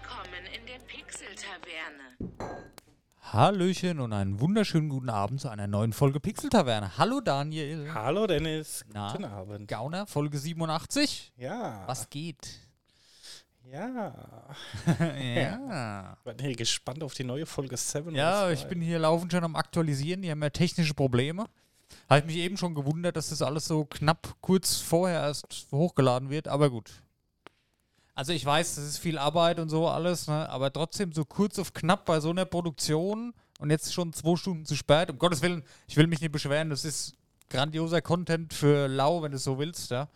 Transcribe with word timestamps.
Willkommen 0.00 0.46
in 0.54 0.64
der 0.66 0.78
Pixel-Taverne. 0.86 2.62
Hallöchen 3.20 3.98
und 3.98 4.12
einen 4.12 4.38
wunderschönen 4.38 4.88
guten 4.88 5.10
Abend 5.10 5.40
zu 5.40 5.48
einer 5.48 5.66
neuen 5.66 5.92
Folge 5.92 6.20
Pixel 6.20 6.50
Taverne. 6.50 6.96
Hallo 6.98 7.20
Daniel. 7.20 7.92
Hallo 7.92 8.26
Dennis, 8.28 8.84
Na? 8.92 9.10
guten 9.10 9.24
Abend. 9.24 9.66
Gauner, 9.66 10.06
Folge 10.06 10.38
87. 10.38 11.32
Ja. 11.36 11.82
Was 11.86 12.08
geht? 12.10 12.60
Ja. 13.64 14.14
ja. 15.18 16.16
Bin 16.24 16.38
hier 16.38 16.54
gespannt 16.54 17.02
auf 17.02 17.14
die 17.14 17.24
neue 17.24 17.46
Folge 17.46 17.76
7. 17.76 18.14
Ja, 18.14 18.50
ich 18.50 18.66
bin 18.66 18.80
hier 18.80 19.00
laufend 19.00 19.32
schon 19.32 19.42
am 19.42 19.56
Aktualisieren. 19.56 20.22
Die 20.22 20.30
haben 20.30 20.42
ja 20.42 20.50
technische 20.50 20.94
Probleme. 20.94 21.46
Habe 22.08 22.20
ich 22.20 22.26
mich 22.26 22.36
eben 22.36 22.56
schon 22.56 22.74
gewundert, 22.74 23.16
dass 23.16 23.30
das 23.30 23.42
alles 23.42 23.66
so 23.66 23.84
knapp 23.84 24.36
kurz 24.40 24.76
vorher 24.76 25.22
erst 25.22 25.66
hochgeladen 25.72 26.30
wird, 26.30 26.46
aber 26.46 26.70
gut. 26.70 27.02
Also 28.18 28.32
ich 28.32 28.44
weiß, 28.44 28.74
das 28.74 28.84
ist 28.84 28.98
viel 28.98 29.16
Arbeit 29.16 29.60
und 29.60 29.68
so 29.68 29.86
alles, 29.86 30.26
ne? 30.26 30.48
aber 30.48 30.72
trotzdem 30.72 31.12
so 31.12 31.24
kurz 31.24 31.56
auf 31.60 31.72
knapp 31.72 32.04
bei 32.04 32.18
so 32.18 32.30
einer 32.30 32.46
Produktion 32.46 33.32
und 33.60 33.70
jetzt 33.70 33.94
schon 33.94 34.12
zwei 34.12 34.34
Stunden 34.34 34.66
zu 34.66 34.74
spät. 34.74 35.08
Um 35.08 35.20
Gottes 35.20 35.40
Willen, 35.40 35.62
ich 35.86 35.96
will 35.96 36.08
mich 36.08 36.20
nicht 36.20 36.32
beschweren, 36.32 36.68
das 36.68 36.84
ist 36.84 37.14
grandioser 37.48 38.02
Content 38.02 38.52
für 38.52 38.88
Lau, 38.88 39.22
wenn 39.22 39.30
du 39.30 39.36
es 39.36 39.44
so 39.44 39.60
willst, 39.60 39.92
ja. 39.92 40.08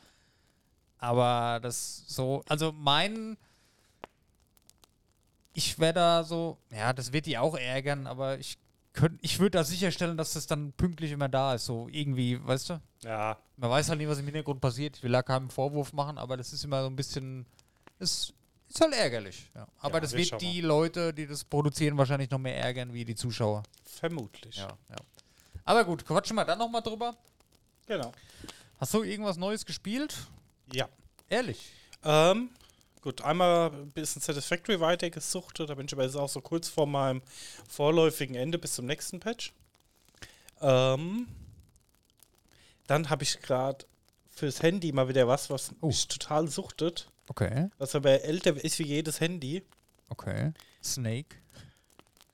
Aber 0.98 1.60
das 1.62 2.02
so, 2.08 2.42
also 2.48 2.72
mein, 2.72 3.36
ich 5.52 5.78
wäre 5.78 5.92
da 5.92 6.24
so, 6.24 6.58
ja, 6.72 6.92
das 6.92 7.12
wird 7.12 7.26
die 7.26 7.38
auch 7.38 7.54
ärgern, 7.56 8.08
aber 8.08 8.36
ich 8.36 8.58
könnte, 8.94 9.20
ich 9.22 9.38
würde 9.38 9.58
da 9.58 9.62
sicherstellen, 9.62 10.16
dass 10.16 10.32
das 10.32 10.48
dann 10.48 10.72
pünktlich 10.72 11.12
immer 11.12 11.28
da 11.28 11.54
ist, 11.54 11.66
so 11.66 11.86
irgendwie, 11.88 12.44
weißt 12.44 12.70
du? 12.70 12.80
Ja, 13.04 13.38
Man 13.56 13.70
weiß 13.70 13.90
halt 13.90 14.00
nicht, 14.00 14.08
was 14.08 14.18
im 14.18 14.24
Hintergrund 14.24 14.60
passiert. 14.60 14.96
Ich 14.96 15.04
will 15.04 15.12
da 15.12 15.22
keinen 15.22 15.50
Vorwurf 15.50 15.92
machen, 15.92 16.18
aber 16.18 16.36
das 16.36 16.52
ist 16.52 16.64
immer 16.64 16.82
so 16.82 16.88
ein 16.88 16.96
bisschen. 16.96 17.46
Es 18.02 18.32
ist 18.68 18.80
halt 18.80 18.94
ärgerlich. 18.94 19.50
Ja. 19.54 19.66
Aber 19.80 19.94
Ja, 19.94 20.00
das 20.00 20.12
wir 20.12 20.18
wird 20.30 20.40
die 20.40 20.60
Leute, 20.60 21.12
die 21.14 21.26
das 21.26 21.44
produzieren, 21.44 21.96
wahrscheinlich 21.98 22.30
noch 22.30 22.38
mehr 22.38 22.56
ärgern 22.56 22.92
wie 22.92 23.04
die 23.04 23.14
Zuschauer. 23.14 23.62
vermutlich. 23.84 24.56
Ja, 24.56 24.68
ja. 24.90 24.96
Aber 25.64 25.84
gut, 25.84 26.04
quatschen 26.04 26.34
wir 26.36 26.44
dann 26.44 26.58
nochmal 26.58 26.82
drüber. 26.82 27.16
Genau. 27.86 28.12
Hast 28.78 28.92
du 28.94 29.02
irgendwas 29.02 29.36
Neues 29.36 29.64
gespielt? 29.64 30.16
Ja. 30.72 30.88
Ehrlich? 31.28 31.70
Ähm, 32.02 32.50
gut, 33.00 33.20
einmal 33.22 33.70
ein 33.70 33.90
bisschen 33.92 34.20
Satisfactory 34.20 34.80
weitergesuchtet, 34.80 35.70
da 35.70 35.74
bin 35.74 35.86
ich 35.86 35.92
aber 35.92 36.02
jetzt 36.04 36.16
auch 36.16 36.28
so 36.28 36.40
kurz 36.40 36.68
vor 36.68 36.86
meinem 36.86 37.22
vorläufigen 37.68 38.34
Ende 38.34 38.58
bis 38.58 38.74
zum 38.74 38.86
nächsten 38.86 39.20
Patch. 39.20 39.52
Ähm, 40.60 41.28
dann 42.88 43.08
habe 43.10 43.22
ich 43.22 43.40
gerade 43.40 43.84
fürs 44.34 44.62
Handy 44.62 44.90
mal 44.92 45.08
wieder 45.08 45.28
was, 45.28 45.48
was 45.50 45.70
Oh. 45.80 45.86
mich 45.88 46.08
total 46.08 46.48
suchtet, 46.48 47.08
Okay, 47.28 47.68
was 47.78 47.94
aber 47.94 48.22
älter 48.22 48.56
ist 48.62 48.78
wie 48.78 48.84
jedes 48.84 49.20
Handy. 49.20 49.62
okay. 50.08 50.52
Snake? 50.82 51.36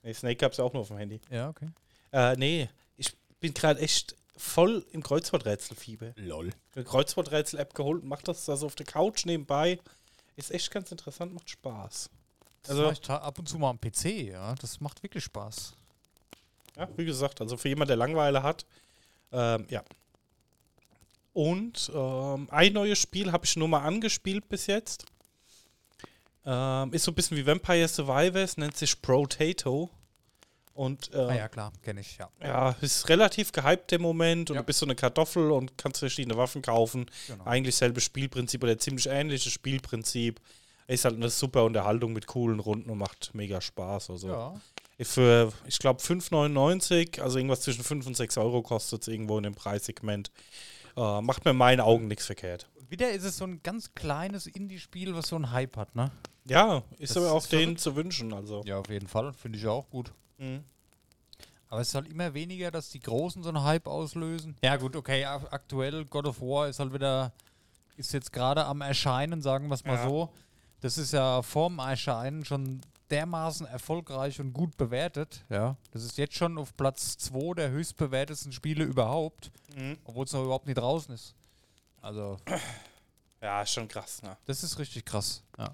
Nee, 0.03 0.13
Snake 0.13 0.37
gab 0.37 0.51
es 0.53 0.57
ja 0.57 0.63
auch 0.63 0.73
nur 0.73 0.81
auf 0.81 0.87
dem 0.87 0.97
Handy. 0.97 1.19
Ja, 1.29 1.49
okay. 1.49 1.69
Äh, 2.11 2.35
nee, 2.37 2.69
ich 2.97 3.15
bin 3.39 3.53
gerade 3.53 3.79
echt 3.79 4.15
voll 4.35 4.85
im 4.91 5.03
Kreuzworträtselfieber. 5.03 6.13
Lol. 6.15 6.49
Eine 6.75 6.85
Kreuzworträtsel-App 6.85 7.75
geholt, 7.75 8.03
macht 8.03 8.27
das 8.27 8.49
also 8.49 8.65
auf 8.65 8.75
der 8.75 8.85
Couch 8.85 9.25
nebenbei. 9.25 9.79
Ist 10.37 10.51
echt 10.51 10.71
ganz 10.71 10.91
interessant, 10.91 11.33
macht 11.33 11.49
Spaß. 11.49 12.09
Das 12.63 12.71
Also- 12.71 12.83
mache 12.83 12.93
ich 13.01 13.09
ab 13.09 13.37
und 13.39 13.47
zu 13.49 13.59
mal 13.59 13.69
am 13.69 13.79
PC, 13.79 14.29
ja. 14.31 14.55
Das 14.55 14.79
macht 14.79 15.03
wirklich 15.03 15.23
Spaß. 15.25 15.73
Ja, 16.77 16.87
wie 16.95 17.05
gesagt, 17.05 17.41
also 17.41 17.57
für 17.57 17.67
jemanden, 17.67 17.89
der 17.89 17.97
Langeweile 17.97 18.41
hat, 18.41 18.65
ähm, 19.31 19.67
ja. 19.69 19.83
Und 21.33 21.91
ähm, 21.93 22.47
ein 22.51 22.73
neues 22.73 22.99
Spiel 22.99 23.31
habe 23.31 23.45
ich 23.45 23.55
nur 23.55 23.67
mal 23.67 23.81
angespielt 23.81 24.49
bis 24.49 24.67
jetzt. 24.67 25.05
Ähm, 26.45 26.93
ist 26.93 27.03
so 27.03 27.11
ein 27.11 27.15
bisschen 27.15 27.37
wie 27.37 27.45
Vampire 27.45 27.87
Survivors, 27.87 28.57
nennt 28.57 28.77
sich 28.77 29.01
Protato. 29.01 29.89
Und 30.73 31.13
äh, 31.13 31.17
Ah 31.17 31.35
ja, 31.35 31.47
klar, 31.49 31.73
kenne 31.83 31.99
ich, 31.99 32.17
ja. 32.17 32.29
ja, 32.41 32.73
ist 32.79 33.09
relativ 33.09 33.51
gehypt 33.51 33.91
im 33.91 34.01
Moment 34.01 34.49
und 34.49 34.55
Ja. 34.55 34.61
du 34.61 34.65
bist 34.65 34.79
so 34.79 34.85
eine 34.85 34.95
Kartoffel 34.95 35.51
und 35.51 35.77
kannst 35.77 35.99
verschiedene 35.99 36.37
Waffen 36.37 36.61
kaufen. 36.61 37.05
Genau. 37.27 37.43
Eigentlich 37.43 37.75
selbes 37.75 38.05
Spielprinzip 38.05 38.63
oder 38.63 38.77
ziemlich 38.77 39.07
ähnliches 39.07 39.51
Spielprinzip. 39.51 40.39
Ist 40.87 41.03
halt 41.05 41.15
eine 41.15 41.29
super 41.29 41.65
Unterhaltung 41.65 42.13
mit 42.13 42.27
coolen 42.27 42.59
Runden 42.61 42.89
und 42.89 42.97
macht 42.97 43.31
mega 43.33 43.59
Spaß. 43.59 44.09
Also 44.09 44.29
Ja. 44.29 44.61
für, 45.01 45.51
ich 45.67 45.77
glaube, 45.79 46.01
5,99, 46.01 47.19
also 47.21 47.37
irgendwas 47.37 47.61
zwischen 47.61 47.83
5 47.83 48.07
und 48.07 48.15
6 48.15 48.37
Euro 48.37 48.61
kostet 48.61 49.01
es 49.01 49.07
irgendwo 49.09 49.37
in 49.37 49.43
dem 49.43 49.55
Preissegment. 49.55 50.31
Äh, 50.97 51.21
macht 51.21 51.45
mir 51.45 51.51
in 51.51 51.57
meinen 51.57 51.79
Augen 51.81 52.07
nichts 52.07 52.25
verkehrt. 52.25 52.67
Wieder 52.89 53.11
ist 53.11 53.23
es 53.23 53.37
so 53.37 53.45
ein 53.45 53.61
ganz 53.63 53.93
kleines 53.93 54.47
Indie-Spiel, 54.47 55.13
was 55.15 55.27
so 55.27 55.35
einen 55.35 55.51
Hype 55.51 55.77
hat, 55.77 55.95
ne? 55.95 56.11
Ja, 56.45 56.83
ist 56.97 57.15
Das 57.15 57.23
aber 57.23 57.33
auch 57.33 57.43
ist 57.43 57.51
denen 57.51 57.77
zu 57.77 57.95
wünschen. 57.95 58.33
Also. 58.33 58.63
Ja, 58.65 58.79
auf 58.79 58.89
jeden 58.89 59.07
Fall. 59.07 59.31
Finde 59.33 59.59
ich 59.59 59.67
auch 59.67 59.87
gut. 59.89 60.11
Mhm. 60.39 60.63
Aber 61.67 61.81
es 61.81 61.89
ist 61.89 61.95
halt 61.95 62.07
immer 62.09 62.33
weniger, 62.33 62.71
dass 62.71 62.89
die 62.89 62.99
Großen 62.99 63.43
so 63.43 63.49
einen 63.49 63.63
Hype 63.63 63.85
auslösen. 63.87 64.55
Ja, 64.63 64.75
gut, 64.77 64.95
okay. 64.95 65.23
ak- 65.25 65.53
Aktuell 65.53 66.05
God 66.05 66.25
of 66.25 66.41
War 66.41 66.67
ist 66.67 66.79
halt 66.79 66.91
wieder, 66.93 67.31
ist 67.95 68.11
jetzt 68.13 68.33
gerade 68.33 68.65
am 68.65 68.81
Erscheinen, 68.81 69.43
sagen 69.43 69.67
wir 69.67 69.75
es 69.75 69.83
mal 69.85 69.93
Ja. 69.95 70.07
so. 70.07 70.29
Das 70.81 70.97
ist 70.97 71.13
ja 71.13 71.43
vorm 71.43 71.77
Erscheinen 71.77 72.43
schon 72.45 72.81
dermaßen 73.11 73.65
erfolgreich 73.65 74.39
und 74.39 74.53
gut 74.53 74.77
bewertet. 74.77 75.43
Ja, 75.49 75.75
das 75.91 76.03
ist 76.03 76.17
jetzt 76.17 76.35
schon 76.35 76.57
auf 76.57 76.75
Platz 76.77 77.17
2 77.17 77.55
der 77.55 77.69
höchstbewertesten 77.71 78.51
Spiele 78.51 78.83
überhaupt, 78.83 79.51
Mhm. 79.75 79.97
obwohl 80.03 80.25
es 80.25 80.33
noch 80.33 80.43
überhaupt 80.43 80.65
nicht 80.67 80.77
draußen 80.77 81.13
ist. 81.13 81.35
Also, 82.01 82.37
Ja, 83.41 83.61
ist 83.61 83.71
schon 83.71 83.87
krass. 83.87 84.21
Ne? 84.21 84.35
das 84.45 84.63
ist 84.63 84.77
richtig 84.79 85.05
krass. 85.05 85.43
Ja. 85.57 85.73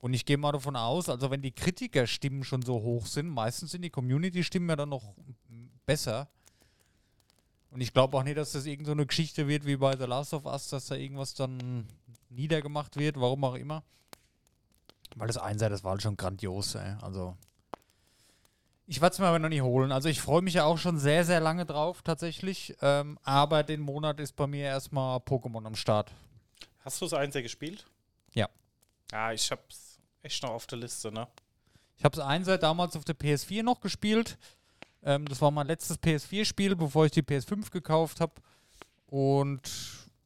Und 0.00 0.14
ich 0.14 0.24
gehe 0.24 0.36
mal 0.36 0.52
davon 0.52 0.74
aus, 0.76 1.08
also 1.08 1.30
wenn 1.30 1.40
die 1.42 1.52
Kritikerstimmen 1.52 2.44
schon 2.44 2.62
so 2.62 2.74
hoch 2.82 3.06
sind, 3.06 3.28
meistens 3.28 3.70
sind 3.70 3.82
die 3.82 3.90
Community-Stimmen 3.90 4.68
ja 4.68 4.76
dann 4.76 4.88
noch 4.90 5.14
besser. 5.86 6.28
Und 7.70 7.80
ich 7.80 7.92
glaube 7.92 8.16
auch 8.16 8.22
nicht, 8.22 8.36
dass 8.36 8.52
das 8.52 8.66
irgend 8.66 8.86
so 8.86 8.92
eine 8.92 9.06
Geschichte 9.06 9.48
wird 9.48 9.64
wie 9.66 9.76
bei 9.76 9.96
The 9.96 10.04
Last 10.04 10.32
of 10.34 10.44
Us, 10.44 10.68
dass 10.68 10.86
da 10.86 10.94
irgendwas 10.96 11.34
dann 11.34 11.86
niedergemacht 12.30 12.96
wird, 12.96 13.18
warum 13.20 13.44
auch 13.44 13.54
immer. 13.54 13.82
Weil 15.14 15.28
das 15.28 15.38
Einser, 15.38 15.68
das 15.68 15.84
war 15.84 15.92
halt 15.92 16.02
schon 16.02 16.16
grandios, 16.16 16.74
ey. 16.74 16.94
Also. 17.00 17.36
Ich 18.88 19.00
werde 19.00 19.14
es 19.14 19.18
mir 19.18 19.26
aber 19.26 19.38
noch 19.40 19.48
nicht 19.48 19.62
holen. 19.62 19.90
Also 19.90 20.08
ich 20.08 20.20
freue 20.20 20.42
mich 20.42 20.54
ja 20.54 20.64
auch 20.64 20.78
schon 20.78 20.98
sehr, 20.98 21.24
sehr 21.24 21.40
lange 21.40 21.66
drauf, 21.66 22.02
tatsächlich. 22.02 22.76
Ähm, 22.82 23.18
aber 23.24 23.62
den 23.64 23.80
Monat 23.80 24.20
ist 24.20 24.36
bei 24.36 24.46
mir 24.46 24.64
erstmal 24.66 25.18
Pokémon 25.18 25.66
am 25.66 25.74
Start. 25.74 26.12
Hast 26.84 27.00
du 27.00 27.06
es 27.06 27.12
Einser 27.12 27.42
gespielt? 27.42 27.84
Ja. 28.34 28.48
Ja, 29.10 29.32
ich 29.32 29.50
hab's 29.50 29.98
echt 30.22 30.40
noch 30.42 30.50
auf 30.50 30.66
der 30.68 30.78
Liste, 30.78 31.10
ne? 31.10 31.26
Ich 31.98 32.04
habe 32.04 32.16
es 32.16 32.22
Einser 32.24 32.58
damals 32.58 32.94
auf 32.94 33.04
der 33.04 33.16
PS4 33.16 33.62
noch 33.64 33.80
gespielt. 33.80 34.38
Ähm, 35.02 35.26
das 35.26 35.40
war 35.40 35.50
mein 35.50 35.66
letztes 35.66 35.98
PS4-Spiel, 36.00 36.76
bevor 36.76 37.06
ich 37.06 37.12
die 37.12 37.22
PS5 37.22 37.70
gekauft 37.70 38.20
habe. 38.20 38.34
Und 39.06 39.62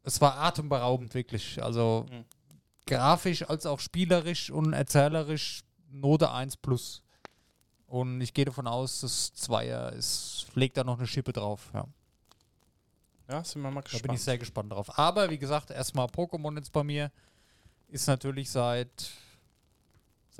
es 0.02 0.20
war 0.20 0.36
atemberaubend, 0.38 1.14
wirklich. 1.14 1.62
Also 1.62 2.04
Mhm. 2.10 2.24
Grafisch 2.96 3.48
als 3.48 3.66
auch 3.66 3.80
spielerisch 3.80 4.50
und 4.50 4.72
erzählerisch 4.72 5.62
Note 5.90 6.30
1 6.30 6.58
plus. 6.58 7.02
Und 7.86 8.20
ich 8.20 8.34
gehe 8.34 8.44
davon 8.44 8.66
aus, 8.66 9.00
das 9.00 9.32
Zweier 9.34 9.92
ist, 9.92 10.46
legt 10.54 10.76
da 10.76 10.84
noch 10.84 10.98
eine 10.98 11.06
Schippe 11.06 11.32
drauf. 11.32 11.70
Ja. 11.74 11.86
Ja, 13.28 13.44
sind 13.44 13.62
wir 13.62 13.70
mal 13.70 13.80
Da 13.80 13.84
gespannt. 13.84 14.02
bin 14.02 14.14
ich 14.14 14.22
sehr 14.22 14.38
gespannt 14.38 14.72
drauf. 14.72 14.98
Aber 14.98 15.30
wie 15.30 15.38
gesagt, 15.38 15.70
erstmal 15.70 16.06
Pokémon 16.06 16.56
jetzt 16.56 16.72
bei 16.72 16.82
mir. 16.84 17.10
Ist 17.88 18.06
natürlich 18.06 18.50
seit 18.50 19.10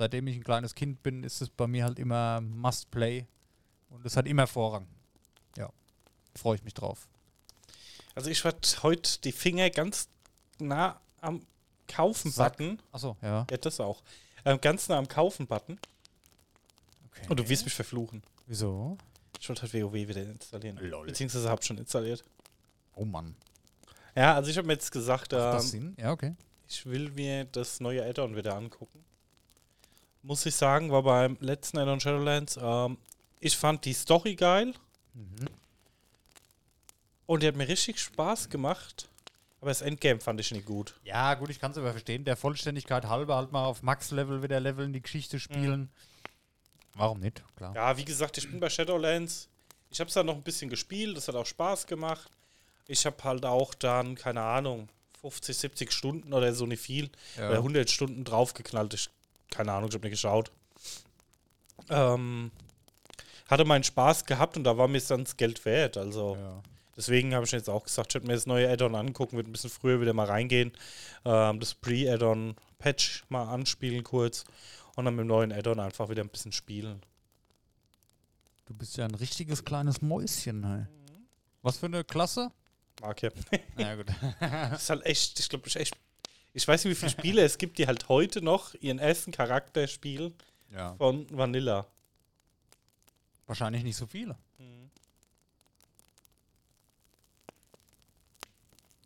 seitdem 0.01 0.25
ich 0.27 0.37
ein 0.37 0.43
kleines 0.43 0.73
Kind 0.73 1.03
bin, 1.03 1.23
ist 1.23 1.41
es 1.41 1.49
bei 1.49 1.67
mir 1.67 1.83
halt 1.83 1.99
immer 1.99 2.41
Must-Play. 2.41 3.27
Und 3.89 4.05
es 4.05 4.17
hat 4.17 4.25
immer 4.25 4.47
Vorrang. 4.47 4.87
Ja. 5.57 5.69
Freue 6.35 6.55
ich 6.55 6.63
mich 6.63 6.73
drauf. 6.73 7.07
Also 8.15 8.29
ich 8.29 8.43
werde 8.43 8.59
heute 8.81 9.19
die 9.21 9.31
Finger 9.31 9.69
ganz 9.69 10.09
nah 10.59 10.99
am 11.19 11.45
Kaufen-Button. 11.91 12.79
Achso, 12.91 13.17
ja. 13.21 13.45
Ja, 13.49 13.57
das 13.57 13.79
auch. 13.79 14.01
Ähm, 14.45 14.59
ganz 14.61 14.87
nah 14.89 14.97
am 14.97 15.07
Kaufen-Button. 15.07 15.77
Okay. 17.11 17.25
Und 17.29 17.39
du 17.39 17.47
wirst 17.49 17.65
mich 17.65 17.73
verfluchen. 17.73 18.23
Wieso? 18.47 18.97
Ich 19.39 19.47
wollte 19.49 19.63
halt 19.63 19.73
WoW 19.73 19.93
wieder 19.93 20.21
installieren. 20.23 20.77
Lol. 20.81 21.07
Beziehungsweise 21.07 21.49
habe 21.49 21.63
schon 21.63 21.77
installiert. 21.77 22.23
Oh 22.95 23.05
Mann. 23.05 23.35
Ja, 24.15 24.35
also 24.35 24.49
ich 24.51 24.57
habe 24.57 24.67
mir 24.67 24.73
jetzt 24.73 24.91
gesagt, 24.91 25.31
Macht 25.31 25.41
das 25.41 25.63
ähm, 25.65 25.69
Sinn? 25.69 25.95
Ja, 25.97 26.11
okay. 26.11 26.35
ich 26.67 26.85
will 26.85 27.09
mir 27.11 27.45
das 27.45 27.79
neue 27.79 28.03
Add-on 28.05 28.35
wieder 28.35 28.55
angucken. 28.55 29.03
Muss 30.23 30.45
ich 30.45 30.53
sagen, 30.55 30.91
war 30.91 31.01
beim 31.03 31.37
letzten 31.39 31.77
Add-on 31.79 31.99
Shadowlands, 31.99 32.59
ähm, 32.61 32.97
ich 33.39 33.57
fand 33.57 33.85
die 33.85 33.93
Story 33.93 34.35
geil 34.35 34.73
Mhm. 35.13 35.47
und 37.25 37.41
die 37.43 37.47
hat 37.47 37.55
mir 37.55 37.67
richtig 37.67 37.99
Spaß 37.99 38.49
gemacht. 38.49 39.09
Aber 39.61 39.69
das 39.69 39.81
Endgame 39.81 40.19
fand 40.19 40.39
ich 40.39 40.51
nicht 40.51 40.65
gut. 40.65 40.95
Ja, 41.03 41.35
gut, 41.35 41.49
ich 41.51 41.59
kann 41.59 41.71
es 41.71 41.77
aber 41.77 41.91
verstehen. 41.91 42.23
Der 42.25 42.35
Vollständigkeit 42.35 43.05
halber 43.05 43.35
halt 43.35 43.51
mal 43.51 43.65
auf 43.65 43.83
Max-Level 43.83 44.41
wieder 44.41 44.59
leveln, 44.59 44.91
die 44.91 45.01
Geschichte 45.01 45.39
spielen. 45.39 45.89
Warum 46.95 47.19
nicht? 47.19 47.43
Klar. 47.55 47.73
Ja, 47.75 47.95
wie 47.95 48.03
gesagt, 48.05 48.37
ich 48.39 48.49
bin 48.49 48.59
bei 48.59 48.69
Shadowlands. 48.69 49.47
Ich 49.91 49.99
habe 49.99 50.07
es 50.07 50.13
dann 50.15 50.25
noch 50.25 50.35
ein 50.35 50.41
bisschen 50.43 50.69
gespielt, 50.69 51.15
das 51.15 51.27
hat 51.27 51.35
auch 51.35 51.45
Spaß 51.45 51.85
gemacht. 51.85 52.29
Ich 52.87 53.05
habe 53.05 53.23
halt 53.23 53.45
auch 53.45 53.73
dann, 53.75 54.15
keine 54.15 54.41
Ahnung, 54.41 54.89
50, 55.21 55.55
70 55.55 55.91
Stunden 55.91 56.33
oder 56.33 56.53
so 56.53 56.65
nicht 56.65 56.81
viel, 56.81 57.09
Ja. 57.37 57.49
oder 57.49 57.57
100 57.57 57.89
Stunden 57.89 58.23
draufgeknallt. 58.23 58.93
Ich 58.95 59.09
keine 59.51 59.73
Ahnung, 59.73 59.89
ich 59.89 59.95
habe 59.95 60.05
nicht 60.07 60.13
geschaut. 60.13 60.49
Ähm, 61.89 62.51
hatte 63.47 63.65
meinen 63.65 63.83
Spaß 63.83 64.25
gehabt 64.25 64.57
und 64.57 64.63
da 64.63 64.77
war 64.77 64.87
mir 64.87 64.97
es 64.97 65.07
dann 65.07 65.23
das 65.25 65.37
Geld 65.37 65.63
wert. 65.65 65.97
Also 65.97 66.35
Ja. 66.39 66.63
Deswegen 66.95 67.33
habe 67.33 67.45
ich 67.45 67.51
jetzt 67.51 67.69
auch 67.69 67.83
gesagt, 67.83 68.11
ich 68.11 68.15
werde 68.15 68.27
mir 68.27 68.33
das 68.33 68.45
neue 68.45 68.69
Add-on 68.69 68.95
angucken, 68.95 69.37
wird 69.37 69.47
ein 69.47 69.51
bisschen 69.51 69.69
früher 69.69 70.01
wieder 70.01 70.13
mal 70.13 70.27
reingehen, 70.27 70.71
ähm, 71.25 71.59
das 71.59 71.73
Pre-Add-on-Patch 71.75 73.25
mal 73.29 73.43
anspielen 73.43 74.03
kurz 74.03 74.43
und 74.95 75.05
dann 75.05 75.15
mit 75.15 75.23
dem 75.23 75.27
neuen 75.27 75.51
Add-on 75.51 75.79
einfach 75.79 76.09
wieder 76.09 76.23
ein 76.23 76.29
bisschen 76.29 76.51
spielen. 76.51 77.01
Du 78.65 78.73
bist 78.73 78.97
ja 78.97 79.05
ein 79.05 79.15
richtiges 79.15 79.65
kleines 79.65 80.01
Mäuschen. 80.01 80.65
Hey. 80.65 80.85
Was 81.61 81.77
für 81.77 81.87
eine 81.87 82.03
Klasse? 82.03 82.51
Mag 83.01 83.21
ja. 83.21 83.29
Ja, 83.77 83.95
gut. 83.95 84.07
Das 84.39 84.81
ist 84.83 84.89
halt 84.89 85.05
echt, 85.05 85.39
ich 85.39 85.49
glaube, 85.49 85.67
ich 85.67 85.75
echt. 85.75 85.95
Ich 86.53 86.67
weiß 86.67 86.83
nicht, 86.83 86.91
wie 86.91 86.99
viele 86.99 87.11
Spiele 87.11 87.41
es 87.43 87.57
gibt, 87.57 87.77
die 87.77 87.87
halt 87.87 88.09
heute 88.09 88.41
noch 88.41 88.73
ihren 88.75 88.99
ersten 88.99 89.31
Charakter 89.31 89.87
spielen 89.87 90.33
ja. 90.69 90.95
von 90.95 91.25
Vanilla. 91.29 91.87
Wahrscheinlich 93.47 93.83
nicht 93.83 93.95
so 93.95 94.05
viele. 94.05 94.37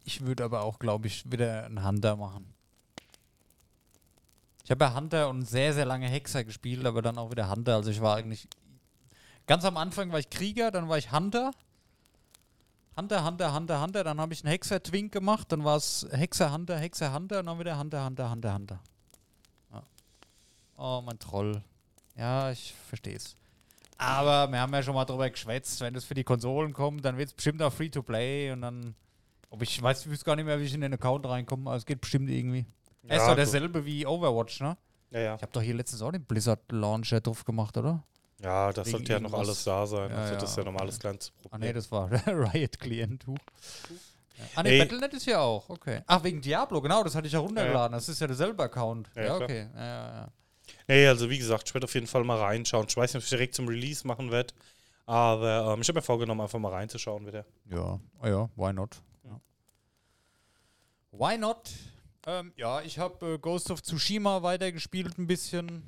Ich 0.05 0.21
würde 0.21 0.43
aber 0.43 0.61
auch, 0.61 0.79
glaube 0.79 1.07
ich, 1.07 1.29
wieder 1.31 1.65
einen 1.65 1.85
Hunter 1.85 2.15
machen. 2.15 2.53
Ich 4.63 4.71
habe 4.71 4.85
ja 4.85 4.95
Hunter 4.95 5.29
und 5.29 5.43
sehr, 5.43 5.73
sehr 5.73 5.85
lange 5.85 6.07
Hexer 6.07 6.43
gespielt, 6.43 6.85
aber 6.85 7.01
dann 7.01 7.17
auch 7.17 7.31
wieder 7.31 7.49
Hunter. 7.49 7.75
Also 7.75 7.89
ich 7.91 8.01
war 8.01 8.15
eigentlich. 8.15 8.47
Ganz 9.47 9.65
am 9.65 9.77
Anfang 9.77 10.11
war 10.11 10.19
ich 10.19 10.29
Krieger, 10.29 10.71
dann 10.71 10.87
war 10.89 10.97
ich 10.97 11.11
Hunter. 11.11 11.51
Hunter, 12.97 13.25
Hunter, 13.25 13.53
Hunter, 13.53 13.81
Hunter. 13.81 14.03
Dann 14.03 14.21
habe 14.21 14.33
ich 14.33 14.43
einen 14.43 14.51
Hexer-Twink 14.51 15.11
gemacht. 15.11 15.51
Dann 15.51 15.63
war 15.63 15.75
es 15.75 16.07
Hexer, 16.11 16.51
Hunter, 16.51 16.77
Hexer, 16.79 17.13
Hunter. 17.13 17.39
Und 17.39 17.47
dann 17.47 17.59
wieder 17.59 17.77
Hunter, 17.77 18.05
Hunter, 18.05 18.31
Hunter, 18.31 18.53
Hunter. 18.53 18.79
Ja. 19.71 19.83
Oh, 20.77 21.01
mein 21.03 21.19
Troll. 21.19 21.63
Ja, 22.15 22.51
ich 22.51 22.73
verstehe 22.87 23.17
es. 23.17 23.35
Aber 23.97 24.51
wir 24.51 24.59
haben 24.59 24.73
ja 24.73 24.83
schon 24.83 24.93
mal 24.93 25.05
drüber 25.05 25.29
geschwätzt, 25.29 25.81
wenn 25.81 25.93
das 25.93 26.05
für 26.05 26.13
die 26.13 26.23
Konsolen 26.23 26.73
kommt, 26.73 27.05
dann 27.05 27.17
wird 27.17 27.29
es 27.29 27.33
bestimmt 27.33 27.61
auch 27.61 27.73
Free-to-Play 27.73 28.51
und 28.51 28.61
dann. 28.61 28.95
Ob 29.55 29.61
ich 29.61 29.81
weiß, 29.81 30.01
ich 30.05 30.11
wüsste 30.11 30.25
gar 30.25 30.35
nicht 30.35 30.43
mehr, 30.43 30.59
wie 30.59 30.65
ich 30.65 30.73
in 30.73 30.81
den 30.81 30.93
Account 30.93 31.25
reinkomme, 31.25 31.69
aber 31.69 31.77
es 31.77 31.85
geht 31.85 32.01
bestimmt 32.01 32.29
irgendwie. 32.29 32.65
er 33.07 33.15
ist 33.15 33.21
Ja, 33.21 33.27
doch 33.27 33.27
gut. 33.29 33.37
derselbe 33.37 33.85
wie 33.85 34.05
Overwatch, 34.05 34.59
ne? 34.59 34.75
Ja, 35.11 35.19
ja. 35.21 35.35
Ich 35.35 35.41
habe 35.41 35.51
doch 35.53 35.61
hier 35.61 35.75
letztens 35.75 36.01
auch 36.01 36.11
den 36.11 36.25
Blizzard 36.25 36.59
Launcher 36.73 37.21
drauf 37.21 37.45
gemacht, 37.45 37.77
oder? 37.77 38.03
Ja, 38.41 38.73
das 38.73 38.87
Wegen 38.87 38.97
sollte 38.97 39.13
ja 39.13 39.19
noch 39.21 39.33
alles 39.33 39.63
da 39.63 39.87
sein. 39.87 40.09
Ja, 40.11 40.17
also 40.17 40.33
ja, 40.33 40.39
das 40.41 40.49
ist 40.49 40.57
ja 40.57 40.63
okay. 40.63 40.71
normales 40.73 40.99
kleines 40.99 41.31
Ah 41.37 41.41
Problem. 41.41 41.61
nee, 41.61 41.73
das 41.73 41.89
war. 41.89 42.09
Huch. 42.11 43.37
Ja. 44.37 44.45
Ah 44.55 44.63
nee, 44.63 44.71
Ey. 44.71 44.79
Battle.net 44.79 45.13
ist 45.13 45.25
ja 45.25 45.39
auch, 45.39 45.69
okay. 45.69 46.01
Ach, 46.05 46.21
wegen 46.25 46.41
Diablo, 46.41 46.81
genau, 46.81 47.01
das 47.01 47.15
hatte 47.15 47.27
ich 47.27 47.33
ja 47.33 47.39
runtergeladen. 47.39 47.93
Das 47.93 48.09
ist 48.09 48.19
ja 48.19 48.27
derselbe 48.27 48.63
Account. 48.63 49.09
Ja, 49.15 49.23
Ja, 49.23 49.35
okay. 49.37 49.67
Ja, 49.73 49.81
ja, 49.85 50.13
ja. 50.15 50.27
Nee, 50.89 51.07
also 51.07 51.29
wie 51.29 51.37
gesagt, 51.37 51.69
ich 51.69 51.73
werde 51.73 51.85
auf 51.85 51.93
jeden 51.93 52.07
Fall 52.07 52.25
mal 52.25 52.37
reinschauen. 52.37 52.87
Ich 52.89 52.97
weiß 52.97 53.13
nicht, 53.13 53.21
ob 53.21 53.23
ich 53.23 53.29
direkt 53.29 53.55
zum 53.55 53.69
Release 53.69 54.05
machen 54.05 54.31
werde. 54.31 54.53
Aber 55.05 55.71
ähm, 55.73 55.81
ich 55.81 55.87
habe 55.87 55.99
mir 55.99 56.03
vorgenommen, 56.03 56.41
einfach 56.41 56.59
mal 56.59 56.73
reinzuschauen 56.73 57.25
wieder. 57.25 57.45
Ja, 57.71 57.99
ah 58.19 58.27
ja, 58.27 58.49
why 58.57 58.73
not? 58.73 59.01
Why 61.17 61.37
not? 61.37 61.71
Ähm, 62.25 62.51
ja, 62.57 62.81
ich 62.81 62.99
habe 62.99 63.33
äh, 63.33 63.37
Ghost 63.37 63.71
of 63.71 63.81
Tsushima 63.81 64.43
weitergespielt 64.43 65.17
ein 65.17 65.27
bisschen. 65.27 65.81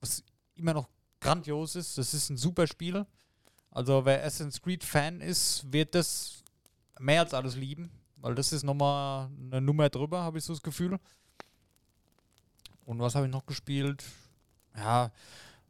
Was 0.00 0.24
immer 0.56 0.74
noch 0.74 0.88
grandios 1.20 1.76
ist. 1.76 1.98
Das 1.98 2.14
ist 2.14 2.28
ein 2.28 2.36
super 2.36 2.66
Spiel. 2.66 3.06
Also 3.70 4.04
wer 4.04 4.24
Assassin's 4.24 4.60
Creed 4.60 4.82
Fan 4.82 5.20
ist, 5.20 5.72
wird 5.72 5.94
das 5.94 6.42
mehr 6.98 7.20
als 7.20 7.32
alles 7.32 7.54
lieben. 7.54 7.90
Weil 8.16 8.34
das 8.34 8.52
ist 8.52 8.64
nochmal 8.64 9.28
eine 9.40 9.60
Nummer 9.60 9.88
drüber, 9.88 10.22
habe 10.22 10.38
ich 10.38 10.44
so 10.44 10.52
das 10.52 10.62
Gefühl. 10.62 10.98
Und 12.84 12.98
was 12.98 13.14
habe 13.14 13.26
ich 13.26 13.32
noch 13.32 13.46
gespielt? 13.46 14.02
Ja, 14.74 15.12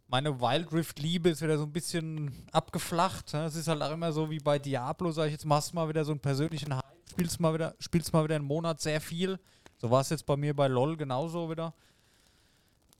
meine 0.06 0.40
Wild 0.40 0.72
Rift 0.72 0.98
Liebe 1.00 1.28
ist 1.28 1.42
wieder 1.42 1.58
so 1.58 1.64
ein 1.64 1.72
bisschen 1.72 2.46
abgeflacht. 2.52 3.34
ne? 3.34 3.44
Es 3.44 3.56
ist 3.56 3.68
halt 3.68 3.82
auch 3.82 3.90
immer 3.92 4.10
so 4.12 4.30
wie 4.30 4.38
bei 4.38 4.58
Diablo, 4.58 5.12
sag 5.12 5.26
ich 5.26 5.32
jetzt, 5.32 5.44
machst 5.44 5.72
du 5.72 5.76
mal 5.76 5.88
wieder 5.88 6.04
so 6.04 6.12
einen 6.12 6.20
persönlichen 6.20 6.74
Hype, 6.74 6.87
spielst 7.18 7.40
mal 7.40 7.52
wieder, 7.52 7.74
spielst 7.80 8.12
mal 8.12 8.22
wieder 8.22 8.36
einen 8.36 8.44
Monat 8.44 8.80
sehr 8.80 9.00
viel. 9.00 9.40
So 9.78 9.90
war 9.90 10.02
es 10.02 10.10
jetzt 10.10 10.24
bei 10.24 10.36
mir 10.36 10.54
bei 10.54 10.68
LOL 10.68 10.96
genauso 10.96 11.50
wieder. 11.50 11.74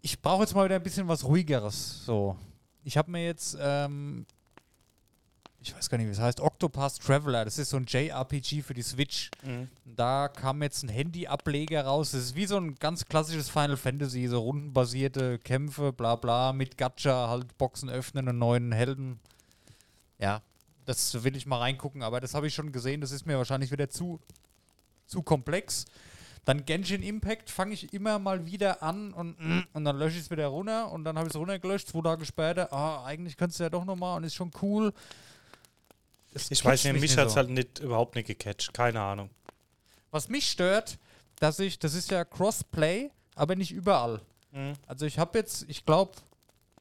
Ich 0.03 0.21
brauche 0.21 0.43
jetzt 0.43 0.57
mal 0.57 0.65
wieder 0.65 0.75
ein 0.75 0.83
bisschen 0.83 1.07
was 1.07 1.25
ruhigeres. 1.25 2.05
So. 2.05 2.37
Ich 2.83 2.97
habe 2.97 3.13
mir 3.13 3.25
jetzt, 3.25 3.57
ähm, 3.61 4.27
ich 5.61 5.73
weiß 5.73 5.89
gar 5.89 5.99
nicht, 5.99 6.09
wie 6.09 6.13
es 6.13 6.19
heißt, 6.19 6.41
Octopath 6.41 6.99
Traveler. 6.99 7.45
Das 7.45 7.59
ist 7.59 7.71
so 7.71 7.77
ein 7.77 7.85
JRPG 7.87 8.63
für 8.63 8.75
die 8.75 8.83
Switch. 8.83 9.31
Da 9.85 10.27
kam 10.27 10.65
jetzt 10.65 10.83
ein 10.83 10.89
Handy-Ableger 10.89 11.85
raus. 11.85 12.11
Das 12.11 12.23
ist 12.23 12.35
wie 12.35 12.47
so 12.47 12.57
ein 12.57 12.75
ganz 12.75 13.05
klassisches 13.05 13.49
Final 13.49 13.77
Fantasy, 13.77 14.27
so 14.27 14.41
rundenbasierte 14.41 15.39
Kämpfe, 15.39 15.93
bla 15.93 16.17
bla, 16.17 16.53
mit 16.53 16.77
Gacha, 16.77 17.29
halt 17.29 17.57
Boxen 17.57 17.89
öffnen 17.89 18.29
und 18.29 18.39
neuen 18.39 18.73
Helden. 18.73 19.21
Ja, 20.19 20.43
das 20.89 21.23
will 21.23 21.37
ich 21.37 21.45
mal 21.45 21.59
reingucken, 21.59 22.03
aber 22.03 22.19
das 22.19 22.33
habe 22.33 22.47
ich 22.47 22.55
schon 22.55 22.73
gesehen. 22.73 23.03
Das 23.03 23.11
ist 23.11 23.27
mir 23.27 23.37
wahrscheinlich 23.37 23.71
wieder 23.71 23.91
zu, 23.91 24.21
zu 25.07 25.23
komplex. 25.23 25.85
Dann 26.47 26.65
Genshin 26.65 27.03
Impact 27.03 27.51
fange 27.51 27.75
ich 27.75 27.93
immer 27.93 28.19
mal 28.19 28.47
wieder 28.47 28.83
an 28.83 29.13
und, 29.13 29.37
und 29.75 29.85
dann 29.85 29.99
lösche 29.99 30.17
ich 30.17 30.23
es 30.25 30.31
wieder 30.31 30.47
runter 30.47 30.91
und 30.91 31.05
dann 31.05 31.19
habe 31.19 31.29
ich 31.29 31.35
es 31.35 31.39
runtergelöscht, 31.39 31.89
zwei 31.89 32.01
Tage 32.01 32.25
später. 32.25 32.73
Ah, 32.73 33.05
eigentlich 33.05 33.37
könntest 33.37 33.61
du 33.61 33.65
ja 33.65 33.71
doch 33.71 33.85
nochmal 33.85 34.17
und 34.17 34.25
ist 34.25 34.35
schon 34.35 34.51
cool. 34.63 34.95
Das 36.33 36.51
Ich 36.51 36.65
weiß 36.65 36.85
nicht, 36.85 36.95
mich 36.95 37.03
nicht 37.03 37.19
hat 37.19 37.27
es 37.27 37.33
so. 37.35 37.37
halt 37.37 37.51
nicht, 37.51 37.81
überhaupt 37.81 38.15
nicht 38.15 38.27
gecatcht. 38.29 38.73
Keine 38.73 39.03
Ahnung. 39.03 39.29
Was 40.11 40.31
mich 40.31 40.49
stört, 40.49 40.99
dass 41.39 41.59
ich, 41.59 41.79
das 41.79 41.93
ist 41.93 42.11
ja 42.11 42.25
Crossplay, 42.25 43.11
aber 43.35 43.55
nicht 43.57 43.73
überall. 43.73 44.23
Mhm. 44.53 44.73
Also 44.87 45.05
ich 45.05 45.19
habe 45.19 45.39
jetzt, 45.39 45.67
ich 45.69 45.85
glaube, 45.85 46.13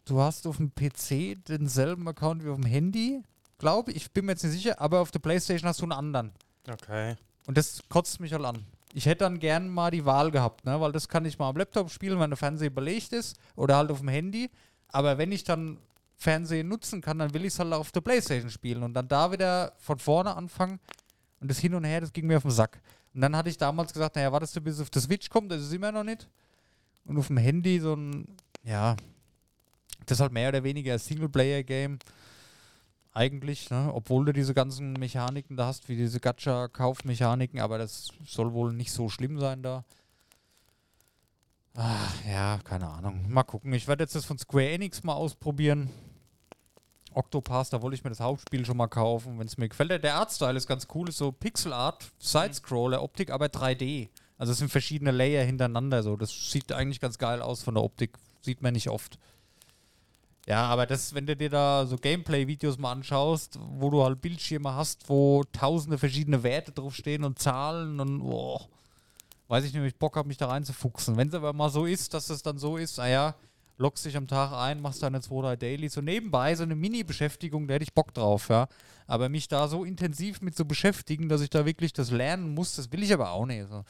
du 0.05 0.21
hast 0.21 0.47
auf 0.47 0.55
dem 0.57 0.71
PC 0.73 1.43
denselben 1.45 2.07
Account 2.07 2.45
wie 2.45 2.49
auf 2.49 2.55
dem 2.55 2.65
Handy, 2.65 3.21
glaube 3.57 3.91
ich, 3.91 4.11
bin 4.11 4.25
mir 4.25 4.33
jetzt 4.33 4.43
nicht 4.43 4.53
sicher, 4.53 4.79
aber 4.79 4.99
auf 5.01 5.11
der 5.11 5.19
Playstation 5.19 5.67
hast 5.67 5.81
du 5.81 5.85
einen 5.85 5.93
anderen. 5.93 6.31
Okay. 6.69 7.15
Und 7.45 7.57
das 7.57 7.81
kotzt 7.89 8.19
mich 8.19 8.33
halt 8.33 8.43
an. 8.43 8.63
Ich 8.93 9.05
hätte 9.05 9.25
dann 9.25 9.39
gern 9.39 9.69
mal 9.69 9.91
die 9.91 10.05
Wahl 10.05 10.31
gehabt, 10.31 10.65
ne? 10.65 10.79
weil 10.79 10.91
das 10.91 11.07
kann 11.07 11.25
ich 11.25 11.37
mal 11.37 11.49
am 11.49 11.57
Laptop 11.57 11.91
spielen, 11.91 12.19
wenn 12.19 12.29
der 12.29 12.37
Fernseher 12.37 12.69
belegt 12.69 13.13
ist 13.13 13.37
oder 13.55 13.77
halt 13.77 13.91
auf 13.91 13.99
dem 13.99 14.07
Handy. 14.07 14.49
Aber 14.89 15.17
wenn 15.17 15.31
ich 15.31 15.43
dann 15.43 15.77
Fernsehen 16.15 16.67
nutzen 16.67 17.01
kann, 17.01 17.19
dann 17.19 17.33
will 17.33 17.45
ich 17.45 17.53
es 17.53 17.59
halt 17.59 17.73
auf 17.73 17.91
der 17.91 18.01
Playstation 18.01 18.49
spielen 18.49 18.83
und 18.83 18.93
dann 18.93 19.07
da 19.07 19.31
wieder 19.31 19.73
von 19.77 19.99
vorne 19.99 20.35
anfangen. 20.35 20.79
Und 21.39 21.51
das 21.51 21.59
Hin 21.59 21.75
und 21.75 21.83
Her, 21.83 22.01
das 22.01 22.11
ging 22.11 22.25
mir 22.25 22.37
auf 22.37 22.43
den 22.43 22.51
Sack. 22.51 22.81
Und 23.13 23.21
dann 23.21 23.35
hatte 23.35 23.49
ich 23.49 23.57
damals 23.57 23.93
gesagt, 23.93 24.15
naja, 24.15 24.31
wartest 24.31 24.55
du, 24.55 24.61
bis 24.61 24.75
es 24.75 24.81
auf 24.81 24.89
der 24.89 25.01
Switch 25.01 25.29
kommt, 25.29 25.51
das 25.51 25.61
ist 25.61 25.73
immer 25.73 25.91
noch 25.91 26.03
nicht. 26.03 26.27
Und 27.05 27.17
auf 27.17 27.27
dem 27.27 27.37
Handy 27.37 27.79
so 27.79 27.93
ein, 27.95 28.35
ja, 28.63 28.95
das 30.05 30.17
ist 30.17 30.21
halt 30.21 30.33
mehr 30.33 30.49
oder 30.49 30.63
weniger 30.63 30.93
ein 30.93 30.99
Singleplayer-Game. 30.99 31.99
Eigentlich, 33.13 33.69
ne? 33.71 33.89
obwohl 33.93 34.25
du 34.25 34.33
diese 34.33 34.53
ganzen 34.53 34.93
Mechaniken 34.93 35.57
da 35.57 35.65
hast, 35.65 35.89
wie 35.89 35.95
diese 35.95 36.19
Gacha-Kaufmechaniken, 36.19 37.59
aber 37.59 37.77
das 37.79 38.09
soll 38.25 38.53
wohl 38.53 38.73
nicht 38.73 38.91
so 38.91 39.09
schlimm 39.09 39.39
sein 39.39 39.63
da. 39.63 39.83
Ach, 41.75 42.13
ja, 42.27 42.59
keine 42.63 42.87
Ahnung. 42.89 43.25
Mal 43.29 43.43
gucken. 43.43 43.73
Ich 43.73 43.87
werde 43.87 44.03
jetzt 44.03 44.15
das 44.15 44.25
von 44.25 44.37
Square 44.37 44.69
Enix 44.69 45.03
mal 45.03 45.13
ausprobieren. 45.13 45.89
Octopath, 47.13 47.71
da 47.73 47.81
wollte 47.81 47.95
ich 47.95 48.03
mir 48.03 48.09
das 48.11 48.19
Hauptspiel 48.19 48.65
schon 48.65 48.77
mal 48.77 48.87
kaufen, 48.87 49.39
wenn 49.39 49.47
es 49.47 49.57
mir 49.57 49.69
gefällt. 49.69 49.89
Der- 49.91 49.99
Der 49.99 50.15
Artstyle 50.15 50.55
ist 50.57 50.67
ganz 50.67 50.87
cool, 50.93 51.09
ist 51.09 51.17
so 51.17 51.31
Pixel 51.31 51.73
Art, 51.73 52.11
Sidescroller, 52.19 53.01
Optik, 53.01 53.31
aber 53.31 53.47
3D. 53.47 54.09
Also 54.37 54.51
es 54.51 54.59
sind 54.59 54.69
verschiedene 54.69 55.11
Layer 55.11 55.43
hintereinander 55.43 56.03
so. 56.03 56.15
Das 56.15 56.51
sieht 56.51 56.71
eigentlich 56.71 56.99
ganz 56.99 57.17
geil 57.17 57.41
aus 57.41 57.63
von 57.63 57.73
der 57.73 57.83
Optik. 57.83 58.17
Sieht 58.41 58.61
man 58.61 58.73
nicht 58.73 58.89
oft. 58.89 59.17
Ja, 60.47 60.63
aber 60.67 60.85
das, 60.85 61.13
wenn 61.13 61.25
du 61.25 61.35
dir 61.35 61.49
da 61.49 61.85
so 61.85 61.97
Gameplay-Videos 61.97 62.77
mal 62.77 62.93
anschaust, 62.93 63.59
wo 63.59 63.89
du 63.89 64.01
halt 64.01 64.21
Bildschirme 64.21 64.73
hast, 64.73 65.09
wo 65.09 65.43
tausende 65.51 65.97
verschiedene 65.97 66.41
Werte 66.41 66.71
draufstehen 66.71 67.25
und 67.25 67.37
Zahlen 67.37 67.99
und 67.99 68.19
boah, 68.19 68.65
weiß 69.49 69.65
ich 69.65 69.73
nicht, 69.73 69.81
ob 69.81 69.87
ich 69.87 69.97
Bock 69.97 70.15
habe, 70.15 70.29
mich 70.29 70.37
da 70.37 70.47
reinzufuchsen. 70.47 71.17
Wenn 71.17 71.27
es 71.27 71.33
aber 71.33 71.51
mal 71.51 71.69
so 71.69 71.85
ist, 71.85 72.13
dass 72.13 72.29
es 72.29 72.43
dann 72.43 72.59
so 72.59 72.77
ist, 72.77 72.97
naja, 72.97 73.35
lockst 73.77 74.05
dich 74.05 74.15
am 74.15 74.27
Tag 74.27 74.53
ein, 74.53 74.81
machst 74.81 75.03
deine 75.03 75.19
2, 75.19 75.41
3 75.41 75.55
Daily, 75.57 75.89
so 75.89 75.99
nebenbei, 75.99 76.55
so 76.55 76.63
eine 76.63 76.75
Mini-Beschäftigung, 76.75 77.67
da 77.67 77.73
hätte 77.73 77.83
ich 77.83 77.93
Bock 77.93 78.13
drauf, 78.13 78.47
ja. 78.47 78.69
Aber 79.05 79.27
mich 79.27 79.49
da 79.49 79.67
so 79.67 79.83
intensiv 79.83 80.39
mit 80.39 80.55
zu 80.55 80.63
beschäftigen, 80.63 81.27
dass 81.27 81.41
ich 81.41 81.49
da 81.49 81.65
wirklich 81.65 81.91
das 81.91 82.09
lernen 82.09 82.53
muss, 82.53 82.73
das 82.77 82.89
will 82.93 83.03
ich 83.03 83.13
aber 83.13 83.31
auch 83.31 83.45
nicht. 83.45 83.67
So. 83.67 83.83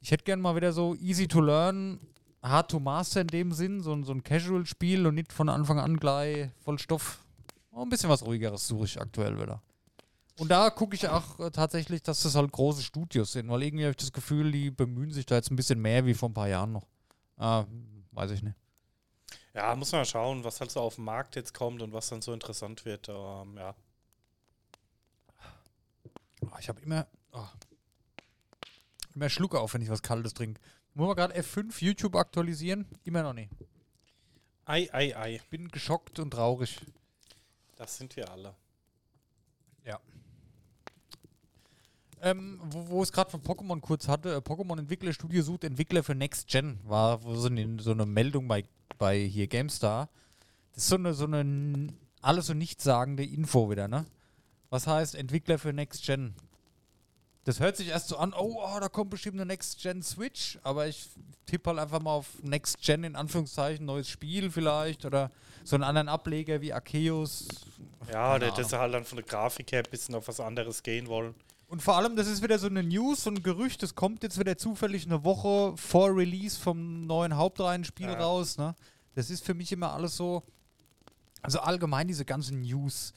Ich 0.00 0.10
hätte 0.10 0.24
gern 0.24 0.40
mal 0.40 0.56
wieder 0.56 0.72
so 0.72 0.94
easy 0.94 1.28
to 1.28 1.42
learn, 1.42 2.00
hard 2.42 2.70
to 2.70 2.78
master 2.80 3.20
in 3.22 3.26
dem 3.28 3.52
Sinn, 3.52 3.80
so, 3.82 3.92
ein- 3.92 4.04
so 4.04 4.12
ein 4.12 4.22
Casual-Spiel 4.22 5.06
und 5.06 5.14
nicht 5.14 5.32
von 5.32 5.48
Anfang 5.48 5.78
an 5.78 5.96
gleich 5.98 6.50
voll 6.62 6.78
Stoff. 6.78 7.18
Oh, 7.72 7.82
ein 7.82 7.88
bisschen 7.88 8.08
was 8.10 8.24
ruhigeres 8.24 8.66
suche 8.66 8.84
ich 8.86 9.00
aktuell 9.00 9.40
wieder. 9.40 9.62
Und 10.38 10.48
da 10.50 10.70
gucke 10.70 10.94
ich 10.94 11.08
auch 11.08 11.38
äh, 11.40 11.50
tatsächlich, 11.50 12.02
dass 12.02 12.22
das 12.22 12.34
halt 12.36 12.52
große 12.52 12.82
Studios 12.82 13.32
sind, 13.32 13.48
weil 13.48 13.62
irgendwie 13.64 13.84
habe 13.84 13.90
ich 13.90 13.96
das 13.96 14.12
Gefühl, 14.12 14.52
die 14.52 14.70
bemühen 14.70 15.10
sich 15.10 15.26
da 15.26 15.34
jetzt 15.34 15.50
ein 15.50 15.56
bisschen 15.56 15.80
mehr 15.80 16.06
wie 16.06 16.14
vor 16.14 16.28
ein 16.28 16.34
paar 16.34 16.48
Jahren 16.48 16.72
noch. 16.72 16.86
Ah, 17.36 17.64
weiß 18.12 18.30
ich 18.32 18.42
nicht. 18.42 18.56
Ja, 19.54 19.74
muss 19.74 19.90
man 19.90 20.02
mal 20.02 20.04
schauen, 20.04 20.44
was 20.44 20.60
halt 20.60 20.70
so 20.70 20.80
auf 20.80 20.94
den 20.94 21.04
Markt 21.04 21.34
jetzt 21.34 21.54
kommt 21.54 21.82
und 21.82 21.92
was 21.92 22.08
dann 22.08 22.22
so 22.22 22.32
interessant 22.32 22.84
wird. 22.84 23.08
Ähm, 23.08 23.56
ja. 23.56 23.74
Ah, 26.50 26.58
Ich 26.60 26.68
habe 26.68 26.80
immer. 26.82 27.06
ah. 27.32 27.48
mehr 29.14 29.28
Schluck 29.30 29.56
auf, 29.56 29.74
wenn 29.74 29.82
ich 29.82 29.90
was 29.90 30.02
Kaltes 30.02 30.34
trinke. 30.34 30.60
Muss 30.98 31.06
man 31.06 31.14
gerade 31.14 31.38
F5 31.38 31.80
YouTube 31.80 32.16
aktualisieren? 32.16 32.84
Immer 33.04 33.22
noch 33.22 33.32
nicht. 33.32 33.52
Ei, 34.64 34.88
ei, 34.92 35.16
ei. 35.16 35.40
Bin 35.48 35.68
geschockt 35.68 36.18
und 36.18 36.32
traurig. 36.32 36.80
Das 37.76 37.96
sind 37.96 38.16
wir 38.16 38.28
alle. 38.28 38.52
Ja. 39.84 40.00
Ähm, 42.20 42.58
wo, 42.64 42.88
wo 42.88 43.02
es 43.04 43.12
gerade 43.12 43.30
von 43.30 43.40
Pokémon 43.40 43.80
kurz 43.80 44.08
hatte, 44.08 44.34
äh, 44.34 44.38
Pokémon 44.38 44.76
Entwicklerstudio 44.76 45.40
sucht 45.42 45.62
Entwickler 45.62 46.02
für 46.02 46.16
Next 46.16 46.48
Gen, 46.48 46.80
war 46.82 47.22
wo 47.22 47.36
so, 47.36 47.46
eine, 47.46 47.80
so 47.80 47.92
eine 47.92 48.04
Meldung 48.04 48.48
bei, 48.48 48.64
bei 48.98 49.20
hier 49.20 49.46
GameStar. 49.46 50.08
Das 50.72 50.82
ist 50.82 50.88
so 50.88 50.96
eine, 50.96 51.14
so 51.14 51.26
eine 51.26 51.94
alles 52.22 52.46
so 52.46 52.54
nichtssagende 52.54 53.24
Info 53.24 53.70
wieder, 53.70 53.86
ne? 53.86 54.04
Was 54.68 54.88
heißt 54.88 55.14
Entwickler 55.14 55.60
für 55.60 55.72
Next 55.72 56.04
Gen? 56.04 56.34
Das 57.48 57.60
hört 57.60 57.78
sich 57.78 57.88
erst 57.88 58.08
so 58.08 58.18
an, 58.18 58.34
oh, 58.34 58.60
oh 58.62 58.78
da 58.78 58.90
kommt 58.90 59.08
bestimmt 59.08 59.36
eine 59.36 59.46
Next 59.46 59.80
Gen 59.80 60.02
Switch, 60.02 60.58
aber 60.64 60.86
ich 60.86 61.08
tippe 61.46 61.70
halt 61.70 61.78
einfach 61.78 62.02
mal 62.02 62.10
auf 62.12 62.26
Next 62.42 62.82
Gen 62.82 63.04
in 63.04 63.16
Anführungszeichen, 63.16 63.86
neues 63.86 64.06
Spiel 64.06 64.50
vielleicht 64.50 65.06
oder 65.06 65.30
so 65.64 65.74
einen 65.74 65.84
anderen 65.84 66.10
Ableger 66.10 66.60
wie 66.60 66.74
Arceus. 66.74 67.48
Ja, 68.12 68.38
der, 68.38 68.52
sie 68.52 68.78
halt 68.78 68.92
dann 68.92 69.06
von 69.06 69.16
der 69.16 69.24
Grafik 69.24 69.72
her 69.72 69.78
ein 69.82 69.90
bisschen 69.90 70.14
auf 70.14 70.28
was 70.28 70.40
anderes 70.40 70.82
gehen 70.82 71.06
wollen. 71.06 71.34
Und 71.68 71.80
vor 71.80 71.96
allem, 71.96 72.16
das 72.16 72.26
ist 72.26 72.42
wieder 72.42 72.58
so 72.58 72.66
eine 72.66 72.82
News, 72.82 73.24
so 73.24 73.30
ein 73.30 73.42
Gerücht, 73.42 73.82
das 73.82 73.94
kommt 73.94 74.22
jetzt 74.22 74.38
wieder 74.38 74.58
zufällig 74.58 75.06
eine 75.06 75.24
Woche 75.24 75.74
vor 75.78 76.14
Release 76.14 76.60
vom 76.60 77.06
neuen 77.06 77.34
Hauptreihenspiel 77.34 78.08
Ja. 78.08 78.20
raus. 78.20 78.58
Ne? 78.58 78.74
Das 79.14 79.30
ist 79.30 79.42
für 79.42 79.54
mich 79.54 79.72
immer 79.72 79.94
alles 79.94 80.14
so. 80.18 80.42
Also 81.40 81.60
allgemein 81.60 82.08
diese 82.08 82.26
ganzen 82.26 82.60
News. 82.60 83.14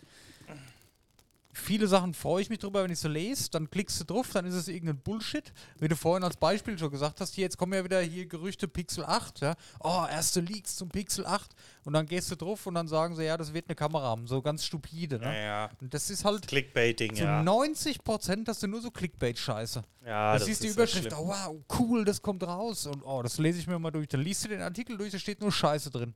Viele 1.53 1.87
Sachen 1.87 2.13
freue 2.13 2.41
ich 2.41 2.49
mich 2.49 2.59
drüber, 2.59 2.83
wenn 2.83 2.91
ich 2.91 2.99
so 2.99 3.09
lese, 3.09 3.49
dann 3.51 3.69
klickst 3.69 3.99
du 3.99 4.05
drauf, 4.05 4.29
dann 4.33 4.45
ist 4.45 4.53
es 4.53 4.67
irgendein 4.67 4.97
Bullshit. 4.97 5.51
Wie 5.79 5.87
du 5.87 5.95
vorhin 5.95 6.23
als 6.23 6.37
Beispiel 6.37 6.77
schon 6.77 6.91
gesagt 6.91 7.19
hast, 7.19 7.35
hier, 7.35 7.43
jetzt 7.43 7.57
kommen 7.57 7.73
ja 7.73 7.83
wieder 7.83 7.99
hier 8.01 8.25
Gerüchte 8.25 8.67
Pixel 8.67 9.03
8, 9.03 9.41
ja. 9.41 9.55
Oh, 9.83 10.05
erste 10.09 10.39
Leaks 10.39 10.75
zum 10.77 10.89
Pixel 10.89 11.25
8. 11.25 11.51
Und 11.83 11.93
dann 11.93 12.05
gehst 12.05 12.31
du 12.31 12.35
drauf 12.35 12.65
und 12.67 12.75
dann 12.75 12.87
sagen 12.87 13.15
sie, 13.15 13.23
ja, 13.23 13.37
das 13.37 13.53
wird 13.53 13.65
eine 13.67 13.75
Kamera 13.75 14.03
haben. 14.03 14.27
So 14.27 14.41
ganz 14.41 14.63
stupide, 14.63 15.19
ne? 15.19 15.25
Naja, 15.25 15.69
Und 15.81 15.93
das 15.93 16.09
ist 16.09 16.23
halt 16.23 16.47
Clickbaiting, 16.47 17.15
zu 17.15 17.23
ja. 17.23 17.43
90 17.43 18.03
Prozent 18.03 18.47
hast 18.47 18.63
du 18.63 18.67
nur 18.67 18.81
so 18.81 18.89
Clickbait-Scheiße. 18.89 19.81
ja. 20.05 20.33
da 20.33 20.39
siehst 20.39 20.61
du 20.61 20.63
die 20.63 20.69
ist 20.69 20.75
Überschrift, 20.75 21.13
oh 21.13 21.27
wow, 21.27 21.55
cool, 21.79 22.05
das 22.05 22.21
kommt 22.21 22.43
raus. 22.43 22.85
Und 22.85 23.03
oh, 23.03 23.21
das 23.21 23.37
lese 23.37 23.59
ich 23.59 23.67
mir 23.67 23.77
mal 23.79 23.91
durch. 23.91 24.07
Dann 24.07 24.21
liest 24.21 24.45
du 24.45 24.49
den 24.49 24.61
Artikel 24.61 24.97
durch, 24.97 25.11
da 25.11 25.19
steht 25.19 25.41
nur 25.41 25.51
Scheiße 25.51 25.89
drin. 25.89 26.13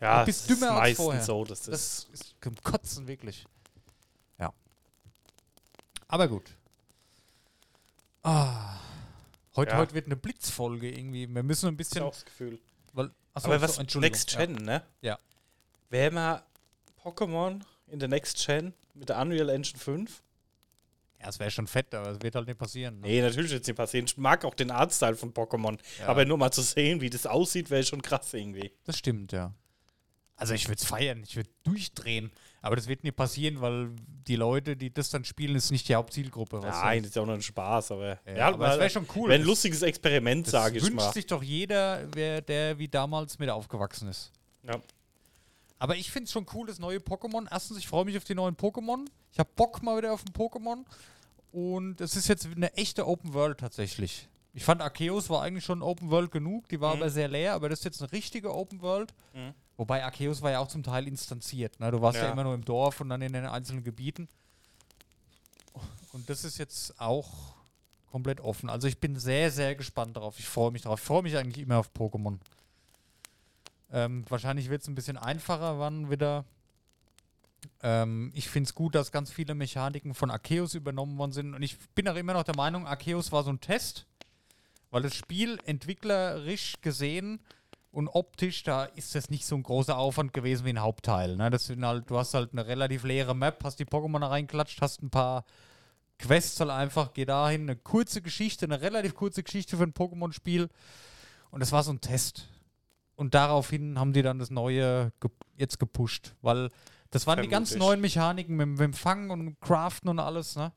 Ja, 0.00 0.20
du 0.20 0.26
bist 0.26 0.42
ist 0.42 0.50
dümmer 0.50 0.72
als 0.72 0.80
meistens 0.80 1.04
vorher. 1.04 1.22
so. 1.22 1.44
Das 1.44 1.60
ist, 1.60 1.68
Das 1.68 2.08
ist 2.12 2.34
zum 2.40 2.54
Kotzen, 2.62 3.06
wirklich. 3.08 3.44
Ja. 4.38 4.52
Aber 6.08 6.28
gut. 6.28 6.54
Ah. 8.22 8.78
Heute, 9.56 9.72
Ja. 9.72 9.78
heute 9.78 9.94
wird 9.94 10.06
eine 10.06 10.16
Blitzfolge 10.16 10.90
irgendwie. 10.90 11.28
Wir 11.32 11.42
müssen 11.42 11.68
ein 11.68 11.74
ist 11.74 11.78
bisschen. 11.78 12.02
auch 12.02 12.12
das 12.12 12.24
Gefühl. 12.24 12.58
Weil, 12.92 13.10
achso, 13.34 13.48
Aber 13.48 13.58
so, 13.58 13.64
was 13.64 13.78
Entschuldigung, 13.78 14.12
Next 14.12 14.32
ja. 14.32 14.44
Gen, 14.44 14.54
ne? 14.56 14.82
Ja. 15.00 15.18
Wäre 15.88 16.10
mal 16.10 16.42
Pokémon 17.02 17.60
in 17.86 17.98
der 17.98 18.08
Next 18.08 18.44
Gen 18.44 18.74
mit 18.94 19.08
der 19.08 19.18
Unreal 19.20 19.48
Engine 19.48 19.78
5? 19.78 20.22
Ja, 21.20 21.28
es 21.28 21.38
wäre 21.38 21.50
schon 21.50 21.66
fett, 21.66 21.94
aber 21.94 22.10
es 22.10 22.20
wird 22.20 22.34
halt 22.34 22.46
nicht 22.46 22.58
passieren. 22.58 23.00
Ne? 23.00 23.06
Nee, 23.08 23.22
natürlich 23.22 23.50
wird 23.50 23.62
es 23.62 23.66
nicht 23.68 23.76
passieren. 23.76 24.04
Ich 24.06 24.18
mag 24.18 24.44
auch 24.44 24.54
den 24.54 24.70
Artstyle 24.70 25.16
von 25.16 25.32
Pokémon. 25.32 25.78
Ja. 26.00 26.08
Aber 26.08 26.24
nur 26.26 26.36
mal 26.36 26.50
zu 26.50 26.60
sehen, 26.60 27.00
wie 27.00 27.08
das 27.08 27.26
aussieht, 27.26 27.70
wäre 27.70 27.82
schon 27.84 28.02
krass 28.02 28.34
irgendwie. 28.34 28.70
Das 28.84 28.98
stimmt, 28.98 29.32
ja. 29.32 29.54
Also 30.36 30.52
ich 30.54 30.68
würde 30.68 30.80
es 30.80 30.86
feiern, 30.86 31.22
ich 31.26 31.34
würde 31.36 31.48
durchdrehen, 31.62 32.30
aber 32.60 32.76
das 32.76 32.88
wird 32.88 33.04
nicht 33.04 33.16
passieren, 33.16 33.60
weil 33.62 33.90
die 34.26 34.36
Leute, 34.36 34.76
die 34.76 34.92
das 34.92 35.08
dann 35.08 35.24
spielen, 35.24 35.56
ist 35.56 35.70
nicht 35.70 35.88
die 35.88 35.94
Hauptzielgruppe. 35.94 36.58
Nein, 36.60 37.02
das 37.02 37.08
ist 37.10 37.16
ja 37.16 37.22
auch 37.22 37.26
nur 37.26 37.36
ein 37.36 37.42
Spaß, 37.42 37.92
aber. 37.92 38.18
Ja, 38.26 38.48
aber 38.48 38.72
es 38.72 38.78
wäre 38.78 38.90
schon 38.90 39.06
cool. 39.14 39.30
Wäre 39.30 39.40
ein 39.40 39.46
lustiges 39.46 39.80
Experiment, 39.82 40.46
sage 40.46 40.76
ich 40.76 40.82
wünscht 40.84 40.96
mal. 40.96 41.12
sich 41.12 41.26
doch 41.26 41.42
jeder, 41.42 42.06
wer, 42.12 42.42
der 42.42 42.78
wie 42.78 42.88
damals 42.88 43.38
mit 43.38 43.48
aufgewachsen 43.48 44.08
ist. 44.08 44.30
Ja. 44.62 44.78
Aber 45.78 45.96
ich 45.96 46.10
finde 46.10 46.24
es 46.26 46.32
schon 46.32 46.46
cool, 46.54 46.66
das 46.66 46.78
neue 46.78 46.98
Pokémon. 46.98 47.46
Erstens, 47.50 47.78
ich 47.78 47.86
freue 47.88 48.04
mich 48.04 48.16
auf 48.16 48.24
die 48.24 48.34
neuen 48.34 48.56
Pokémon. 48.56 49.06
Ich 49.32 49.38
habe 49.38 49.48
Bock 49.56 49.82
mal 49.82 49.96
wieder 49.98 50.12
auf 50.12 50.22
ein 50.24 50.32
Pokémon. 50.32 50.84
Und 51.52 52.00
es 52.00 52.16
ist 52.16 52.28
jetzt 52.28 52.46
eine 52.46 52.72
echte 52.74 53.06
Open 53.06 53.32
World 53.32 53.58
tatsächlich. 53.60 54.28
Ich 54.52 54.64
fand 54.64 54.80
Arceus 54.82 55.28
war 55.30 55.42
eigentlich 55.42 55.64
schon 55.64 55.82
Open 55.82 56.10
World 56.10 56.30
genug, 56.30 56.68
die 56.68 56.80
war 56.80 56.94
Mhm. 56.94 57.02
aber 57.02 57.10
sehr 57.10 57.28
leer, 57.28 57.52
aber 57.54 57.68
das 57.68 57.80
ist 57.80 57.84
jetzt 57.84 58.02
eine 58.02 58.12
richtige 58.12 58.54
Open 58.54 58.80
World. 58.82 59.12
Mhm. 59.34 59.52
Wobei 59.76 60.04
Arceus 60.04 60.40
war 60.42 60.50
ja 60.50 60.60
auch 60.60 60.68
zum 60.68 60.82
Teil 60.82 61.06
instanziert. 61.06 61.78
Ne? 61.80 61.90
Du 61.90 62.00
warst 62.00 62.18
ja. 62.18 62.26
Ja. 62.26 62.32
immer 62.32 62.44
nur 62.44 62.54
im 62.54 62.64
Dorf 62.64 63.00
und 63.00 63.10
dann 63.10 63.20
in 63.20 63.32
den 63.32 63.46
einzelnen 63.46 63.84
Gebieten. 63.84 64.28
Und 66.12 66.30
das 66.30 66.44
ist 66.44 66.56
jetzt 66.56 66.98
auch 66.98 67.54
komplett 68.10 68.40
offen. 68.40 68.70
Also 68.70 68.88
ich 68.88 68.98
bin 68.98 69.18
sehr, 69.18 69.50
sehr 69.50 69.74
gespannt 69.74 70.16
darauf. 70.16 70.38
Ich 70.38 70.46
freue 70.46 70.70
mich 70.70 70.82
darauf. 70.82 71.00
Ich 71.00 71.06
freue 71.06 71.22
mich 71.22 71.36
eigentlich 71.36 71.64
immer 71.64 71.78
auf 71.78 71.90
Pokémon. 71.92 72.38
Ähm, 73.92 74.24
wahrscheinlich 74.28 74.70
wird 74.70 74.80
es 74.80 74.88
ein 74.88 74.94
bisschen 74.94 75.18
einfacher, 75.18 75.78
wann 75.78 76.10
wieder. 76.10 76.46
Ähm, 77.82 78.32
ich 78.34 78.48
finde 78.48 78.68
es 78.68 78.74
gut, 78.74 78.94
dass 78.94 79.12
ganz 79.12 79.30
viele 79.30 79.54
Mechaniken 79.54 80.14
von 80.14 80.30
Arceus 80.30 80.74
übernommen 80.74 81.18
worden 81.18 81.32
sind. 81.32 81.54
Und 81.54 81.62
ich 81.62 81.78
bin 81.94 82.08
auch 82.08 82.16
immer 82.16 82.32
noch 82.32 82.44
der 82.44 82.56
Meinung, 82.56 82.86
Arceus 82.86 83.32
war 83.32 83.44
so 83.44 83.50
ein 83.50 83.60
Test, 83.60 84.06
weil 84.90 85.02
das 85.02 85.14
Spiel 85.14 85.58
entwicklerisch 85.66 86.80
gesehen 86.80 87.40
und 87.96 88.08
optisch, 88.08 88.62
da 88.62 88.84
ist 88.84 89.14
das 89.14 89.30
nicht 89.30 89.46
so 89.46 89.56
ein 89.56 89.62
großer 89.62 89.96
Aufwand 89.96 90.34
gewesen 90.34 90.66
wie 90.66 90.70
ein 90.70 90.82
Hauptteil. 90.82 91.34
Ne? 91.34 91.48
Das 91.48 91.64
sind 91.64 91.82
halt, 91.82 92.10
du 92.10 92.18
hast 92.18 92.34
halt 92.34 92.52
eine 92.52 92.66
relativ 92.66 93.04
leere 93.04 93.34
Map, 93.34 93.64
hast 93.64 93.78
die 93.78 93.86
Pokémon 93.86 94.20
da 94.20 94.26
reinklatscht, 94.26 94.82
hast 94.82 95.02
ein 95.02 95.08
paar 95.08 95.46
Quests 96.18 96.60
halt 96.60 96.68
einfach, 96.68 97.14
geh 97.14 97.24
dahin, 97.24 97.62
eine 97.62 97.74
kurze 97.74 98.20
Geschichte, 98.20 98.66
eine 98.66 98.82
relativ 98.82 99.14
kurze 99.14 99.42
Geschichte 99.42 99.78
für 99.78 99.84
ein 99.84 99.94
Pokémon-Spiel. 99.94 100.68
Und 101.50 101.60
das 101.60 101.72
war 101.72 101.82
so 101.82 101.90
ein 101.90 102.02
Test. 102.02 102.50
Und 103.14 103.32
daraufhin 103.32 103.98
haben 103.98 104.12
die 104.12 104.20
dann 104.20 104.38
das 104.38 104.50
Neue 104.50 105.10
ge 105.18 105.30
jetzt 105.56 105.78
gepusht, 105.78 106.34
weil 106.42 106.68
das 107.12 107.26
waren 107.26 107.40
die 107.40 107.48
ganz 107.48 107.74
neuen 107.76 108.02
Mechaniken 108.02 108.56
mit, 108.56 108.68
mit 108.68 108.80
dem 108.80 108.92
Fangen 108.92 109.30
und 109.30 109.58
Craften 109.62 110.10
und 110.10 110.18
alles, 110.18 110.54
ne? 110.54 110.70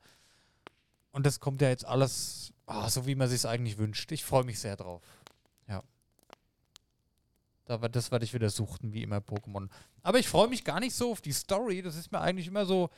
Und 1.10 1.26
das 1.26 1.38
kommt 1.38 1.60
ja 1.60 1.68
jetzt 1.68 1.84
alles 1.84 2.54
ah, 2.64 2.88
so, 2.88 3.06
wie 3.06 3.14
man 3.14 3.28
sich 3.28 3.46
eigentlich 3.46 3.76
wünscht. 3.76 4.10
Ich 4.12 4.24
freue 4.24 4.44
mich 4.44 4.58
sehr 4.58 4.76
drauf. 4.76 5.02
Da, 7.70 7.80
wird- 7.80 7.94
das 7.94 8.10
werde 8.10 8.24
ich 8.24 8.34
wieder 8.34 8.50
suchten, 8.50 8.92
wie 8.92 9.04
immer 9.04 9.18
Pokémon. 9.18 9.68
Aber 10.02 10.18
ich 10.18 10.28
freue 10.28 10.48
mich 10.48 10.64
gar 10.64 10.80
nicht 10.80 10.92
so 10.92 11.12
auf 11.12 11.20
die 11.20 11.30
Story. 11.30 11.82
Das 11.82 11.94
ist 11.94 12.10
mir 12.10 12.20
eigentlich 12.20 12.48
immer 12.48 12.66
so. 12.66 12.90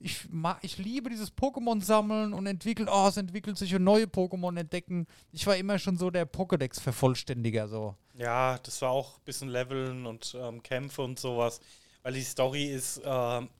Ich, 0.00 0.26
ma- 0.30 0.58
ich 0.62 0.78
liebe 0.78 1.10
dieses 1.10 1.30
Pokémon 1.36 1.82
sammeln 1.82 2.32
und 2.32 2.46
entwickeln. 2.46 2.88
Oh, 2.90 3.06
es 3.06 3.18
entwickelt 3.18 3.58
sich 3.58 3.74
und 3.74 3.84
neue 3.84 4.04
Pokémon 4.06 4.58
entdecken. 4.58 5.06
Ich 5.30 5.46
war 5.46 5.56
immer 5.56 5.78
schon 5.78 5.98
so 5.98 6.10
der 6.10 6.26
Pokédex-Vervollständiger. 6.26 7.68
So. 7.68 7.96
Ja, 8.14 8.56
das 8.62 8.80
war 8.80 8.90
auch 8.92 9.18
ein 9.18 9.24
bisschen 9.26 9.48
Leveln 9.50 10.06
und 10.06 10.34
ähm, 10.40 10.62
Kämpfe 10.62 11.02
und 11.02 11.18
sowas. 11.20 11.60
Weil 12.02 12.14
die 12.14 12.22
Story 12.22 12.64
ist 12.64 13.02
ähm, 13.04 13.50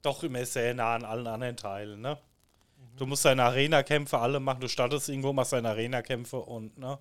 doch 0.00 0.22
immer 0.22 0.44
sehr 0.46 0.72
nah 0.72 0.94
an 0.94 1.04
allen 1.04 1.26
anderen 1.26 1.56
Teilen, 1.58 2.00
ne? 2.00 2.14
Mhm. 2.14 2.96
Du 2.96 3.04
musst 3.06 3.26
deine 3.26 3.44
Arena-Kämpfe 3.44 4.18
alle 4.18 4.40
machen. 4.40 4.60
Du 4.60 4.68
startest 4.68 5.10
irgendwo, 5.10 5.34
machst 5.34 5.52
deine 5.52 5.68
Arena-Kämpfe 5.68 6.38
und, 6.38 6.78
ne? 6.78 6.98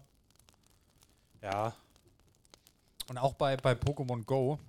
Ja. 1.41 1.73
Und 3.09 3.17
auch 3.17 3.33
bei, 3.33 3.57
bei 3.57 3.73
Pokémon 3.73 4.23
Go 4.25 4.59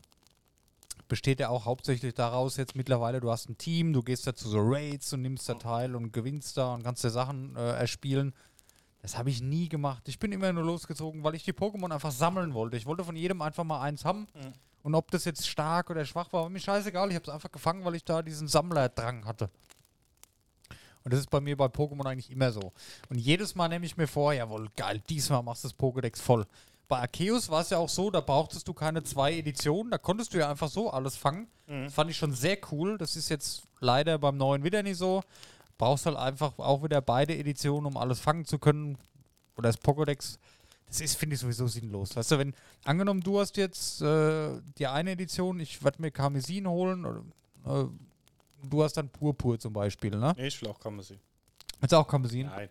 besteht 1.09 1.41
ja 1.41 1.49
auch 1.49 1.65
hauptsächlich 1.65 2.15
daraus 2.15 2.57
jetzt 2.57 2.75
mittlerweile, 2.75 3.21
du 3.21 3.31
hast 3.31 3.49
ein 3.49 3.59
Team, 3.59 3.93
du 3.93 4.03
gehst 4.03 4.27
da 4.27 4.35
zu 4.35 4.49
so 4.49 4.59
Raids 4.61 5.13
und 5.13 5.23
nimmst 5.23 5.49
da 5.49 5.55
teil 5.55 5.95
und 5.95 6.13
gewinnst 6.13 6.57
da 6.57 6.75
und 6.75 6.83
kannst 6.83 7.05
dir 7.05 7.11
Sachen 7.11 7.57
äh, 7.57 7.73
erspielen. 7.73 8.35
Das 9.03 9.19
habe 9.19 9.29
ich 9.29 9.43
nie 9.43 9.69
gemacht. 9.69 10.09
Ich 10.09 10.19
bin 10.19 10.33
immer 10.33 10.51
nur 10.53 10.65
losgezogen, 10.65 11.23
weil 11.25 11.35
ich 11.35 11.45
die 11.45 11.53
Pokémon 11.53 11.93
einfach 11.93 12.11
sammeln 12.11 12.55
wollte. 12.55 12.77
Ich 12.77 12.87
wollte 12.87 13.05
von 13.05 13.17
jedem 13.17 13.43
einfach 13.43 13.65
mal 13.65 13.83
eins 13.83 14.05
haben. 14.05 14.27
Mhm. 14.35 14.53
Und 14.83 14.95
ob 14.95 15.11
das 15.11 15.25
jetzt 15.25 15.47
stark 15.47 15.91
oder 15.91 16.05
schwach 16.05 16.33
war, 16.33 16.43
war 16.43 16.49
mir 16.49 16.61
scheißegal. 16.61 17.11
Ich 17.11 17.15
habe 17.15 17.25
es 17.25 17.29
einfach 17.29 17.53
gefangen, 17.53 17.85
weil 17.85 17.95
ich 17.95 18.05
da 18.05 18.23
diesen 18.23 18.49
Sammlerdrang 18.49 19.27
hatte. 19.27 19.51
Und 21.05 21.13
das 21.13 21.21
ist 21.21 21.31
bei 21.31 21.41
mir 21.41 21.57
bei 21.57 21.67
Pokémon 21.67 22.07
eigentlich 22.07 22.31
immer 22.31 22.51
so. 22.51 22.73
Und 23.11 23.19
jedes 23.19 23.55
Mal 23.55 23.69
nehme 23.69 23.85
ich 23.85 23.97
mir 23.97 24.07
vor, 24.07 24.33
jawohl, 24.33 24.69
geil, 24.75 25.03
diesmal 25.09 25.43
machst 25.43 25.65
du 25.65 25.69
das 25.69 25.79
Pokédex 25.79 26.21
voll. 26.21 26.47
Bei 26.89 26.99
Arceus 27.01 27.49
war 27.49 27.63
es 27.63 27.71
ja 27.71 27.79
auch 27.79 27.89
so, 27.89 28.11
da 28.11 28.21
brauchtest 28.21 28.69
du 28.69 28.75
keine 28.75 29.03
zwei 29.03 29.33
Editionen, 29.35 29.91
da 29.91 29.99
konntest 29.99 30.35
du 30.35 30.39
ja 30.39 30.51
einfach 30.51 30.69
so 30.69 30.91
alles 30.91 31.17
fangen. 31.17 31.49
Mhm. 31.67 31.85
Das 31.85 31.95
fand 31.95 32.11
ich 32.11 32.17
schon 32.17 32.33
sehr 32.33 32.59
cool. 32.71 32.99
Das 32.99 33.17
ist 33.17 33.31
jetzt 33.31 33.63
leider 33.81 34.19
beim 34.19 34.37
neuen 34.37 34.65
wieder 34.65 34.83
nicht 34.83 34.99
so. 34.99 35.23
Brauchst 35.79 36.07
halt 36.07 36.17
einfach 36.17 36.59
auch 36.59 36.83
wieder 36.83 37.01
beide 37.01 37.37
Editionen, 37.37 37.87
um 37.87 37.97
alles 37.97 38.21
fangen 38.21 38.45
zu 38.45 38.59
können. 38.59 38.99
Oder 39.57 39.69
das 39.71 39.81
Pokédex. 39.81 40.39
Das 40.87 41.01
ist, 41.01 41.17
finde 41.17 41.35
ich, 41.35 41.41
sowieso 41.41 41.67
sinnlos. 41.67 42.15
Weißt 42.15 42.31
du, 42.33 42.39
wenn, 42.39 42.55
angenommen, 42.85 43.21
du 43.21 43.41
hast 43.41 43.57
jetzt 43.57 44.03
äh, 44.03 44.61
die 44.79 44.87
eine 44.87 45.13
Edition, 45.13 45.59
ich 45.59 45.83
werde 45.83 46.01
mir 46.01 46.11
Karmesin 46.11 46.69
holen, 46.69 47.05
oder, 47.05 47.23
äh, 47.67 47.87
du 48.63 48.83
hast 48.83 48.97
dann 48.97 49.09
Purpur 49.09 49.59
zum 49.59 49.73
Beispiel, 49.73 50.11
ne? 50.11 50.35
Nee, 50.37 50.49
ich 50.49 50.61
will 50.63 50.69
auch 50.69 50.79
Kamasi. 50.79 51.19
Jetzt 51.81 51.95
auch 51.95 52.07
Karmesin. 52.07 52.47
Nein. 52.47 52.69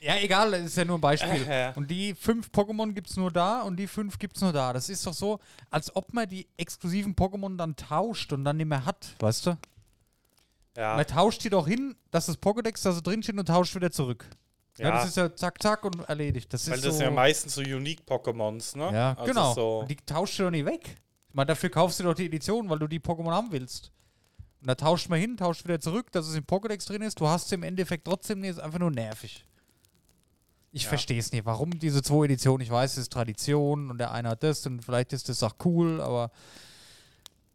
Ja, 0.00 0.16
egal, 0.16 0.52
das 0.52 0.60
ist 0.62 0.76
ja 0.76 0.84
nur 0.84 0.98
ein 0.98 1.00
Beispiel. 1.00 1.46
Ja. 1.48 1.72
Und 1.72 1.90
die 1.90 2.14
fünf 2.14 2.48
Pokémon 2.48 2.92
gibt 2.92 3.10
es 3.10 3.16
nur 3.16 3.32
da 3.32 3.62
und 3.62 3.76
die 3.76 3.86
fünf 3.86 4.18
gibt 4.18 4.36
es 4.36 4.42
nur 4.42 4.52
da. 4.52 4.72
Das 4.72 4.88
ist 4.88 5.06
doch 5.06 5.12
so, 5.12 5.40
als 5.70 5.94
ob 5.96 6.12
man 6.12 6.28
die 6.28 6.46
exklusiven 6.56 7.14
Pokémon 7.16 7.56
dann 7.56 7.74
tauscht 7.74 8.32
und 8.32 8.44
dann 8.44 8.56
nicht 8.58 8.68
mehr 8.68 8.84
hat, 8.84 9.14
weißt 9.18 9.46
du? 9.46 9.58
Ja. 10.76 10.94
Man 10.94 11.06
tauscht 11.06 11.42
die 11.42 11.50
doch 11.50 11.66
hin, 11.66 11.96
dass 12.12 12.26
das 12.26 12.40
Pokédex 12.40 12.82
da 12.84 12.92
so 12.92 13.00
drin 13.00 13.22
steht 13.22 13.36
und 13.36 13.46
tauscht 13.46 13.74
wieder 13.74 13.90
zurück. 13.90 14.26
Ja. 14.78 14.90
Ja. 14.90 14.90
das 14.92 15.08
ist 15.08 15.16
ja 15.16 15.34
zack, 15.34 15.60
zack 15.60 15.84
und 15.84 16.08
erledigt. 16.08 16.52
Das 16.52 16.68
Weil 16.68 16.76
ist 16.76 16.84
das 16.84 16.92
so, 16.92 16.98
sind 16.98 17.06
ja 17.08 17.10
meistens 17.10 17.54
so 17.54 17.62
Unique-Pokémons, 17.62 18.78
ne? 18.78 18.92
Ja, 18.92 19.10
Also 19.14 19.24
genau. 19.24 19.54
So, 19.54 19.84
die 19.88 19.96
tauscht 19.96 20.38
du 20.38 20.44
doch 20.44 20.50
nicht 20.50 20.66
weg. 20.66 20.96
Ich 21.28 21.34
meine, 21.34 21.46
dafür 21.46 21.70
kaufst 21.70 21.98
du 21.98 22.04
doch 22.04 22.14
die 22.14 22.26
Edition, 22.26 22.70
weil 22.70 22.78
du 22.78 22.86
die 22.86 23.00
Pokémon 23.00 23.32
haben 23.32 23.48
willst. 23.50 23.90
Und 24.60 24.68
da 24.68 24.74
tauscht 24.76 25.08
man 25.08 25.18
hin, 25.20 25.36
tauscht 25.36 25.64
wieder 25.64 25.80
zurück, 25.80 26.12
dass 26.12 26.26
es 26.28 26.36
im 26.36 26.44
Pokédex 26.44 26.86
drin 26.86 27.02
ist. 27.02 27.20
Du 27.20 27.26
hast 27.26 27.48
sie 27.48 27.56
im 27.56 27.64
Endeffekt 27.64 28.04
trotzdem 28.04 28.40
nicht, 28.40 28.50
ist 28.50 28.60
einfach 28.60 28.78
nur 28.78 28.90
nervig. 28.90 29.44
Ich 30.72 30.82
Ja. 30.84 30.88
verstehe 30.90 31.18
es 31.18 31.32
nicht. 31.32 31.44
Warum 31.46 31.78
diese 31.78 32.02
zwei 32.02 32.26
Editionen? 32.26 32.60
Ich 32.60 32.70
weiß, 32.70 32.92
es 32.92 32.98
ist 32.98 33.12
Tradition 33.12 33.90
und 33.90 33.98
der 33.98 34.10
eine 34.12 34.30
hat 34.30 34.42
das 34.42 34.66
und 34.66 34.84
vielleicht 34.84 35.12
ist 35.12 35.28
das 35.28 35.42
auch 35.42 35.54
cool, 35.64 36.00
aber 36.00 36.30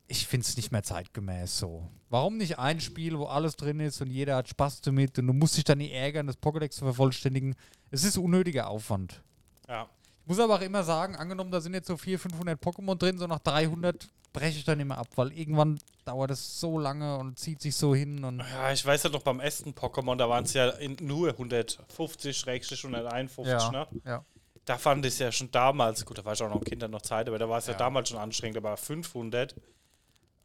ich 0.08 0.28
finde 0.28 0.46
es 0.46 0.58
nicht 0.58 0.72
mehr 0.72 0.84
zeitgemäß 0.84 1.58
so. 1.60 1.88
Warum 2.10 2.38
nicht 2.38 2.60
ein 2.60 2.80
Spiel, 2.82 3.18
wo 3.18 3.26
alles 3.26 3.56
drin 3.56 3.80
ist 3.80 4.02
und 4.02 4.10
jeder 4.10 4.36
hat 4.36 4.50
Spaß 4.50 4.82
damit 4.82 5.18
und 5.20 5.28
du 5.28 5.34
musst 5.34 5.58
dich 5.58 5.64
dann 5.64 5.78
nicht 5.78 5.94
ärgern, 5.94 6.28
das 6.28 6.38
Pokédex 6.38 6.72
zu 6.72 6.86
vervollständigen? 6.86 7.56
Es 7.92 8.04
ist 8.04 8.18
unnötiger 8.18 8.68
Aufwand. 8.68 9.22
ja. 9.68 9.88
Ich 10.24 10.28
muss 10.30 10.40
aber 10.40 10.56
auch 10.56 10.62
immer 10.62 10.84
sagen, 10.84 11.18
angenommen, 11.18 11.52
da 11.52 11.60
sind 11.60 11.74
jetzt 11.74 11.88
so 11.88 11.98
400, 11.98 12.32
500 12.32 12.62
Pokémon 12.64 12.98
drin, 12.98 13.18
so 13.18 13.28
nach 13.28 13.40
300 13.40 14.08
breche 14.32 14.58
ich 14.58 14.64
dann 14.64 14.80
immer 14.80 14.98
ab, 14.98 15.08
weil 15.16 15.32
irgendwann 15.34 15.78
dauert 16.06 16.32
es 16.32 16.60
so 16.60 16.80
lange 16.80 17.18
und 17.18 17.38
zieht 17.38 17.62
sich 17.62 17.76
so 17.76 17.94
hin 17.94 18.24
und 18.24 18.40
ja, 18.40 18.72
ich 18.72 18.84
weiß 18.86 19.04
ja 19.04 19.10
noch 19.10 19.22
beim 19.22 19.40
ersten 19.40 19.72
Pokémon, 19.72 20.16
da 20.16 20.28
waren 20.28 20.46
es 20.46 20.54
ja 20.54 20.74
nur 21.02 21.30
150, 21.30 22.36
schrägstrich 22.36 22.84
151, 22.84 23.72
ne? 23.72 23.88
ja. 24.06 24.26
Da 24.66 24.78
fand 24.78 25.06
ich 25.06 25.14
es 25.14 25.20
ja 25.20 25.32
schon 25.32 25.52
damals, 25.52 26.06
gut, 26.06 26.18
da 26.18 26.26
war 26.26 26.34
ich 26.34 26.42
auch 26.42 26.50
noch 26.50 26.64
Kinder 26.64 26.88
noch 26.88 27.02
Zeit, 27.02 27.28
aber 27.28 27.38
da 27.38 27.50
war 27.50 27.58
es 27.58 27.68
ja. 27.68 27.74
Ja. 27.74 27.80
damals 27.80 28.10
schon 28.10 28.18
anstrengend, 28.18 28.58
aber 28.58 28.78
500. 28.78 29.56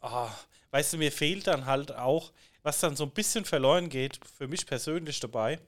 Ah, 0.00 0.28
weißt 0.72 0.92
du, 0.92 0.98
mir 0.98 1.12
fehlt 1.12 1.46
dann 1.46 1.66
halt 1.66 1.94
auch, 1.94 2.32
was 2.64 2.80
dann 2.80 2.96
so 2.96 3.04
ein 3.04 3.10
bisschen 3.10 3.44
verloren 3.44 3.88
geht, 3.88 4.18
für 4.36 4.48
mich 4.48 4.66
persönlich 4.66 5.20
dabei, 5.20 5.60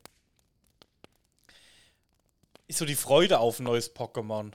ist 2.70 2.78
so 2.78 2.84
die 2.86 2.94
Freude 2.94 3.38
auf 3.38 3.58
ein 3.60 3.64
neues 3.64 3.94
Pokémon. 3.94 4.52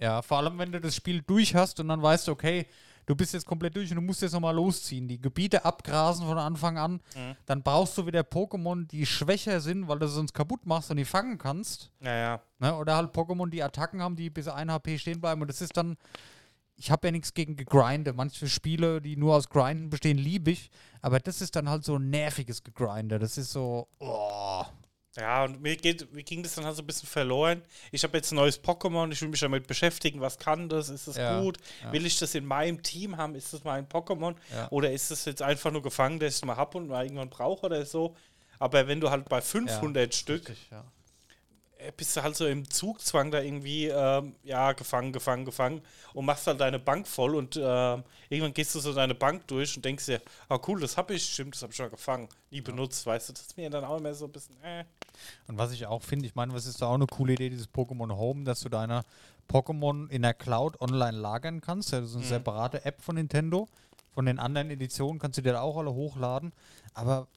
Ja, 0.00 0.22
vor 0.22 0.38
allem, 0.38 0.58
wenn 0.58 0.72
du 0.72 0.80
das 0.80 0.94
Spiel 0.96 1.22
durch 1.22 1.54
hast 1.54 1.80
und 1.80 1.88
dann 1.88 2.02
weißt 2.02 2.28
du, 2.28 2.32
okay, 2.32 2.66
du 3.06 3.14
bist 3.14 3.32
jetzt 3.34 3.46
komplett 3.46 3.76
durch 3.76 3.90
und 3.90 3.96
du 3.96 4.02
musst 4.02 4.20
jetzt 4.22 4.32
nochmal 4.32 4.54
losziehen, 4.54 5.08
die 5.08 5.20
Gebiete 5.20 5.64
abgrasen 5.64 6.26
von 6.26 6.38
Anfang 6.38 6.76
an, 6.76 7.00
Mhm. 7.14 7.36
dann 7.46 7.62
brauchst 7.62 7.96
du 7.96 8.04
wieder 8.06 8.20
Pokémon, 8.20 8.86
die 8.86 9.06
schwächer 9.06 9.60
sind, 9.60 9.88
weil 9.88 9.98
du 9.98 10.06
sie 10.08 10.14
sonst 10.16 10.34
kaputt 10.34 10.66
machst 10.66 10.90
und 10.90 10.96
die 10.98 11.04
fangen 11.04 11.38
kannst. 11.38 11.90
Naja, 12.00 12.40
Ne? 12.58 12.74
Oder 12.74 12.96
halt 12.96 13.14
Pokémon, 13.14 13.48
die 13.50 13.62
Attacken 13.62 14.02
haben, 14.02 14.16
die 14.16 14.30
bis 14.30 14.48
1 14.48 14.70
HP 14.72 14.98
stehen 14.98 15.20
bleiben. 15.20 15.40
Und 15.42 15.48
das 15.48 15.60
ist 15.60 15.76
dann. 15.76 15.96
Ich 16.78 16.90
habe 16.90 17.06
ja 17.08 17.12
nichts 17.12 17.32
gegen 17.32 17.56
Gegrinde. 17.56 18.12
Manche 18.12 18.48
Spiele, 18.48 19.00
die 19.00 19.16
nur 19.16 19.34
aus 19.34 19.48
Grinden 19.48 19.88
bestehen, 19.88 20.18
liebe 20.18 20.50
ich. 20.50 20.70
Aber 21.00 21.20
das 21.20 21.40
ist 21.40 21.56
dann 21.56 21.68
halt 21.70 21.84
so 21.84 21.96
ein 21.96 22.10
nerviges 22.10 22.62
Gegrinde. 22.64 23.18
Das 23.18 23.38
ist 23.38 23.50
so. 23.52 23.88
Oh. 23.98 24.64
Ja, 25.16 25.44
und 25.44 25.60
mir, 25.62 25.76
geht, 25.76 26.12
mir 26.12 26.22
ging 26.22 26.42
das 26.42 26.54
dann 26.54 26.64
halt 26.64 26.76
so 26.76 26.82
ein 26.82 26.86
bisschen 26.86 27.08
verloren. 27.08 27.62
Ich 27.90 28.02
habe 28.04 28.16
jetzt 28.18 28.32
ein 28.32 28.36
neues 28.36 28.62
Pokémon, 28.62 29.10
ich 29.10 29.20
will 29.22 29.28
mich 29.28 29.40
damit 29.40 29.66
beschäftigen, 29.66 30.20
was 30.20 30.38
kann 30.38 30.68
das, 30.68 30.88
ist 30.90 31.08
das 31.08 31.16
Ja, 31.16 31.40
gut, 31.40 31.56
ja. 31.82 31.92
will 31.92 32.04
ich 32.06 32.18
das 32.18 32.34
in 32.34 32.44
meinem 32.44 32.82
Team 32.82 33.16
haben, 33.16 33.34
ist 33.34 33.52
das 33.52 33.64
mein 33.64 33.88
Pokémon 33.88 34.34
Ja. 34.54 34.68
oder 34.70 34.92
ist 34.92 35.10
das 35.10 35.24
jetzt 35.24 35.42
einfach 35.42 35.70
nur 35.72 35.82
gefangen, 35.82 36.18
dass 36.20 36.30
ich 36.30 36.36
es 36.36 36.44
mal 36.44 36.56
habe 36.56 36.78
und 36.78 36.88
mal 36.88 37.04
irgendwann 37.04 37.30
brauche 37.30 37.66
oder 37.66 37.84
so. 37.86 38.14
Aber 38.58 38.86
wenn 38.88 39.00
du 39.00 39.10
halt 39.10 39.28
bei 39.28 39.40
500 39.40 40.14
Stück 40.14 40.50
Ja. 40.70 40.84
äh, 41.78 41.92
bist 41.94 42.16
du 42.16 42.22
halt 42.22 42.34
so 42.36 42.46
im 42.46 42.68
Zugzwang 42.70 43.30
da 43.30 43.40
irgendwie, 43.40 43.86
ähm, 43.88 44.34
ja, 44.42 44.72
gefangen, 44.72 45.12
gefangen, 45.12 45.44
gefangen 45.44 45.82
und 46.14 46.24
machst 46.24 46.46
halt 46.46 46.58
deine 46.60 46.78
Bank 46.78 47.06
voll 47.06 47.34
und 47.36 47.56
ähm, 47.62 48.02
irgendwann 48.30 48.54
gehst 48.54 48.74
du 48.74 48.80
so 48.80 48.94
deine 48.94 49.14
Bank 49.14 49.46
durch 49.48 49.76
und 49.76 49.84
denkst 49.84 50.06
dir, 50.06 50.22
ah 50.48 50.58
cool, 50.66 50.80
das 50.80 50.96
habe 50.96 51.12
ich, 51.14 51.24
stimmt, 51.34 51.54
das 51.54 51.62
habe 51.62 51.72
ich 51.72 51.76
schon 51.76 51.90
gefangen, 51.90 52.28
nie 52.50 52.62
benutzt, 52.62 53.04
weißt 53.04 53.28
du, 53.28 53.32
das 53.34 53.42
ist 53.42 53.56
mir 53.58 53.68
dann 53.68 53.84
auch 53.84 53.98
immer 53.98 54.14
so 54.14 54.24
ein 54.24 54.32
bisschen, 54.32 54.56
äh. 54.62 54.84
Und 55.46 55.58
was 55.58 55.72
ich 55.72 55.86
auch 55.86 56.02
finde, 56.02 56.26
ich 56.26 56.34
meine, 56.34 56.52
was 56.52 56.66
ist 56.66 56.82
da 56.82 56.86
auch 56.86 56.94
eine 56.94 57.06
coole 57.06 57.34
Idee, 57.34 57.50
dieses 57.50 57.68
Pokémon 57.68 58.16
Home, 58.16 58.44
dass 58.44 58.60
du 58.60 58.68
deine 58.68 59.02
Pokémon 59.48 60.08
in 60.08 60.22
der 60.22 60.34
Cloud 60.34 60.80
online 60.80 61.16
lagern 61.16 61.60
kannst. 61.60 61.92
Das 61.92 62.10
ist 62.10 62.16
eine 62.16 62.24
separate 62.24 62.84
App 62.84 63.00
von 63.02 63.16
Nintendo. 63.16 63.68
Von 64.12 64.26
den 64.26 64.38
anderen 64.38 64.70
Editionen 64.70 65.18
kannst 65.18 65.38
du 65.38 65.42
dir 65.42 65.52
da 65.52 65.60
auch 65.60 65.76
alle 65.76 65.92
hochladen. 65.92 66.52
Aber 66.94 67.28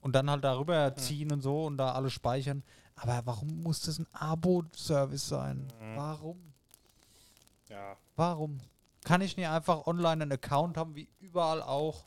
und 0.00 0.14
dann 0.14 0.30
halt 0.30 0.44
darüber 0.44 0.94
ziehen 0.94 1.32
und 1.32 1.42
so 1.42 1.64
und 1.66 1.76
da 1.76 1.92
alle 1.92 2.10
speichern. 2.10 2.62
Aber 2.94 3.20
warum 3.24 3.62
muss 3.62 3.80
das 3.80 3.98
ein 3.98 4.06
Abo-Service 4.12 5.28
sein? 5.28 5.66
Warum? 5.96 6.38
Ja, 7.68 7.96
Warum? 8.16 8.58
Kann 9.04 9.20
ich 9.20 9.36
nicht 9.36 9.48
einfach 9.48 9.86
online 9.86 10.22
einen 10.22 10.32
Account 10.32 10.76
haben, 10.76 10.94
wie 10.96 11.08
überall 11.20 11.62
auch? 11.62 12.04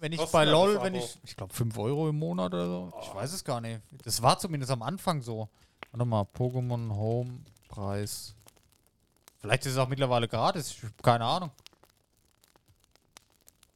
Wenn 0.00 0.12
ich 0.12 0.24
bei 0.26 0.44
LOL, 0.46 0.82
wenn 0.82 0.94
ich, 0.94 1.18
ich 1.24 1.36
glaube 1.36 1.52
5 1.52 1.76
Euro 1.78 2.08
im 2.08 2.18
Monat 2.18 2.54
oder 2.54 2.66
so. 2.66 2.92
Ich 3.02 3.14
weiß 3.14 3.32
es 3.34 3.44
gar 3.44 3.60
nicht. 3.60 3.80
Das 4.02 4.22
war 4.22 4.38
zumindest 4.38 4.72
am 4.72 4.82
Anfang 4.82 5.20
so. 5.20 5.48
Warte 5.92 6.04
mal, 6.06 6.22
Pokémon 6.22 6.90
Home 6.90 7.40
Preis. 7.68 8.34
Vielleicht 9.40 9.66
ist 9.66 9.72
es 9.72 9.78
auch 9.78 9.88
mittlerweile 9.88 10.26
gratis, 10.26 10.70
ich 10.70 10.82
hab 10.82 11.02
keine 11.02 11.24
Ahnung. 11.24 11.50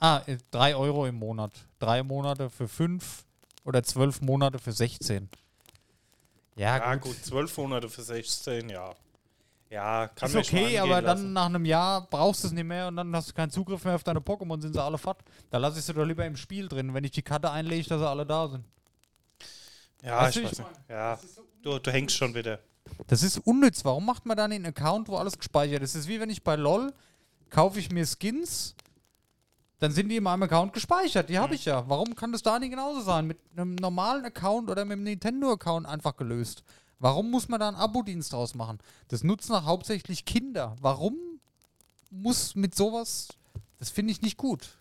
Ah, 0.00 0.22
3 0.50 0.76
Euro 0.76 1.06
im 1.06 1.16
Monat. 1.16 1.52
Drei 1.78 2.02
Monate 2.02 2.50
für 2.50 2.68
5 2.68 3.24
oder 3.64 3.82
12 3.82 4.22
Monate 4.22 4.58
für 4.58 4.72
16. 4.72 5.28
Ja, 6.56 6.78
ja 6.78 6.94
gut. 6.94 7.14
gut, 7.14 7.24
12 7.24 7.56
Monate 7.58 7.88
für 7.88 8.02
16, 8.02 8.68
ja. 8.70 8.94
Ja, 9.74 10.06
kann 10.06 10.30
ist 10.30 10.36
okay, 10.36 10.78
aber 10.78 11.02
dann 11.02 11.18
lassen. 11.18 11.32
nach 11.32 11.46
einem 11.46 11.64
Jahr 11.64 12.06
brauchst 12.08 12.44
du 12.44 12.46
es 12.46 12.52
nicht 12.52 12.62
mehr 12.62 12.86
und 12.86 12.94
dann 12.94 13.14
hast 13.16 13.30
du 13.30 13.32
keinen 13.32 13.50
Zugriff 13.50 13.84
mehr 13.84 13.96
auf 13.96 14.04
deine 14.04 14.20
Pokémon, 14.20 14.60
sind 14.62 14.72
sie 14.72 14.80
alle 14.80 14.98
fort. 14.98 15.18
Da 15.50 15.58
lasse 15.58 15.80
ich 15.80 15.84
sie 15.84 15.92
doch 15.92 16.04
lieber 16.04 16.24
im 16.24 16.36
Spiel 16.36 16.68
drin, 16.68 16.94
wenn 16.94 17.02
ich 17.02 17.10
die 17.10 17.22
Karte 17.22 17.50
einlege, 17.50 17.88
dass 17.88 17.98
sie 17.98 18.08
alle 18.08 18.24
da 18.24 18.46
sind. 18.46 18.64
Ja, 20.00 20.22
Weißt 20.22 20.36
ich 20.36 20.42
du, 20.42 20.48
weiß 20.48 20.58
ich 20.60 20.64
nicht. 20.64 20.88
Ja, 20.88 21.18
du, 21.64 21.80
du 21.80 21.90
hängst 21.90 22.14
schon 22.14 22.32
wieder. 22.36 22.60
Das 23.08 23.24
ist 23.24 23.38
unnütz. 23.38 23.84
Warum 23.84 24.06
macht 24.06 24.26
man 24.26 24.36
dann 24.36 24.52
einen 24.52 24.66
Account, 24.66 25.08
wo 25.08 25.16
alles 25.16 25.36
gespeichert 25.36 25.82
ist? 25.82 25.96
Das 25.96 26.02
ist 26.02 26.08
wie 26.08 26.20
wenn 26.20 26.30
ich 26.30 26.44
bei 26.44 26.54
LOL 26.54 26.92
kaufe 27.50 27.80
ich 27.80 27.90
mir 27.90 28.06
Skins, 28.06 28.76
dann 29.80 29.90
sind 29.90 30.08
die 30.08 30.18
in 30.18 30.22
meinem 30.22 30.44
Account 30.44 30.72
gespeichert. 30.72 31.28
Die 31.28 31.38
habe 31.40 31.56
ich 31.56 31.64
ja. 31.64 31.82
Warum 31.88 32.14
kann 32.14 32.30
das 32.30 32.42
da 32.42 32.60
nicht 32.60 32.70
genauso 32.70 33.00
sein? 33.00 33.26
Mit 33.26 33.38
einem 33.56 33.74
normalen 33.74 34.24
Account 34.24 34.70
oder 34.70 34.84
mit 34.84 34.92
einem 34.92 35.02
Nintendo-Account 35.02 35.84
einfach 35.84 36.16
gelöst. 36.16 36.62
Warum 36.98 37.30
muss 37.30 37.48
man 37.48 37.60
da 37.60 37.68
einen 37.68 37.76
Abo-Dienst 37.76 38.32
draus 38.32 38.54
machen? 38.54 38.78
Das 39.08 39.24
nutzen 39.24 39.52
auch 39.52 39.64
hauptsächlich 39.64 40.24
Kinder. 40.24 40.76
Warum 40.80 41.16
muss 42.14 42.54
mit 42.54 42.74
sowas. 42.74 43.28
Das 43.78 43.90
finde 43.90 44.12
ich 44.12 44.22
nicht 44.22 44.36
gut. 44.36 44.78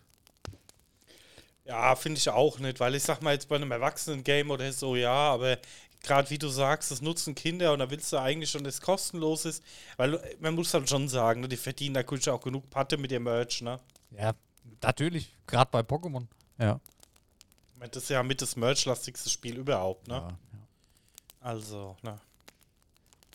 Ja, 1.64 1.96
finde 1.96 2.18
ich 2.18 2.28
auch 2.28 2.58
nicht, 2.58 2.78
weil 2.80 2.94
ich 2.94 3.02
sag 3.02 3.22
mal 3.22 3.32
jetzt 3.32 3.48
bei 3.48 3.56
einem 3.56 3.70
Erwachsenen-Game 3.70 4.50
oder 4.50 4.70
so, 4.72 4.96
ja, 4.96 5.32
aber 5.32 5.58
gerade 6.02 6.28
wie 6.28 6.38
du 6.38 6.48
sagst, 6.48 6.90
das 6.90 7.00
nutzen 7.00 7.34
Kinder 7.34 7.72
und 7.72 7.78
da 7.78 7.90
willst 7.90 8.12
du 8.12 8.18
eigentlich 8.18 8.50
schon, 8.50 8.64
dass 8.64 8.74
es 8.74 8.80
kostenlos 8.82 9.46
ist, 9.46 9.64
weil 9.96 10.14
äh, 10.14 10.36
man 10.40 10.54
muss 10.54 10.74
halt 10.74 10.88
schon 10.88 11.08
sagen, 11.08 11.40
ne, 11.40 11.48
die 11.48 11.56
verdienen 11.56 11.94
da 11.94 12.00
natürlich 12.00 12.28
auch 12.28 12.42
genug 12.42 12.68
Patte 12.68 12.98
mit 12.98 13.10
dem 13.10 13.22
Merch, 13.22 13.62
ne? 13.62 13.80
Ja, 14.10 14.34
natürlich. 14.82 15.34
Gerade 15.46 15.70
bei 15.70 15.80
Pokémon. 15.80 16.26
Ja. 16.58 16.80
Das 17.90 18.04
ist 18.04 18.08
ja 18.10 18.22
mit 18.22 18.40
das 18.42 18.56
Merch-lastigste 18.56 19.30
Spiel 19.30 19.56
überhaupt, 19.56 20.08
ne? 20.08 20.14
ja. 20.14 20.38
Also, 21.44 21.94
ne? 22.02 22.18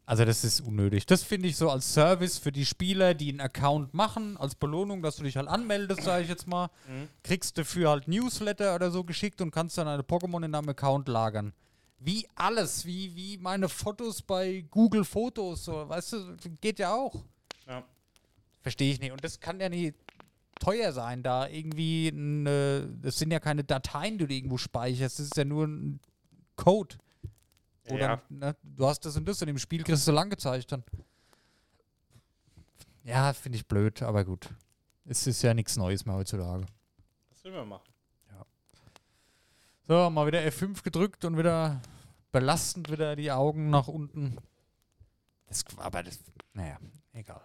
Also 0.08 0.26
das 0.26 0.43
ist 0.43 0.62
unnötig. 0.62 1.06
Das 1.06 1.22
finde 1.22 1.48
ich 1.48 1.56
so 1.56 1.69
als 1.69 1.93
Service 1.93 2.39
für 2.39 2.52
die 2.52 2.65
Spieler, 2.65 3.13
die 3.13 3.30
einen 3.30 3.41
Account 3.41 3.93
machen, 3.93 4.36
als 4.38 4.56
Belohnung, 4.56 5.04
dass 5.04 5.17
du 5.17 5.24
dich 5.24 5.38
halt 5.38 5.48
anmeldest, 5.48 6.02
sage 6.02 6.24
ich 6.24 6.30
jetzt 6.30 6.48
mal. 6.48 6.72
Kriegst 7.22 7.60
dafür 7.60 7.91
halt 7.91 8.08
Newsletter 8.08 8.74
oder 8.74 8.89
so 8.89 9.04
geschickt 9.04 9.39
und 9.41 9.52
kannst 9.52 9.78
dann 9.78 9.88
eine 9.88 10.02
Pokémon 10.02 10.43
in 10.43 10.52
deinem 10.52 10.69
Account 10.69 11.08
lagern. 11.08 11.54
Wie 12.00 12.28
alles, 12.34 12.88
wie, 12.88 13.15
wie 13.15 13.38
meine 13.38 13.69
Fotos 13.69 14.24
bei 14.24 14.65
Google 14.72 15.06
Fotos, 15.06 15.65
so, 15.65 15.88
weißt 15.88 16.13
du, 16.13 16.38
geht 16.60 16.80
ja 16.80 16.95
auch. 16.95 17.24
Ja. 17.67 17.84
Verstehe 18.62 18.91
ich 18.91 19.00
nicht. 19.00 19.12
Und 19.12 19.24
das 19.24 19.39
kann 19.39 19.60
ja 19.60 19.69
nicht 19.69 19.93
teuer 20.60 20.91
sein, 20.91 21.22
da 21.22 21.48
irgendwie, 21.48 22.12
eine, 22.12 22.89
das 23.04 23.19
sind 23.19 23.30
ja 23.30 23.39
keine 23.39 23.63
Dateien, 23.63 24.17
die 24.17 24.26
du 24.26 24.34
irgendwo 24.34 24.58
speicherst, 24.58 25.19
das 25.19 25.28
ist 25.28 25.38
ja 25.38 25.45
nur 25.45 25.67
ein 25.67 26.00
Code. 26.56 26.95
Oder 27.91 27.99
Ja. 27.99 28.21
ne, 28.30 28.56
du 28.63 28.88
hast 28.88 29.02
das 29.06 29.15
und 29.17 29.25
das 29.28 29.41
und 29.41 29.47
im 29.47 29.58
Spiel 29.58 29.84
kriegst 29.84 30.08
du 30.08 30.12
lang 30.12 30.30
gezeigt 30.30 30.71
dann. 30.71 30.84
Ja, 33.04 33.34
finde 33.34 33.58
ich 33.58 33.67
blöd, 33.67 34.02
aber 34.02 34.23
gut. 34.23 34.49
Es 35.06 35.25
ist 35.25 35.41
ja 35.41 35.54
nichts 35.54 35.75
Neues 35.78 36.06
mehr 36.06 36.15
heutzutage. 36.15 36.65
Was 37.32 37.43
will 37.43 37.52
man 37.54 37.67
machen? 37.69 37.84
So, 39.88 40.08
mal 40.12 40.28
wieder 40.28 40.39
F5 40.41 40.84
gedrückt 40.84 41.25
und 41.25 41.36
wieder 41.36 41.82
belastend 42.32 42.91
wieder 42.91 43.15
die 43.15 43.32
Augen 43.32 43.71
nach 43.71 43.88
unten. 43.88 44.38
Das, 45.47 45.65
aber 45.78 46.04
das, 46.04 46.19
naja, 46.54 46.78
egal. 47.12 47.41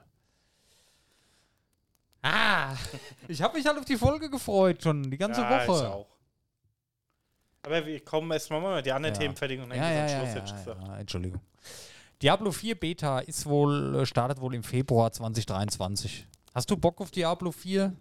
Ah, 2.20 2.76
ich 3.28 3.40
habe 3.40 3.57
mich 3.57 3.66
halt 3.66 3.78
auf 3.78 3.87
die 3.87 3.96
Folge 3.96 4.28
gefreut 4.28 4.83
schon, 4.83 5.11
die 5.11 5.16
ganze 5.16 5.40
ja, 5.40 5.62
Ich 5.62 5.68
Woche. 5.68 5.88
auch. 5.90 6.13
Aber 7.64 7.85
wir 7.87 8.00
kommen 8.00 8.31
erstmal 8.31 8.61
mal 8.61 8.83
die 8.83 8.92
anderen 8.92 9.14
Ja. 9.14 9.20
Themen 9.20 9.37
fertig 9.37 9.61
und 9.61 9.70
dann 9.70 9.79
Ja, 9.79 9.90
ja, 9.90 10.00
geht's 10.03 10.12
ja, 10.12 10.20
Schluss, 10.20 10.35
hätte 10.35 10.46
ich 10.46 10.64
gesagt. 10.64 10.87
ja, 10.87 10.98
Entschuldigung. 10.98 11.40
Diablo 12.22 12.53
4 12.53 12.79
Beta 12.79 13.18
ist 13.20 13.46
wohl, 13.46 13.96
äh, 14.00 14.07
startet 14.07 14.40
wohl 14.40 14.55
im 14.55 14.62
Februar 14.62 15.11
2023. 15.12 16.27
Hast 16.55 16.70
du 16.70 16.77
Bock 16.77 17.00
auf 17.00 17.11
Diablo 17.11 17.50
4? 17.50 17.92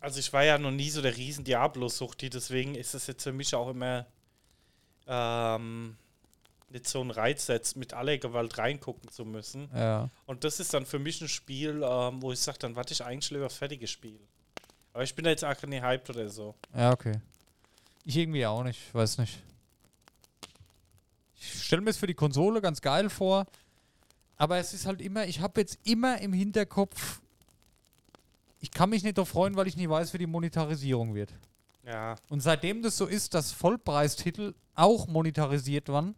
Also 0.00 0.20
ich 0.20 0.32
war 0.32 0.44
ja 0.44 0.58
noch 0.58 0.70
nie 0.70 0.90
so 0.90 1.00
der 1.00 1.16
riesen 1.16 1.44
Diablo-Suchti, 1.44 2.28
deswegen 2.28 2.74
ist 2.74 2.94
es 2.94 3.06
jetzt 3.06 3.22
für 3.22 3.32
mich 3.32 3.54
auch 3.54 3.70
immer 3.70 4.04
ähm, 5.06 5.96
nicht 6.68 6.86
so 6.86 7.00
ein 7.00 7.10
Reiz, 7.10 7.46
jetzt 7.46 7.76
mit 7.76 7.94
aller 7.94 8.18
Gewalt 8.18 8.58
reingucken 8.58 9.10
zu 9.10 9.24
müssen. 9.24 9.70
Ja. 9.74 10.10
Und 10.26 10.44
das 10.44 10.60
ist 10.60 10.74
dann 10.74 10.84
für 10.84 10.98
mich 10.98 11.20
ein 11.22 11.28
Spiel, 11.28 11.82
ähm, 11.82 12.20
wo 12.20 12.32
ich 12.32 12.40
sage, 12.40 12.58
dann 12.58 12.76
warte 12.76 12.92
ich 12.92 13.02
eigentlich 13.02 13.30
lieber 13.30 13.46
auf 13.46 13.52
fertiges 13.56 13.90
Spiel. 13.90 14.20
Aber 14.92 15.02
ich 15.04 15.14
bin 15.14 15.24
da 15.24 15.30
jetzt 15.30 15.44
auch 15.44 15.62
nicht 15.62 15.82
hyped 15.82 16.10
oder 16.10 16.28
so. 16.28 16.54
Ja, 16.76 16.92
okay. 16.92 17.14
Ich 18.04 18.16
irgendwie 18.16 18.44
auch 18.46 18.62
nicht, 18.62 18.94
weiß 18.94 19.18
nicht. 19.18 19.38
Ich 21.36 21.64
stelle 21.64 21.82
mir 21.82 21.90
es 21.90 21.96
für 21.96 22.06
die 22.06 22.14
Konsole 22.14 22.60
ganz 22.60 22.80
geil 22.80 23.10
vor, 23.10 23.46
aber 24.36 24.58
es 24.58 24.72
ist 24.74 24.86
halt 24.86 25.00
immer, 25.00 25.26
ich 25.26 25.40
habe 25.40 25.60
jetzt 25.60 25.78
immer 25.84 26.20
im 26.20 26.32
Hinterkopf, 26.32 27.20
ich 28.60 28.70
kann 28.70 28.90
mich 28.90 29.02
nicht 29.02 29.18
darauf 29.18 29.28
freuen, 29.28 29.56
weil 29.56 29.66
ich 29.66 29.76
nie 29.76 29.88
weiß, 29.88 30.12
wie 30.14 30.18
die 30.18 30.26
Monetarisierung 30.26 31.14
wird. 31.14 31.32
Ja, 31.86 32.16
Und 32.30 32.40
seitdem 32.40 32.82
das 32.82 32.96
so 32.96 33.06
ist, 33.06 33.34
dass 33.34 33.52
Vollpreistitel 33.52 34.54
auch 34.74 35.06
monetarisiert 35.06 35.88
waren, 35.88 36.14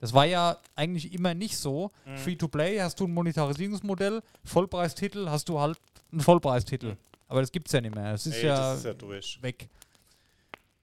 das 0.00 0.12
war 0.12 0.24
ja 0.26 0.58
eigentlich 0.76 1.12
immer 1.12 1.34
nicht 1.34 1.56
so. 1.56 1.90
Mhm. 2.04 2.18
Free-to-Play 2.18 2.80
hast 2.80 3.00
du 3.00 3.06
ein 3.06 3.14
Monetarisierungsmodell, 3.14 4.22
Vollpreistitel 4.44 5.28
hast 5.28 5.48
du 5.48 5.58
halt 5.60 5.78
einen 6.12 6.20
Vollpreistitel. 6.20 6.92
Mhm. 6.92 6.96
Aber 7.28 7.40
das 7.40 7.50
gibt 7.50 7.68
es 7.68 7.72
ja 7.72 7.80
nicht 7.80 7.94
mehr. 7.94 8.12
Es 8.12 8.26
ist 8.26 8.36
ey, 8.36 8.46
ja, 8.46 8.56
das 8.56 8.78
ist 8.78 8.84
ja 8.84 8.94
durch. 8.94 9.38
weg. 9.42 9.68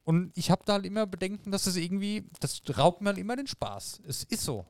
Und 0.04 0.36
ich 0.36 0.50
habe 0.50 0.64
da 0.66 0.74
halt 0.74 0.86
immer 0.86 1.06
Bedenken, 1.06 1.52
dass 1.52 1.66
das 1.66 1.76
irgendwie, 1.76 2.28
das 2.40 2.62
raubt 2.78 3.02
mir 3.02 3.10
halt 3.10 3.20
immer 3.20 3.36
den 3.36 3.48
Spaß. 3.48 4.02
Es 4.08 4.24
ist 4.24 4.44
so. 4.44 4.66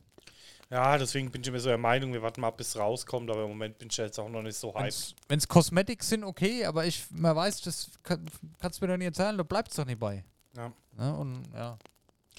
Ja, 0.70 0.98
deswegen 0.98 1.32
bin 1.32 1.42
ich 1.42 1.48
immer 1.48 1.60
so 1.60 1.68
der 1.68 1.78
Meinung, 1.78 2.14
wir 2.14 2.22
warten 2.22 2.40
mal, 2.40 2.52
bis 2.52 2.70
es 2.70 2.78
rauskommt, 2.78 3.30
aber 3.30 3.44
im 3.44 3.50
Moment 3.50 3.78
bin 3.78 3.90
ich 3.90 3.98
jetzt 3.98 4.18
auch 4.20 4.30
noch 4.30 4.42
nicht 4.42 4.56
so 4.56 4.74
hyped. 4.74 5.16
Wenn 5.28 5.38
es 5.38 5.48
Cosmetics 5.48 6.10
sind, 6.10 6.24
okay, 6.24 6.66
aber 6.66 6.86
ich, 6.86 7.06
man 7.12 7.36
weiß, 7.36 7.62
das 7.62 7.92
kann, 8.04 8.26
kannst 8.60 8.80
du 8.80 8.86
mir 8.86 8.94
doch 8.94 8.98
nicht 8.98 9.08
erzählen, 9.08 9.38
da 9.38 9.44
bleibt 9.44 9.72
es 9.72 9.76
doch 9.76 9.86
nicht 9.86 10.00
bei. 10.00 10.24
Ja. 10.56 10.72
Ne? 10.98 11.18
Und 11.18 11.44
ja. 11.54 11.78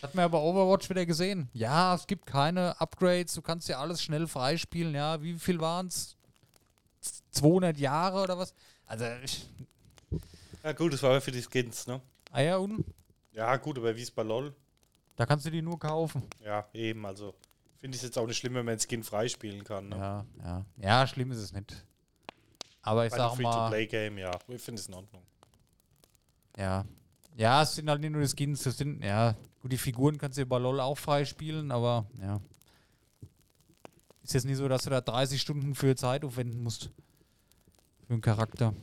Hat 0.01 0.15
man 0.15 0.25
ja 0.25 0.29
bei 0.29 0.39
Overwatch 0.39 0.89
wieder 0.89 1.05
gesehen. 1.05 1.51
Ja, 1.53 1.95
es 1.95 2.07
gibt 2.07 2.25
keine 2.25 2.81
Upgrades, 2.81 3.35
du 3.35 3.43
kannst 3.43 3.69
ja 3.69 3.79
alles 3.79 4.03
schnell 4.03 4.27
freispielen. 4.27 4.95
Ja, 4.95 5.23
wie 5.23 5.39
viel 5.39 5.61
waren 5.61 5.89
es? 5.89 6.17
200 7.33 7.77
Jahre 7.77 8.23
oder 8.23 8.39
was? 8.39 8.55
Also, 8.87 9.05
ich, 9.23 9.47
Ja 10.63 10.73
gut, 10.73 10.93
das 10.93 11.03
war 11.03 11.11
aber 11.11 11.21
für 11.21 11.33
die 11.33 11.43
Skins, 11.43 11.87
ne? 11.87 12.01
Ja, 12.41 12.57
und? 12.57 12.85
Ja 13.33 13.57
gut, 13.57 13.79
aber 13.79 13.97
wie 13.97 14.03
es 14.03 14.11
bei 14.11 14.23
LOL? 14.23 14.55
Da 15.17 15.27
kannst 15.27 15.45
du 15.47 15.51
die 15.51 15.63
nur 15.63 15.79
kaufen. 15.79 16.23
Ja, 16.45 16.67
eben, 16.73 17.05
also 17.05 17.35
finde 17.79 17.97
ich 17.97 18.03
es 18.03 18.09
jetzt 18.09 18.19
auch 18.19 18.27
nicht 18.27 18.39
schlimm, 18.39 18.55
wenn 18.55 18.65
man 18.65 18.79
Skin 18.79 19.03
freispielen 19.03 19.65
kann. 19.65 19.89
Ne? 19.89 19.97
Ja, 19.97 20.27
ja. 20.43 20.65
Ja, 20.77 21.07
schlimm 21.07 21.31
ist 21.33 21.39
es 21.39 21.53
nicht. 21.53 21.85
Aber 22.83 23.07
ich 23.07 23.11
Bei 23.13 23.19
sag 23.19 23.39
mal, 23.39 23.53
Free-to-Play-Game, 23.53 24.19
ja, 24.19 24.31
ich 24.49 24.63
finde 24.63 24.81
es 24.81 24.89
in 24.89 24.95
Ordnung. 24.95 25.23
ja. 26.57 26.85
Ja, 27.35 27.63
es 27.63 27.77
sind 27.77 27.89
halt 27.89 28.03
nicht 28.03 28.11
nur 28.11 28.21
die 28.21 28.29
Skins, 28.29 28.63
das 28.63 28.77
sind, 28.77 29.03
ja, 29.03 29.35
gut, 29.63 29.73
die 29.73 29.79
Figuren 29.79 30.19
kannst 30.19 30.37
du 30.37 30.45
bei 30.45 30.59
LOL 30.59 30.81
auch 30.81 30.99
freispielen, 30.99 31.71
aber 31.71 32.05
ja. 32.21 32.43
Ist 34.23 34.35
jetzt 34.35 34.45
nicht 34.45 34.59
so, 34.59 34.69
dass 34.69 34.85
du 34.85 34.91
da 34.91 35.01
30 35.01 35.41
Stunden 35.41 35.75
für 35.75 35.97
Zeit 35.97 36.25
aufwenden 36.25 36.63
musst. 36.63 36.91
Für 38.07 38.13
einen 38.13 38.21
Charakter. 38.21 38.75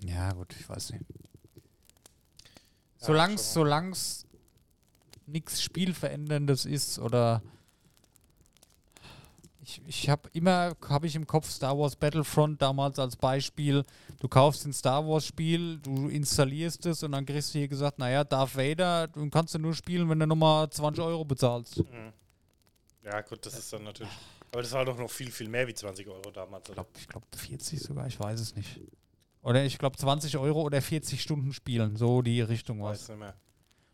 Ja, 0.00 0.32
gut, 0.32 0.54
ich 0.58 0.68
weiß 0.68 0.92
nicht. 0.92 1.04
Schon. 3.06 3.54
solang's 3.54 4.26
nichts 5.26 5.62
Spielveränderndes 5.62 6.66
ist 6.66 6.98
oder 6.98 7.42
ich, 9.62 9.80
ich 9.86 10.10
habe 10.10 10.28
immer, 10.34 10.76
habe 10.88 11.06
ich 11.06 11.16
im 11.16 11.26
Kopf 11.26 11.48
Star 11.48 11.78
Wars 11.78 11.96
Battlefront 11.96 12.60
damals 12.60 12.98
als 12.98 13.16
Beispiel. 13.16 13.84
Du 14.20 14.28
kaufst 14.28 14.66
ein 14.66 14.74
Star 14.74 15.06
Wars 15.06 15.24
Spiel, 15.24 15.78
du 15.78 16.08
installierst 16.08 16.84
es 16.86 17.02
und 17.02 17.12
dann 17.12 17.24
kriegst 17.24 17.54
du 17.54 17.58
hier 17.58 17.68
gesagt, 17.68 17.98
naja, 17.98 18.24
Darth 18.24 18.56
Vader, 18.56 19.08
du 19.08 19.28
kannst 19.30 19.54
du 19.54 19.58
nur 19.58 19.74
spielen, 19.74 20.08
wenn 20.10 20.18
du 20.18 20.26
nochmal 20.26 20.68
20 20.68 21.02
Euro 21.02 21.24
bezahlst. 21.24 21.78
Ich 21.78 21.90
Mhm. 21.90 22.12
Ja 23.04 23.20
gut, 23.20 23.44
das 23.44 23.58
ist 23.58 23.72
dann 23.72 23.84
natürlich... 23.84 24.12
Aber 24.52 24.62
das 24.62 24.72
war 24.72 24.84
doch 24.84 24.96
noch 24.96 25.10
viel, 25.10 25.30
viel 25.30 25.48
mehr 25.48 25.66
wie 25.66 25.74
20 25.74 26.08
Euro 26.08 26.30
damals. 26.30 26.70
Oder? 26.70 26.74
glaube, 26.74 26.90
ich 26.96 27.08
glaub 27.08 27.24
40 27.34 27.80
sogar, 27.80 28.06
ich 28.06 28.18
weiß 28.18 28.40
es 28.40 28.54
nicht. 28.54 28.80
Oder 29.44 29.64
ich 29.64 29.78
glaube 29.78 29.96
20 29.96 30.36
Euro 30.38 30.62
oder 30.62 30.80
40 30.82 31.20
Stunden 31.22 31.52
spielen, 31.52 31.96
so 31.96 32.22
die 32.22 32.40
Richtung 32.40 32.82
war 32.82 32.90
Weiß 32.92 33.08
nicht 33.08 33.18
mehr. 33.18 33.34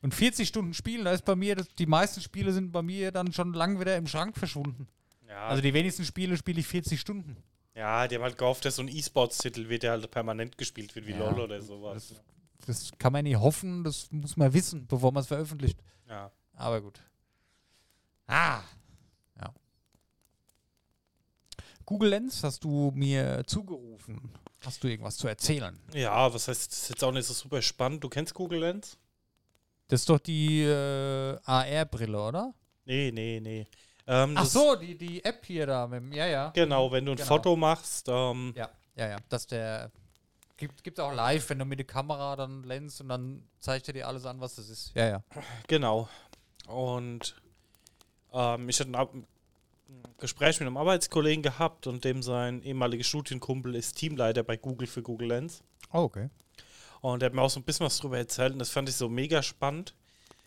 Und 0.01 0.15
40 0.15 0.49
Stunden 0.49 0.73
spielen, 0.73 1.05
da 1.05 1.13
ist 1.13 1.25
bei 1.27 1.37
mir, 1.37 1.57
das, 1.57 1.69
die 1.75 1.85
meisten 1.87 2.21
Spiele 2.23 2.53
sind 2.53 2.73
bei 2.73 2.81
mir 2.83 3.11
dann 3.13 3.33
schon 3.33 3.53
lang 3.53 3.79
wieder 3.81 3.97
im 3.97 4.07
Schrank 4.07 4.37
verschwunden. 4.39 4.89
Ja, 5.29 5.49
Also 5.49 5.61
die 5.63 5.75
wenigsten 5.75 6.05
Spiele 6.05 6.37
spiele 6.39 6.61
ich 6.61 6.67
40 6.67 6.99
Stunden. 7.01 7.37
ja, 7.75 8.09
die 8.09 8.15
haben 8.15 8.23
halt 8.23 8.39
gehofft, 8.39 8.65
dass 8.65 8.77
so 8.77 8.83
ein 8.83 8.89
E-Sports-Titel 8.89 9.69
wird, 9.69 9.83
der 9.83 9.91
halt 9.93 10.11
permanent 10.11 10.57
gespielt 10.57 10.95
wird, 10.95 11.07
wie 11.07 11.13
Ja, 11.13 11.19
LOL 11.31 11.41
oder 11.41 11.61
sowas. 11.61 12.09
das- 12.09 12.23
Das 12.67 12.91
kann 12.99 13.13
man 13.13 13.25
nie 13.25 13.37
hoffen, 13.37 13.85
das 13.85 14.11
muss 14.13 14.37
man 14.37 14.53
wissen, 14.53 14.87
bevor 14.87 15.13
man 15.13 15.23
es 15.23 15.27
veröffentlicht. 15.29 15.83
Ja. 16.09 16.31
Aber 16.55 16.81
gut. 16.81 17.01
Ah. 18.27 18.61
Ja. 19.41 19.53
Google 21.87 22.11
Lens 22.11 22.45
hast 22.45 22.63
du 22.65 22.93
mir 22.95 23.43
zugerufen. 23.47 24.31
Hast 24.65 24.83
du 24.85 24.89
irgendwas 24.89 25.17
zu 25.17 25.27
erzählen? 25.29 25.79
ja, 25.95 26.33
was 26.33 26.49
heißt, 26.49 26.71
das 26.71 26.83
ist 26.83 26.89
jetzt 26.91 27.05
auch 27.05 27.13
nicht 27.13 27.27
so 27.27 27.33
super 27.35 27.63
spannend. 27.63 28.05
Du 28.05 28.09
kennst 28.09 28.35
Google 28.35 28.61
Lens? 28.61 28.99
Das 29.89 30.01
ist 30.01 30.09
doch 30.09 30.19
die 30.19 30.63
äh, 30.63 31.39
AR-Brille, 31.45 32.21
oder? 32.21 32.55
Nee, 32.85 33.11
nee, 33.13 33.41
nee. 33.43 33.67
Ähm, 34.07 34.35
Ach 34.37 34.45
so, 34.47 34.77
die, 34.77 34.97
die 34.97 35.25
App 35.25 35.45
hier 35.47 35.67
da. 35.67 35.87
Dem- 35.87 36.13
ja, 36.13 36.27
ja. 36.27 36.51
Genau, 36.51 36.91
wenn 36.93 37.05
du 37.07 37.13
ein 37.13 37.17
Genau. 37.17 37.29
Foto 37.29 37.57
machst, 37.57 38.07
ähm, 38.09 38.53
Ja, 38.57 38.69
ja, 38.97 39.09
ja. 39.09 39.17
Dass 39.29 39.47
der. 39.47 39.91
Gibt 40.57 40.87
es 40.87 40.99
auch 40.99 41.13
live, 41.15 41.49
wenn 41.49 41.59
du 41.59 41.65
mit 41.65 41.79
der 41.79 41.87
Kamera 41.87 42.37
dann 42.37 42.63
lens 42.65 43.01
und 43.01 43.09
dann 43.09 43.49
zeigt 43.61 43.89
er 43.89 43.95
dir 43.95 44.07
alles 44.07 44.27
an, 44.27 44.41
was 44.41 44.57
das 44.57 44.69
ist. 44.69 44.93
Ja, 44.95 45.07
ja. 45.09 45.25
Genau. 45.69 46.07
Und 46.69 47.35
ähm, 48.33 48.69
ich 48.69 48.79
hatte 48.79 48.91
Gespräch 50.19 50.61
mit 50.61 50.67
einem 50.67 50.77
Arbeitskollegen 50.77 51.43
gehabt 51.43 51.87
und 51.87 52.05
dem 52.05 52.23
sein 52.23 52.63
ehemaliger 52.63 53.05
Studienkumpel 53.05 53.75
ist 53.75 53.95
Teamleiter 53.97 54.43
bei 54.43 54.57
Google 54.57 54.87
für 54.87 55.03
Google 55.03 55.29
Lens. 55.29 55.63
Oh, 55.93 56.01
okay. 56.01 56.29
Und 57.01 57.23
er 57.23 57.27
hat 57.27 57.35
mir 57.35 57.43
auch 57.43 57.51
so 57.51 57.61
ein 57.61 57.65
bisschen 57.65 57.87
was 57.87 57.99
drüber 57.99 58.19
erzählt 58.19 58.53
und 58.53 58.59
das 58.59 58.71
fand 58.71 58.89
ich 58.89 58.95
so 58.97 59.09
mega 59.09 59.43
spannend, 59.43 59.95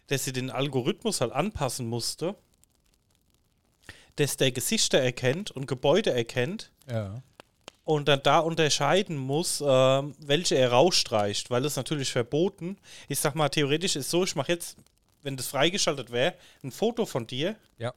dass 0.07 0.25
sie 0.25 0.33
den 0.33 0.51
Algorithmus 0.51 1.21
halt 1.21 1.31
anpassen 1.31 1.87
musste, 1.87 2.35
dass 4.15 4.37
der 4.37 4.51
Gesichter 4.51 4.99
erkennt 4.99 5.49
und 5.51 5.65
Gebäude 5.65 6.11
erkennt 6.11 6.71
Ja. 6.87 7.23
und 7.83 8.07
dann 8.07 8.21
da 8.21 8.39
unterscheiden 8.39 9.17
muss, 9.17 9.63
ähm, 9.65 10.13
welche 10.19 10.55
er 10.55 10.71
rausstreicht, 10.71 11.49
weil 11.49 11.63
das 11.63 11.75
natürlich 11.75 12.11
verboten. 12.11 12.77
Ich 13.07 13.19
sag 13.19 13.33
mal, 13.33 13.49
theoretisch 13.49 13.95
ist 13.95 14.11
so, 14.11 14.23
ich 14.23 14.35
mache 14.35 14.51
jetzt, 14.51 14.77
wenn 15.23 15.35
das 15.35 15.47
freigeschaltet 15.47 16.11
wäre, 16.11 16.35
ein 16.63 16.71
Foto 16.71 17.05
von 17.07 17.25
dir 17.25 17.55
Ja. 17.79 17.93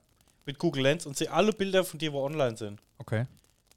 Mit 0.46 0.58
Google 0.58 0.84
Lens 0.84 1.06
und 1.06 1.16
sehe 1.16 1.30
alle 1.30 1.52
Bilder 1.52 1.84
von 1.84 1.98
dir, 1.98 2.12
wo 2.12 2.24
online 2.24 2.56
sind. 2.56 2.80
Okay. 2.98 3.26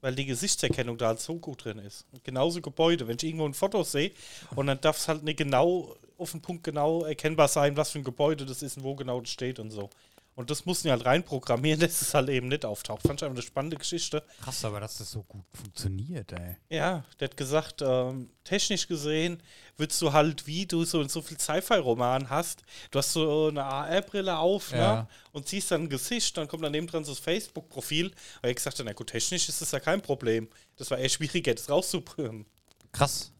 Weil 0.00 0.14
die 0.14 0.24
Gesichtserkennung 0.24 0.96
da 0.96 1.08
halt 1.08 1.20
so 1.20 1.34
gut 1.36 1.64
drin 1.64 1.78
ist. 1.78 2.06
Und 2.12 2.24
genauso 2.24 2.62
Gebäude. 2.62 3.06
Wenn 3.06 3.16
ich 3.16 3.24
irgendwo 3.24 3.44
ein 3.44 3.52
Foto 3.52 3.82
sehe 3.82 4.12
und 4.56 4.66
dann 4.66 4.80
darf 4.80 4.96
es 4.96 5.08
halt 5.08 5.22
nicht 5.22 5.38
genau 5.38 5.94
auf 6.16 6.32
den 6.32 6.40
Punkt 6.40 6.64
genau 6.64 7.04
erkennbar 7.04 7.48
sein, 7.48 7.76
was 7.76 7.90
für 7.90 7.98
ein 7.98 8.04
Gebäude 8.04 8.46
das 8.46 8.62
ist 8.62 8.76
und 8.76 8.84
wo 8.84 8.94
genau 8.94 9.20
das 9.20 9.30
steht 9.30 9.58
und 9.58 9.70
so. 9.70 9.90
Und 10.36 10.48
das 10.50 10.64
mussten 10.64 10.88
die 10.88 10.92
halt 10.92 11.04
reinprogrammieren, 11.04 11.80
dass 11.80 12.00
es 12.00 12.14
halt 12.14 12.28
eben 12.30 12.48
nicht 12.48 12.64
auftaucht. 12.64 13.02
Fand 13.02 13.20
ich 13.20 13.24
einfach 13.24 13.36
eine 13.36 13.42
spannende 13.42 13.76
Geschichte. 13.76 14.22
Krass, 14.42 14.64
aber 14.64 14.80
dass 14.80 14.96
das 14.98 15.10
so 15.10 15.22
gut 15.24 15.44
funktioniert, 15.52 16.32
ey. 16.32 16.56
Ja, 16.70 17.04
der 17.18 17.28
hat 17.28 17.36
gesagt, 17.36 17.82
ähm, 17.82 18.30
technisch 18.44 18.86
gesehen 18.88 19.42
würdest 19.76 20.00
du 20.00 20.12
halt, 20.12 20.46
wie 20.46 20.66
du 20.66 20.84
so, 20.84 21.06
so 21.08 21.20
viel 21.22 21.38
Sci-Fi-Roman 21.38 22.30
hast, 22.30 22.62
du 22.90 22.98
hast 22.98 23.12
so 23.12 23.48
eine 23.48 23.64
AR-Brille 23.64 24.38
auf 24.38 24.72
Ja. 24.72 25.02
ne, 25.02 25.08
und 25.32 25.48
siehst 25.48 25.70
dann 25.70 25.82
ein 25.84 25.88
Gesicht, 25.88 26.36
dann 26.36 26.48
kommt 26.48 26.62
daneben 26.64 26.86
dran 26.86 27.04
so 27.04 27.12
das 27.12 27.18
Facebook-Profil. 27.20 28.06
Und 28.06 28.14
er 28.42 28.50
hat 28.50 28.56
gesagt, 28.56 28.80
na 28.84 28.92
gut, 28.92 29.08
technisch 29.08 29.48
ist 29.48 29.60
das 29.60 29.72
ja 29.72 29.80
kein 29.80 30.00
Problem. 30.00 30.48
Das 30.76 30.90
war 30.90 30.98
eher 30.98 31.08
schwieriger, 31.08 31.54
das 31.54 31.68
rauszubringen. 31.68 32.46
Krass. 32.92 33.32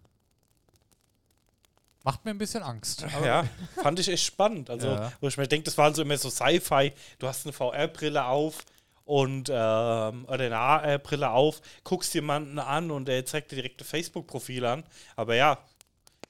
Macht 2.03 2.25
mir 2.25 2.31
ein 2.31 2.39
bisschen 2.39 2.63
Angst. 2.63 3.05
Ja, 3.23 3.45
fand 3.83 3.99
ich 3.99 4.09
echt 4.09 4.25
spannend. 4.25 4.71
Also, 4.71 4.89
Ja. 4.89 5.13
wo 5.21 5.29
ich 5.29 5.37
mir 5.37 5.47
denke, 5.47 5.65
das 5.65 5.77
waren 5.77 5.95
so 5.95 6.01
immer 6.03 6.17
so 6.17 6.31
Sci-Fi, 6.31 6.93
du 7.19 7.27
hast 7.29 7.45
eine 7.45 7.53
VR-Brille 7.53 8.25
auf 8.25 8.65
und 9.05 9.49
ähm, 9.51 10.25
oder 10.25 10.45
eine 10.47 10.57
AR-Brille 10.59 11.31
auf, 11.31 11.61
guckst 11.85 12.15
jemanden 12.15 12.59
an 12.59 12.91
und 12.91 13.07
der 13.07 13.27
zeigt 13.27 13.51
dir 13.53 13.57
direkt 13.57 13.81
ein 13.83 13.85
Facebook-Profil 13.85 14.65
an. 14.65 14.85
Aber 15.17 15.35
ja, 15.35 15.59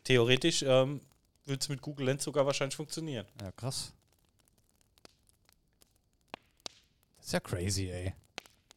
theoretisch 0.04 0.62
ähm, 0.62 1.00
würde 1.44 1.60
es 1.60 1.68
mit 1.68 1.82
Google 1.82 2.06
Lens 2.06 2.24
sogar 2.24 2.46
wahrscheinlich 2.46 2.76
funktionieren. 2.76 3.26
Ja, 3.40 3.52
krass. 3.52 3.92
Das 7.18 7.26
ist 7.26 7.32
ja 7.32 7.40
crazy, 7.40 7.90
ey. 7.90 8.14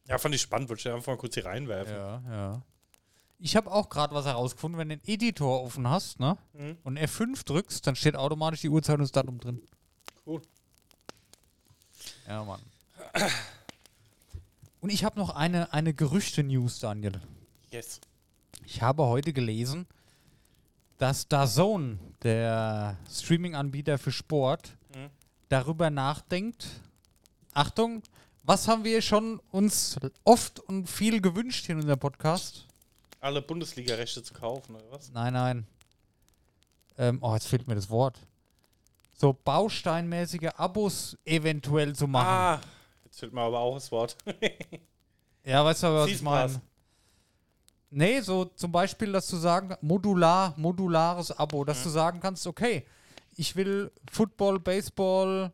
Ja, 0.06 0.18
fand 0.18 0.34
ich 0.34 0.42
spannend, 0.42 0.68
wollte 0.68 0.88
ich 0.88 0.94
einfach 0.94 1.12
mal 1.12 1.16
kurz 1.18 1.34
hier 1.34 1.46
reinwerfen. 1.46 1.94
Ja, 1.96 2.22
ja. 2.30 2.62
Ich 3.44 3.56
habe 3.56 3.70
auch 3.70 3.90
gerade 3.90 4.14
was 4.14 4.24
herausgefunden, 4.24 4.78
wenn 4.78 4.88
du 4.88 4.96
den 4.96 5.06
Editor 5.06 5.62
offen 5.62 5.86
hast, 5.86 6.18
ne? 6.18 6.38
Mhm. 6.54 6.78
Und 6.82 6.98
F5 6.98 7.44
drückst, 7.44 7.86
dann 7.86 7.94
steht 7.94 8.16
automatisch 8.16 8.62
die 8.62 8.70
Uhrzeit 8.70 8.94
und 8.94 9.02
das 9.02 9.12
Datum 9.12 9.38
drin. 9.38 9.60
Cool. 10.24 10.40
Ja, 12.26 12.42
Mann. 12.42 12.62
Und 14.80 14.88
ich 14.88 15.04
habe 15.04 15.18
noch 15.18 15.28
eine, 15.28 15.70
eine 15.74 15.92
Gerüchte-News, 15.92 16.78
Daniel. 16.78 17.20
Yes. 17.70 18.00
Ich 18.64 18.80
habe 18.80 19.04
heute 19.04 19.34
gelesen, 19.34 19.86
dass 20.96 21.28
DAZN, 21.28 21.98
der 22.22 22.96
Streaming-Anbieter 23.10 23.98
für 23.98 24.10
Sport, 24.12 24.74
Mhm. 24.94 25.10
darüber 25.50 25.90
nachdenkt. 25.90 26.66
Achtung, 27.52 28.02
was 28.42 28.68
haben 28.68 28.84
wir 28.84 29.02
schon 29.02 29.38
uns 29.50 29.96
oft 30.24 30.60
und 30.60 30.88
viel 30.88 31.20
gewünscht 31.20 31.66
hier 31.66 31.74
in 31.74 31.82
unserem 31.82 31.98
Podcast? 32.00 32.66
Alle 33.24 33.40
Bundesliga-Rechte 33.40 34.22
zu 34.22 34.34
kaufen, 34.34 34.76
oder 34.76 34.84
was? 34.90 35.10
Nein, 35.10 35.32
nein. 35.32 35.66
Ähm, 36.98 37.18
oh, 37.22 37.32
jetzt 37.32 37.46
fehlt 37.46 37.66
mir 37.66 37.74
das 37.74 37.88
Wort. 37.88 38.18
So 39.16 39.32
bausteinmäßige 39.32 40.50
Abos 40.56 41.16
eventuell 41.24 41.94
zu 41.94 42.06
machen. 42.06 42.26
Ah, 42.28 42.60
jetzt 43.06 43.20
fehlt 43.20 43.32
mir 43.32 43.40
aber 43.40 43.60
auch 43.60 43.74
das 43.74 43.90
Wort. 43.90 44.16
Ja, 45.46 45.62
weißt 45.62 45.82
du, 45.82 45.86
was 45.88 46.06
ich 46.06 46.16
Season 46.16 46.32
Pass. 46.32 46.52
meine? 46.52 46.62
Nee, 47.90 48.20
so 48.20 48.46
zum 48.46 48.72
Beispiel, 48.72 49.12
dass 49.12 49.28
du 49.28 49.36
sagen, 49.36 49.76
modular, 49.82 50.54
modulares 50.56 51.30
Abo, 51.32 51.64
dass 51.64 51.82
du 51.82 51.90
sagen 51.90 52.18
kannst, 52.18 52.46
okay, 52.46 52.86
ich 53.36 53.54
will 53.54 53.92
Football, 54.10 54.58
Baseball 54.58 55.52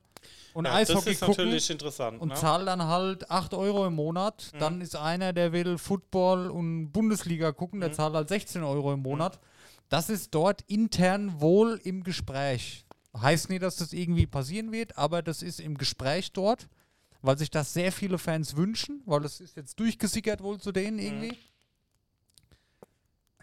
und 0.52 0.64
Ja, 0.64 0.78
das 0.80 0.90
Eishockey 0.90 1.10
ist 1.10 1.20
gucken 1.20 1.44
natürlich 1.44 1.70
interessant. 1.70 2.20
und 2.20 2.28
ne? 2.28 2.34
zahle 2.34 2.64
dann 2.64 2.82
halt 2.84 3.30
8 3.30 3.54
Euro 3.54 3.86
im 3.86 3.94
Monat. 3.94 4.52
Dann 4.58 4.80
ist 4.80 4.96
einer, 4.96 5.32
der 5.32 5.52
will 5.52 5.78
Football 5.78 6.50
und 6.50 6.90
Bundesliga 6.92 7.52
gucken, 7.52 7.80
der 7.80 7.92
zahlt 7.92 8.14
halt 8.14 8.28
16 8.28 8.62
Euro 8.62 8.92
im 8.92 9.00
Monat. 9.00 9.38
Das 9.88 10.08
ist 10.10 10.34
dort 10.34 10.62
intern 10.62 11.40
wohl 11.40 11.80
im 11.84 12.04
Gespräch. 12.04 12.84
Heißt 13.16 13.48
nicht, 13.48 13.62
dass 13.62 13.76
das 13.76 13.92
irgendwie 13.92 14.26
passieren 14.26 14.70
wird, 14.70 14.96
aber 14.96 15.22
das 15.22 15.42
ist 15.42 15.60
im 15.60 15.76
Gespräch 15.76 16.32
dort, 16.32 16.68
weil 17.22 17.36
sich 17.36 17.50
das 17.50 17.72
sehr 17.72 17.90
viele 17.90 18.18
Fans 18.18 18.56
wünschen, 18.56 19.02
weil 19.04 19.20
das 19.20 19.40
ist 19.40 19.56
jetzt 19.56 19.78
durchgesickert 19.80 20.42
wohl 20.42 20.60
zu 20.60 20.70
denen 20.70 20.98
irgendwie. 20.98 21.36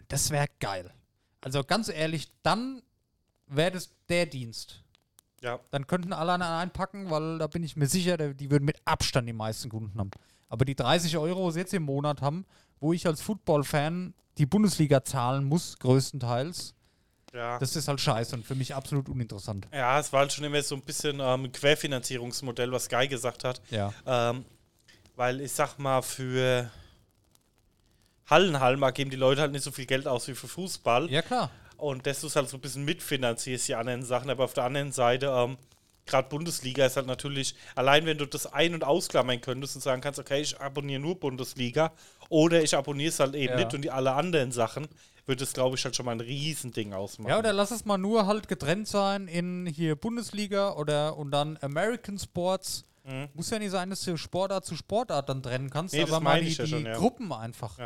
Das 0.08 0.30
wäre 0.30 0.46
geil. 0.58 0.90
Also 1.42 1.62
ganz 1.62 1.88
ehrlich, 1.88 2.28
dann 2.42 2.82
wäre 3.46 3.72
das 3.72 3.90
der 4.08 4.26
Dienst 4.26 4.82
Ja, 5.42 5.60
dann 5.70 5.86
könnten 5.86 6.12
alle 6.12 6.32
einen 6.32 6.42
einpacken, 6.42 7.10
weil 7.10 7.38
da 7.38 7.46
bin 7.46 7.62
ich 7.62 7.76
mir 7.76 7.86
sicher, 7.86 8.16
die 8.16 8.50
würden 8.50 8.64
mit 8.64 8.76
Abstand 8.84 9.28
die 9.28 9.32
meisten 9.32 9.68
Kunden 9.68 9.98
haben. 9.98 10.10
Aber 10.48 10.64
die 10.64 10.74
30 10.74 11.16
Euro, 11.18 11.48
die 11.48 11.54
sie 11.54 11.60
jetzt 11.60 11.74
im 11.74 11.84
Monat 11.84 12.22
haben, 12.22 12.44
wo 12.80 12.92
ich 12.92 13.06
als 13.06 13.20
Football-Fan 13.20 14.14
die 14.38 14.46
Bundesliga 14.46 15.04
zahlen 15.04 15.44
muss, 15.44 15.78
größtenteils, 15.78 16.74
ja. 17.32 17.58
das 17.58 17.76
ist 17.76 17.88
halt 17.88 18.00
scheiße 18.00 18.34
und 18.34 18.46
für 18.46 18.54
mich 18.54 18.74
absolut 18.74 19.08
uninteressant. 19.08 19.68
ja, 19.72 19.98
es 19.98 20.12
war 20.12 20.20
halt 20.20 20.32
schon 20.32 20.44
immer 20.44 20.62
so 20.62 20.74
ein 20.74 20.82
bisschen 20.82 21.20
ähm, 21.20 21.44
ein 21.44 21.52
Querfinanzierungsmodell, 21.52 22.72
was 22.72 22.88
Guy 22.88 23.08
gesagt 23.08 23.44
hat. 23.44 23.60
Ja. 23.70 23.92
Ähm, 24.06 24.44
weil 25.16 25.40
ich 25.40 25.52
sag 25.52 25.78
mal, 25.78 26.02
für 26.02 26.70
Hallenhalmer 28.26 28.92
geben 28.92 29.10
die 29.10 29.16
Leute 29.16 29.40
halt 29.40 29.52
nicht 29.52 29.64
so 29.64 29.70
viel 29.70 29.86
Geld 29.86 30.06
aus 30.06 30.28
wie 30.28 30.34
für 30.34 30.48
Fußball. 30.48 31.10
Ja, 31.10 31.22
klar. 31.22 31.50
Und 31.78 32.06
das 32.06 32.22
ist 32.24 32.36
halt 32.36 32.48
so 32.48 32.56
ein 32.58 32.60
bisschen 32.60 32.84
mitfinanzierst, 32.84 33.68
die 33.68 33.74
anderen 33.74 34.02
Sachen. 34.04 34.28
Aber 34.30 34.44
auf 34.44 34.52
der 34.52 34.64
anderen 34.64 34.92
Seite, 34.92 35.26
ähm, 35.34 35.56
gerade 36.06 36.28
Bundesliga 36.28 36.84
ist 36.86 36.96
halt 36.96 37.06
natürlich, 37.06 37.54
allein 37.74 38.04
wenn 38.04 38.18
du 38.18 38.26
das 38.26 38.46
ein- 38.52 38.74
und 38.74 38.84
ausklammern 38.84 39.40
könntest 39.40 39.76
und 39.76 39.82
sagen 39.82 40.02
kannst, 40.02 40.18
okay, 40.18 40.40
ich 40.40 40.60
abonniere 40.60 41.00
nur 41.00 41.18
Bundesliga 41.20 41.92
oder 42.28 42.62
ich 42.62 42.76
abonniere 42.76 43.10
es 43.10 43.20
halt 43.20 43.34
eben 43.34 43.52
Ja. 43.52 43.64
nicht 43.64 43.74
und 43.74 43.82
die 43.82 43.90
alle 43.90 44.12
anderen 44.12 44.50
Sachen, 44.52 44.88
würde 45.26 45.44
es, 45.44 45.52
glaube 45.52 45.76
ich, 45.76 45.84
halt 45.84 45.94
schon 45.94 46.06
mal 46.06 46.12
ein 46.12 46.20
Riesending 46.20 46.94
ausmachen. 46.94 47.28
Ja, 47.30 47.38
oder 47.38 47.52
lass 47.52 47.70
es 47.70 47.84
mal 47.84 47.98
nur 47.98 48.26
halt 48.26 48.48
getrennt 48.48 48.88
sein 48.88 49.28
in 49.28 49.66
hier 49.66 49.94
Bundesliga 49.94 50.72
oder 50.72 51.16
und 51.18 51.30
dann 51.30 51.58
American 51.60 52.18
Sports. 52.18 52.84
Muss 53.34 53.48
ja 53.48 53.58
nicht 53.58 53.70
sein, 53.70 53.88
dass 53.88 54.02
du 54.02 54.16
Sportart 54.18 54.66
zu 54.66 54.76
Sportart 54.76 55.28
dann 55.30 55.42
trennen 55.42 55.70
kannst, 55.70 55.94
Nee, 55.94 56.02
aber 56.02 56.20
mal 56.20 56.34
meine 56.34 56.44
die, 56.44 56.52
ich 56.52 56.58
ja 56.58 56.64
die 56.64 56.70
schon, 56.70 56.84
ja. 56.84 56.94
Gruppen 56.94 57.32
einfach. 57.32 57.78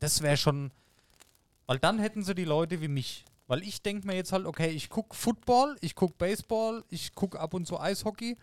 Das 0.00 0.22
wäre 0.22 0.36
schon. 0.36 0.72
Weil 1.66 1.78
dann 1.78 1.98
hätten 1.98 2.22
sie 2.22 2.34
die 2.34 2.44
Leute 2.44 2.80
wie 2.80 2.88
mich. 2.88 3.24
Weil 3.48 3.62
ich 3.62 3.82
denke 3.82 4.06
mir 4.06 4.14
jetzt 4.14 4.32
halt, 4.32 4.46
okay, 4.46 4.68
ich 4.70 4.88
gucke 4.88 5.14
Football, 5.14 5.76
ich 5.80 5.94
gucke 5.94 6.14
Baseball, 6.18 6.84
ich 6.90 7.14
gucke 7.14 7.38
ab 7.38 7.54
und 7.54 7.66
zu 7.66 7.78
Eishockey. 7.78 8.36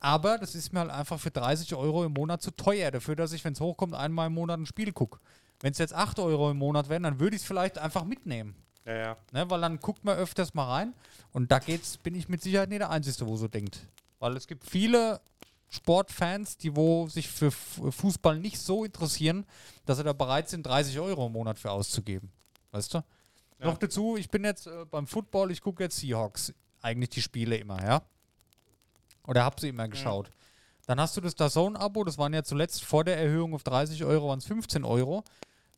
Aber 0.00 0.36
das 0.36 0.54
ist 0.54 0.72
mir 0.72 0.80
halt 0.80 0.90
einfach 0.90 1.18
für 1.18 1.30
30 1.30 1.74
Euro 1.74 2.04
im 2.04 2.12
Monat 2.12 2.42
zu 2.42 2.50
teuer 2.50 2.90
dafür, 2.90 3.14
dass 3.14 3.32
ich, 3.32 3.44
wenn 3.44 3.52
es 3.52 3.60
hochkommt, 3.60 3.94
einmal 3.94 4.26
im 4.26 4.34
Monat 4.34 4.58
ein 4.58 4.66
Spiel 4.66 4.92
gucke. 4.92 5.20
Wenn 5.60 5.72
es 5.72 5.78
jetzt 5.78 5.94
8 5.94 6.18
Euro 6.18 6.50
im 6.50 6.58
Monat 6.58 6.88
wären, 6.88 7.04
dann 7.04 7.20
würde 7.20 7.36
ich 7.36 7.42
es 7.42 7.46
vielleicht 7.46 7.78
einfach 7.78 8.04
mitnehmen. 8.04 8.56
ja, 8.84 8.94
ja. 8.94 9.16
Ne, 9.30 9.48
weil 9.48 9.60
dann 9.60 9.78
guckt 9.78 10.04
man 10.04 10.18
öfters 10.18 10.54
mal 10.54 10.66
rein. 10.66 10.94
Und 11.32 11.52
da 11.52 11.60
geht's, 11.60 11.96
bin 11.96 12.14
ich 12.14 12.28
mit 12.28 12.42
Sicherheit 12.42 12.68
nicht 12.68 12.80
der 12.80 12.90
Einzige, 12.90 13.26
wo 13.26 13.36
so 13.36 13.46
denkt. 13.46 13.78
Weil 14.18 14.36
es 14.36 14.46
gibt 14.46 14.64
viele 14.64 15.20
Sportfans, 15.68 16.58
die 16.58 16.74
wo 16.76 17.06
sich 17.08 17.28
für 17.28 17.50
Fußball 17.50 18.38
nicht 18.38 18.58
so 18.58 18.84
interessieren, 18.84 19.46
dass 19.86 19.98
sie 19.98 20.04
da 20.04 20.12
bereit 20.12 20.48
sind, 20.48 20.66
30 20.66 20.98
Euro 20.98 21.26
im 21.26 21.32
Monat 21.32 21.58
für 21.58 21.70
auszugeben. 21.70 22.30
Weißt 22.72 22.94
du? 22.94 22.98
Ja. 23.60 23.66
Noch 23.66 23.78
dazu, 23.78 24.16
ich 24.16 24.28
bin 24.28 24.44
jetzt 24.44 24.66
äh, 24.66 24.84
beim 24.90 25.06
Football, 25.06 25.50
ich 25.52 25.60
gucke 25.60 25.84
jetzt 25.84 25.98
Seahawks. 25.98 26.52
Eigentlich 26.80 27.10
die 27.10 27.22
Spiele 27.22 27.56
immer, 27.56 27.80
ja? 27.80 28.02
Oder 29.26 29.44
hab 29.44 29.60
sie 29.60 29.68
immer 29.68 29.86
geschaut. 29.86 30.30
Dann 30.86 31.00
hast 31.00 31.16
du 31.16 31.20
das 31.20 31.36
DAZN-Abo, 31.36 32.02
das 32.02 32.18
waren 32.18 32.34
ja 32.34 32.42
zuletzt 32.42 32.84
vor 32.84 33.04
der 33.04 33.16
Erhöhung 33.16 33.54
auf 33.54 33.62
30 33.62 34.04
Euro, 34.04 34.28
waren 34.28 34.40
es 34.40 34.46
15 34.46 34.84
Euro. 34.84 35.22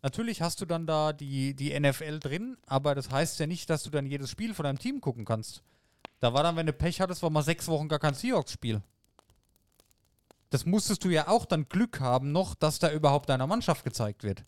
Natürlich 0.00 0.40
hast 0.40 0.60
du 0.60 0.66
dann 0.66 0.86
da 0.86 1.12
die, 1.12 1.54
die 1.54 1.78
NFL 1.78 2.20
drin, 2.20 2.56
aber 2.66 2.94
das 2.94 3.10
heißt 3.10 3.38
ja 3.38 3.46
nicht, 3.46 3.68
dass 3.68 3.82
du 3.82 3.90
dann 3.90 4.06
jedes 4.06 4.30
Spiel 4.30 4.54
von 4.54 4.64
deinem 4.64 4.78
Team 4.78 5.00
gucken 5.00 5.26
kannst. 5.26 5.62
Da 6.20 6.32
war 6.32 6.42
dann, 6.42 6.56
wenn 6.56 6.66
du 6.66 6.72
Pech 6.72 7.00
hattest, 7.00 7.22
war 7.22 7.30
mal 7.30 7.42
sechs 7.42 7.68
Wochen 7.68 7.88
gar 7.88 7.98
kein 7.98 8.14
Seahawks-Spiel. 8.14 8.80
Das 10.48 10.64
musstest 10.64 11.04
du 11.04 11.10
ja 11.10 11.28
auch 11.28 11.44
dann 11.44 11.68
Glück 11.68 12.00
haben 12.00 12.32
noch, 12.32 12.54
dass 12.54 12.78
da 12.78 12.90
überhaupt 12.90 13.28
deiner 13.28 13.46
Mannschaft 13.46 13.84
gezeigt 13.84 14.22
wird. 14.22 14.44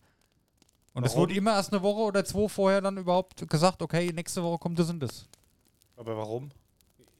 Und 0.97 1.05
es 1.05 1.15
wurde 1.15 1.35
immer 1.35 1.51
erst 1.51 1.71
eine 1.71 1.83
Woche 1.83 2.01
oder 2.01 2.25
zwei 2.25 2.47
vorher 2.49 2.81
dann 2.81 2.97
überhaupt 2.97 3.47
gesagt, 3.47 3.83
okay, 3.83 4.11
nächste 4.11 4.41
Woche 4.41 4.57
kommt 4.57 4.79
das 4.79 4.89
und 4.89 4.99
das. 4.99 5.27
Aber 5.95 6.17
warum? 6.17 6.49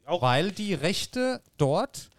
Auch 0.08 0.20
Weil 0.24 0.52
die 0.52 0.74
Rechte 0.74 1.44
dort 1.60 2.10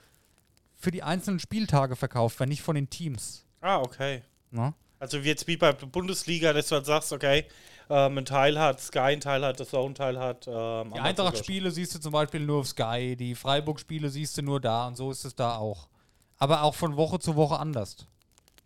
für 0.76 0.92
die 0.92 1.02
einzelnen 1.02 1.40
Spieltage 1.40 1.96
verkauft 1.96 2.38
werden, 2.38 2.50
nicht 2.50 2.62
von 2.62 2.76
den 2.76 2.88
Teams. 2.88 3.44
Ah, 3.60 3.78
okay. 3.78 4.22
Ne? 4.52 4.72
Also 5.00 5.24
wie 5.24 5.26
jetzt 5.26 5.48
wie 5.48 5.56
bei 5.56 5.72
der 5.72 5.86
Bundesliga, 5.86 6.52
dass 6.52 6.68
du 6.68 6.76
halt 6.76 6.86
sagst, 6.86 7.12
okay, 7.12 7.44
ähm, 7.90 8.18
ein 8.18 8.24
Teil 8.24 8.56
hat 8.56 8.80
Sky, 8.80 8.98
ein 8.98 9.20
Teil 9.20 9.44
hat 9.44 9.58
das 9.58 9.70
Zone, 9.70 9.90
ein 9.90 9.94
Teil 9.96 10.16
hat 10.16 10.46
ähm, 10.46 10.92
Die 10.94 11.00
Eintracht-Spiele 11.00 11.72
siehst 11.72 11.92
du 11.92 11.98
zum 11.98 12.12
Beispiel 12.12 12.38
nur 12.38 12.60
auf 12.60 12.68
Sky, 12.68 13.16
die 13.16 13.34
Freiburg-Spiele 13.34 14.10
siehst 14.10 14.38
du 14.38 14.42
nur 14.42 14.60
da 14.60 14.86
und 14.86 14.96
so 14.96 15.10
ist 15.10 15.24
es 15.24 15.34
da 15.34 15.56
auch. 15.56 15.88
Aber 16.36 16.62
auch 16.62 16.76
von 16.76 16.96
Woche 16.96 17.18
zu 17.18 17.34
Woche 17.34 17.58
anders. 17.58 18.06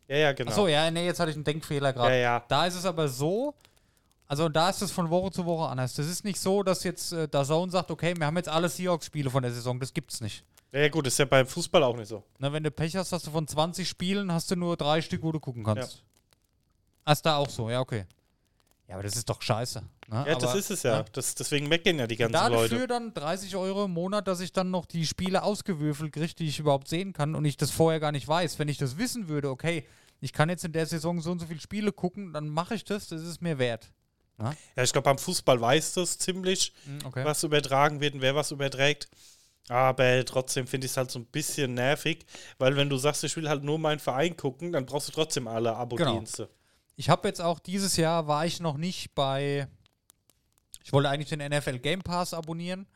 Ja, 0.08 0.16
ja, 0.16 0.32
genau. 0.32 0.50
Achso, 0.50 0.68
ja, 0.68 0.90
nee, 0.90 1.06
jetzt 1.06 1.20
hatte 1.20 1.30
ich 1.30 1.36
einen 1.36 1.44
Denkfehler 1.44 1.92
gerade. 1.92 2.14
Ja, 2.14 2.20
ja. 2.20 2.44
Da 2.48 2.66
ist 2.66 2.74
es 2.74 2.84
aber 2.84 3.08
so, 3.08 3.54
also 4.26 4.48
da 4.48 4.70
ist 4.70 4.82
es 4.82 4.90
von 4.90 5.10
Woche 5.10 5.30
zu 5.30 5.44
Woche 5.44 5.68
anders. 5.68 5.94
Das 5.94 6.06
ist 6.06 6.24
nicht 6.24 6.40
so, 6.40 6.62
dass 6.62 6.84
jetzt 6.84 7.12
äh, 7.12 7.28
der 7.28 7.44
Zone 7.44 7.70
sagt, 7.70 7.90
okay, 7.90 8.14
wir 8.16 8.26
haben 8.26 8.36
jetzt 8.36 8.48
alle 8.48 8.68
Seahawks-Spiele 8.68 9.30
von 9.30 9.42
der 9.42 9.52
Saison, 9.52 9.78
das 9.78 9.92
gibt's 9.92 10.20
nicht. 10.20 10.44
Ja, 10.72 10.88
gut, 10.88 11.06
ist 11.06 11.18
ja 11.18 11.26
beim 11.26 11.46
Fußball 11.46 11.82
auch 11.82 11.96
nicht 11.96 12.08
so. 12.08 12.22
Na, 12.38 12.52
wenn 12.52 12.62
du 12.62 12.70
Pech 12.70 12.96
hast, 12.96 13.12
hast 13.12 13.26
du 13.26 13.30
von 13.30 13.46
20 13.46 13.86
Spielen, 13.86 14.32
hast 14.32 14.50
du 14.50 14.56
nur 14.56 14.76
drei 14.76 15.02
Stück, 15.02 15.22
wo 15.22 15.30
du 15.32 15.38
gucken 15.38 15.64
kannst. 15.64 16.02
Ja. 17.06 17.12
Ist 17.12 17.26
da 17.26 17.36
auch 17.36 17.50
so, 17.50 17.68
ja, 17.68 17.80
okay. 17.80 18.06
Ja, 18.92 18.96
aber 18.96 19.04
das 19.04 19.16
ist 19.16 19.26
doch 19.30 19.40
scheiße. 19.40 19.80
Ne? 19.80 20.24
Ja, 20.28 20.34
das 20.34 20.50
aber, 20.50 20.58
ist 20.58 20.70
es 20.70 20.82
ja. 20.82 20.98
ne? 20.98 21.04
Das, 21.12 21.34
deswegen 21.34 21.66
meckern 21.66 21.98
ja 21.98 22.06
die 22.06 22.16
ganzen 22.16 22.34
Dafür 22.34 22.68
Leute. 22.68 22.86
dann 22.88 23.14
30 23.14 23.56
Euro 23.56 23.86
im 23.86 23.92
Monat, 23.92 24.28
dass 24.28 24.40
ich 24.40 24.52
dann 24.52 24.70
noch 24.70 24.84
die 24.84 25.06
Spiele 25.06 25.42
ausgewürfelt 25.42 26.12
kriege, 26.12 26.34
die 26.34 26.46
ich 26.48 26.58
überhaupt 26.58 26.88
sehen 26.88 27.14
kann 27.14 27.34
und 27.34 27.46
ich 27.46 27.56
das 27.56 27.70
vorher 27.70 28.00
gar 28.00 28.12
nicht 28.12 28.28
weiß. 28.28 28.58
Wenn 28.58 28.68
ich 28.68 28.76
das 28.76 28.98
wissen 28.98 29.28
würde, 29.28 29.48
okay, 29.48 29.86
ich 30.20 30.34
kann 30.34 30.50
jetzt 30.50 30.66
in 30.66 30.72
der 30.72 30.84
Saison 30.84 31.22
so 31.22 31.30
und 31.30 31.38
so 31.38 31.46
viele 31.46 31.58
Spiele 31.60 31.90
gucken, 31.90 32.34
dann 32.34 32.48
mache 32.50 32.74
ich 32.74 32.84
das, 32.84 33.08
das 33.08 33.22
ist 33.22 33.40
mir 33.40 33.58
wert. 33.58 33.90
Ja, 34.76 34.82
ich 34.82 34.92
glaube, 34.92 35.04
beim 35.06 35.16
Fußball 35.18 35.58
weiß 35.58 35.94
das 35.94 36.18
ziemlich, 36.18 36.74
Hm, 36.84 36.98
Okay. 37.06 37.24
was 37.24 37.42
übertragen 37.44 38.00
wird 38.02 38.12
und 38.12 38.20
wer 38.20 38.34
was 38.34 38.50
überträgt. 38.50 39.08
Aber 39.68 40.22
trotzdem 40.26 40.66
finde 40.66 40.84
ich 40.84 40.90
es 40.90 40.96
halt 40.98 41.10
so 41.10 41.18
ein 41.18 41.24
bisschen 41.26 41.72
nervig, 41.72 42.26
weil 42.58 42.76
wenn 42.76 42.90
du 42.90 42.98
sagst, 42.98 43.24
ich 43.24 43.34
will 43.36 43.48
halt 43.48 43.62
nur 43.64 43.78
meinen 43.78 44.00
Verein 44.00 44.36
gucken, 44.36 44.72
dann 44.72 44.84
brauchst 44.84 45.08
du 45.08 45.12
trotzdem 45.12 45.46
alle 45.48 45.74
Abo-Dienste. 45.76 46.50
Ich 47.02 47.10
habe 47.10 47.26
jetzt 47.26 47.40
auch 47.40 47.58
dieses 47.58 47.96
Jahr 47.96 48.28
war 48.28 48.46
ich 48.46 48.60
noch 48.60 48.76
nicht 48.76 49.12
bei. 49.16 49.66
Ich 50.84 50.92
wollte 50.92 51.08
eigentlich 51.08 51.30
den 51.30 51.40
NFL 51.40 51.80
Game 51.80 52.00
Pass 52.00 52.32
abonnieren. 52.32 52.86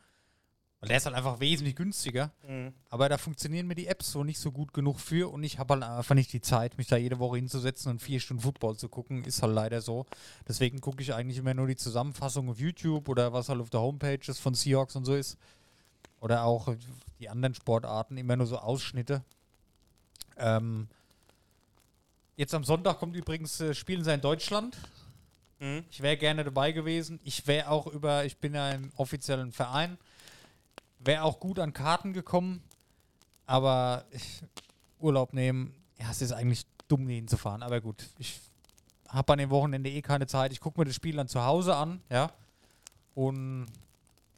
Weil 0.79 0.87
der 0.87 0.97
ist 0.97 1.05
halt 1.07 1.15
einfach 1.17 1.41
wesentlich 1.41 1.75
günstiger. 1.75 2.31
Mhm. 2.47 2.71
Aber 2.89 3.09
da 3.09 3.17
funktionieren 3.17 3.67
mir 3.67 3.75
die 3.75 3.87
Apps 3.87 4.13
so 4.13 4.23
nicht 4.23 4.39
so 4.39 4.53
gut 4.53 4.73
genug 4.73 5.01
für 5.01 5.29
und 5.29 5.43
ich 5.43 5.59
habe 5.59 5.73
halt 5.73 5.83
einfach 5.83 6.15
nicht 6.15 6.31
die 6.31 6.39
Zeit, 6.39 6.77
mich 6.77 6.87
da 6.87 6.95
jede 6.95 7.19
Woche 7.19 7.35
hinzusetzen 7.35 7.91
und 7.91 8.01
vier 8.01 8.21
Stunden 8.21 8.43
Football 8.43 8.77
zu 8.77 8.87
gucken. 8.87 9.25
Ist 9.25 9.43
halt 9.43 9.53
leider 9.53 9.81
so. 9.81 10.05
Deswegen 10.47 10.79
gucke 10.79 11.01
ich 11.01 11.13
eigentlich 11.13 11.39
immer 11.39 11.53
nur 11.53 11.67
die 11.67 11.75
Zusammenfassung 11.75 12.49
auf 12.49 12.59
YouTube 12.59 13.09
oder 13.09 13.33
was 13.33 13.49
halt 13.49 13.59
auf 13.59 13.71
der 13.71 13.81
Homepage 13.81 14.21
ist 14.25 14.39
von 14.39 14.53
Seahawks 14.53 14.95
und 14.95 15.03
so 15.03 15.15
ist. 15.15 15.37
Oder 16.21 16.45
auch 16.45 16.73
die 17.19 17.27
anderen 17.27 17.55
Sportarten, 17.55 18.15
immer 18.15 18.37
nur 18.37 18.47
so 18.47 18.57
Ausschnitte. 18.57 19.25
Ähm, 20.37 20.87
jetzt 22.37 22.53
am 22.53 22.63
Sonntag 22.63 22.99
kommt 22.99 23.15
übrigens, 23.15 23.59
äh, 23.59 23.73
spielen 23.73 24.03
sie 24.03 24.13
in 24.13 24.21
Deutschland. 24.21 24.77
Mhm. 25.59 25.83
Ich 25.91 26.01
wäre 26.01 26.15
gerne 26.15 26.45
dabei 26.45 26.71
gewesen. 26.71 27.19
Ich 27.23 27.45
wäre 27.47 27.69
auch 27.69 27.87
über, 27.87 28.23
ich 28.23 28.37
bin 28.37 28.53
ja 28.53 28.71
im 28.71 28.91
offiziellen 28.95 29.51
Verein, 29.51 29.97
wäre 30.99 31.23
auch 31.23 31.39
gut 31.39 31.59
an 31.59 31.73
Karten 31.73 32.13
gekommen, 32.13 32.63
aber 33.45 34.05
ich, 34.11 34.41
Urlaub 34.99 35.33
nehmen, 35.33 35.73
ja, 35.99 36.09
es 36.09 36.21
ist 36.21 36.31
eigentlich 36.31 36.65
dumm, 36.87 37.07
hinzufahren, 37.09 37.63
aber 37.63 37.81
gut, 37.81 38.05
ich 38.17 38.39
habe 39.09 39.33
an 39.33 39.39
dem 39.39 39.49
Wochenende 39.49 39.89
eh 39.89 40.01
keine 40.01 40.27
Zeit. 40.27 40.51
Ich 40.51 40.59
gucke 40.59 40.79
mir 40.79 40.85
das 40.85 40.95
Spiel 40.95 41.15
dann 41.15 41.27
zu 41.27 41.43
Hause 41.43 41.75
an, 41.75 42.01
ja. 42.09 42.31
Und 43.15 43.67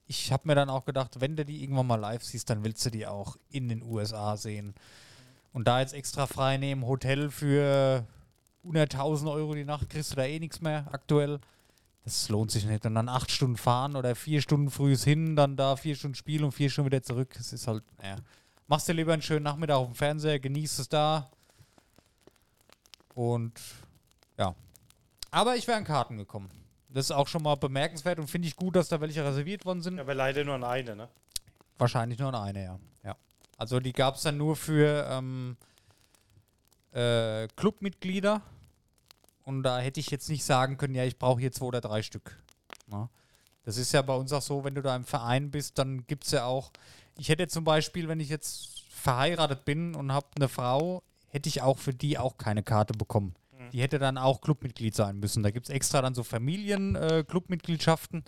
ich 0.07 0.31
habe 0.31 0.43
mir 0.47 0.55
dann 0.55 0.69
auch 0.69 0.85
gedacht, 0.85 1.19
wenn 1.19 1.35
du 1.35 1.43
die 1.43 1.63
irgendwann 1.63 1.87
mal 1.87 1.95
live 1.95 2.23
siehst, 2.23 2.49
dann 2.49 2.63
willst 2.63 2.85
du 2.85 2.89
die 2.89 3.05
auch 3.05 3.35
in 3.49 3.67
den 3.67 3.83
USA 3.83 4.37
sehen. 4.37 4.73
Und 5.53 5.67
da 5.67 5.79
jetzt 5.79 5.93
extra 5.93 6.27
frei 6.27 6.57
nehmen, 6.57 6.85
Hotel 6.85 7.29
für 7.29 8.05
100.000 8.65 9.31
Euro 9.31 9.53
die 9.55 9.65
Nacht, 9.65 9.89
kriegst 9.89 10.11
du 10.11 10.15
da 10.15 10.23
eh 10.23 10.39
nichts 10.39 10.61
mehr 10.61 10.87
aktuell. 10.91 11.39
Das 12.03 12.29
lohnt 12.29 12.51
sich 12.51 12.65
nicht. 12.65 12.85
Und 12.85 12.95
dann 12.95 13.09
acht 13.09 13.31
Stunden 13.31 13.57
fahren 13.57 13.95
oder 13.95 14.15
vier 14.15 14.41
Stunden 14.41 14.71
frühes 14.71 15.03
hin, 15.03 15.35
dann 15.35 15.55
da 15.55 15.75
vier 15.75 15.95
Stunden 15.95 16.15
spielen 16.15 16.43
und 16.43 16.51
vier 16.51 16.69
Stunden 16.69 16.91
wieder 16.91 17.03
zurück. 17.03 17.33
Das 17.37 17.53
ist 17.53 17.67
halt, 17.67 17.83
naja. 18.01 18.17
Machst 18.67 18.87
dir 18.87 18.93
lieber 18.93 19.13
einen 19.13 19.21
schönen 19.21 19.43
Nachmittag 19.43 19.77
auf 19.77 19.87
dem 19.87 19.95
Fernseher, 19.95 20.39
genießt 20.39 20.79
es 20.79 20.89
da. 20.89 21.29
Und 23.15 23.59
ja. 24.37 24.55
Aber 25.31 25.55
ich 25.55 25.67
wäre 25.67 25.77
an 25.77 25.83
Karten 25.83 26.17
gekommen. 26.17 26.49
Das 26.87 27.05
ist 27.05 27.11
auch 27.11 27.27
schon 27.27 27.43
mal 27.43 27.55
bemerkenswert 27.55 28.19
und 28.19 28.29
finde 28.29 28.47
ich 28.47 28.55
gut, 28.55 28.75
dass 28.75 28.87
da 28.87 29.01
welche 29.01 29.23
reserviert 29.23 29.65
worden 29.65 29.81
sind. 29.81 29.99
Aber 29.99 30.13
leider 30.13 30.43
nur 30.43 30.55
an 30.55 30.63
eine, 30.63 30.95
ne? 30.95 31.09
Wahrscheinlich 31.77 32.17
nur 32.19 32.29
an 32.29 32.35
eine, 32.35 32.63
ja. 32.63 32.79
Also 33.59 33.79
die 33.81 33.91
gab 33.91 34.15
es 34.15 34.21
dann 34.21 34.37
nur 34.37 34.55
für 34.55 35.05
ähm, 35.11 35.57
äh, 36.93 37.49
Clubmitglieder. 37.57 38.41
Und 39.43 39.63
da 39.63 39.79
hätte 39.79 39.99
ich 39.99 40.11
jetzt 40.11 40.29
nicht 40.29 40.45
sagen 40.45 40.77
können, 40.77 40.95
ja, 40.95 41.03
ich 41.03 41.19
brauche 41.19 41.41
hier 41.41 41.51
zwei 41.51 41.65
oder 41.65 41.81
drei 41.81 42.01
Stück. 42.01 42.41
Na? 42.87 43.09
Das 43.65 43.75
ist 43.77 43.91
ja 43.91 44.01
bei 44.01 44.15
uns 44.15 44.31
auch 44.31 44.41
so, 44.41 44.63
wenn 44.63 44.75
du 44.75 44.81
da 44.81 44.95
im 44.95 45.03
Verein 45.03 45.51
bist, 45.51 45.77
dann 45.77 46.07
gibt 46.07 46.23
es 46.23 46.31
ja 46.31 46.45
auch, 46.45 46.71
ich 47.17 47.27
hätte 47.27 47.49
zum 47.49 47.65
Beispiel, 47.65 48.07
wenn 48.07 48.21
ich 48.21 48.29
jetzt 48.29 48.83
verheiratet 48.89 49.65
bin 49.65 49.93
und 49.93 50.13
habe 50.13 50.27
eine 50.37 50.47
Frau, 50.47 51.03
hätte 51.27 51.49
ich 51.49 51.61
auch 51.61 51.77
für 51.77 51.93
die 51.93 52.17
auch 52.17 52.37
keine 52.37 52.63
Karte 52.63 52.93
bekommen. 52.93 53.35
Die 53.73 53.81
hätte 53.81 53.99
dann 53.99 54.17
auch 54.17 54.39
Clubmitglied 54.39 54.95
sein 54.95 55.19
müssen. 55.19 55.43
Da 55.43 55.51
gibt 55.51 55.67
es 55.67 55.69
extra 55.69 56.01
dann 56.01 56.15
so 56.15 56.23
Familien-Clubmitgliedschaften. 56.23 58.23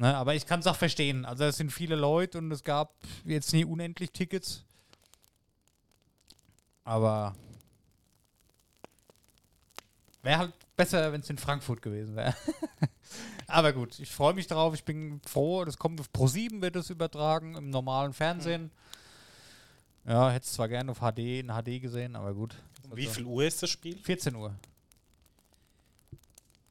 Ne, 0.00 0.16
aber 0.16 0.34
ich 0.34 0.46
kann 0.46 0.60
es 0.60 0.66
auch 0.66 0.76
verstehen. 0.76 1.24
Also 1.24 1.44
es 1.44 1.56
sind 1.56 1.70
viele 1.70 1.94
Leute 1.94 2.38
und 2.38 2.50
es 2.50 2.64
gab 2.64 2.94
jetzt 3.24 3.52
nie 3.52 3.64
unendlich 3.64 4.10
Tickets. 4.10 4.64
Aber 6.84 7.36
wäre 10.22 10.38
halt 10.38 10.54
besser, 10.76 11.12
wenn 11.12 11.20
es 11.20 11.30
in 11.30 11.38
Frankfurt 11.38 11.82
gewesen 11.82 12.16
wäre. 12.16 12.34
aber 13.46 13.72
gut, 13.72 13.98
ich 13.98 14.10
freue 14.10 14.34
mich 14.34 14.46
drauf. 14.46 14.74
Ich 14.74 14.84
bin 14.84 15.20
froh. 15.26 15.64
Das 15.64 15.78
kommt 15.78 16.00
auf 16.00 16.10
Pro 16.10 16.26
7 16.26 16.62
wird 16.62 16.76
es 16.76 16.90
übertragen 16.90 17.54
im 17.54 17.70
normalen 17.70 18.12
Fernsehen. 18.12 18.70
Ja, 20.06 20.30
hätte 20.30 20.46
es 20.46 20.52
zwar 20.52 20.68
gerne 20.68 20.90
auf 20.90 21.00
HD 21.00 21.40
in 21.40 21.48
HD 21.48 21.80
gesehen, 21.80 22.16
aber 22.16 22.32
gut. 22.32 22.56
Um 22.88 22.96
wie 22.96 23.06
viel 23.06 23.24
Uhr 23.24 23.44
ist 23.44 23.62
das 23.62 23.70
Spiel? 23.70 23.98
14 23.98 24.34
Uhr. 24.34 24.54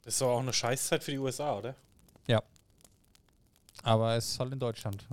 Das 0.03 0.15
ist 0.15 0.21
doch 0.21 0.29
auch 0.29 0.39
eine 0.39 0.51
Scheißzeit 0.51 1.03
für 1.03 1.11
die 1.11 1.19
USA, 1.19 1.55
oder? 1.55 1.75
Aber 3.83 4.15
es 4.15 4.29
ist 4.31 4.39
halt 4.39 4.53
in 4.53 4.59
Deutschland. 4.59 5.05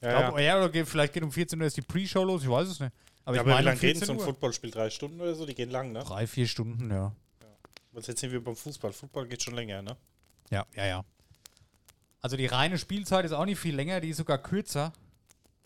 Ja, 0.00 0.10
Ja, 0.10 0.20
glaub, 0.28 0.38
ja. 0.40 0.56
oder 0.58 0.68
geht, 0.68 0.86
vielleicht 0.88 1.12
geht 1.12 1.22
um 1.22 1.32
14 1.32 1.60
Uhr 1.60 1.66
ist 1.66 1.76
die 1.76 1.82
Pre-Show 1.82 2.24
los, 2.24 2.42
ich 2.42 2.48
weiß 2.50 2.68
es 2.68 2.80
nicht. 2.80 2.92
Aber 3.24 3.34
ja, 3.36 3.40
ich 3.42 3.46
aber 3.46 3.50
wie 3.50 3.54
meine 3.54 3.64
lange 3.66 3.80
geht 3.80 3.96
denn 3.96 4.00
14 4.02 4.06
so 4.18 4.22
ein. 4.22 4.26
Footballspiel? 4.26 4.70
Drei 4.70 4.90
Stunden 4.90 5.20
oder 5.20 5.34
so? 5.34 5.46
Die 5.46 5.54
gehen 5.54 5.70
lang, 5.70 5.92
ne? 5.92 6.00
Drei, 6.04 6.26
vier 6.26 6.46
Stunden, 6.46 6.90
ja. 6.90 7.12
Was 7.92 8.06
jetzt 8.06 8.22
nicht 8.22 8.32
wie 8.32 8.38
beim 8.38 8.54
Fußball. 8.54 8.92
Fußball 8.92 9.26
geht 9.26 9.42
schon 9.42 9.54
länger, 9.54 9.82
ne? 9.82 9.96
Ja, 10.50 10.64
ja, 10.74 10.86
ja. 10.86 11.04
Also 12.20 12.36
die 12.36 12.46
reine 12.46 12.78
Spielzeit 12.78 13.24
ist 13.24 13.32
auch 13.32 13.44
nicht 13.46 13.58
viel 13.58 13.74
länger, 13.74 14.00
die 14.00 14.10
ist 14.10 14.18
sogar 14.18 14.38
kürzer. 14.38 14.92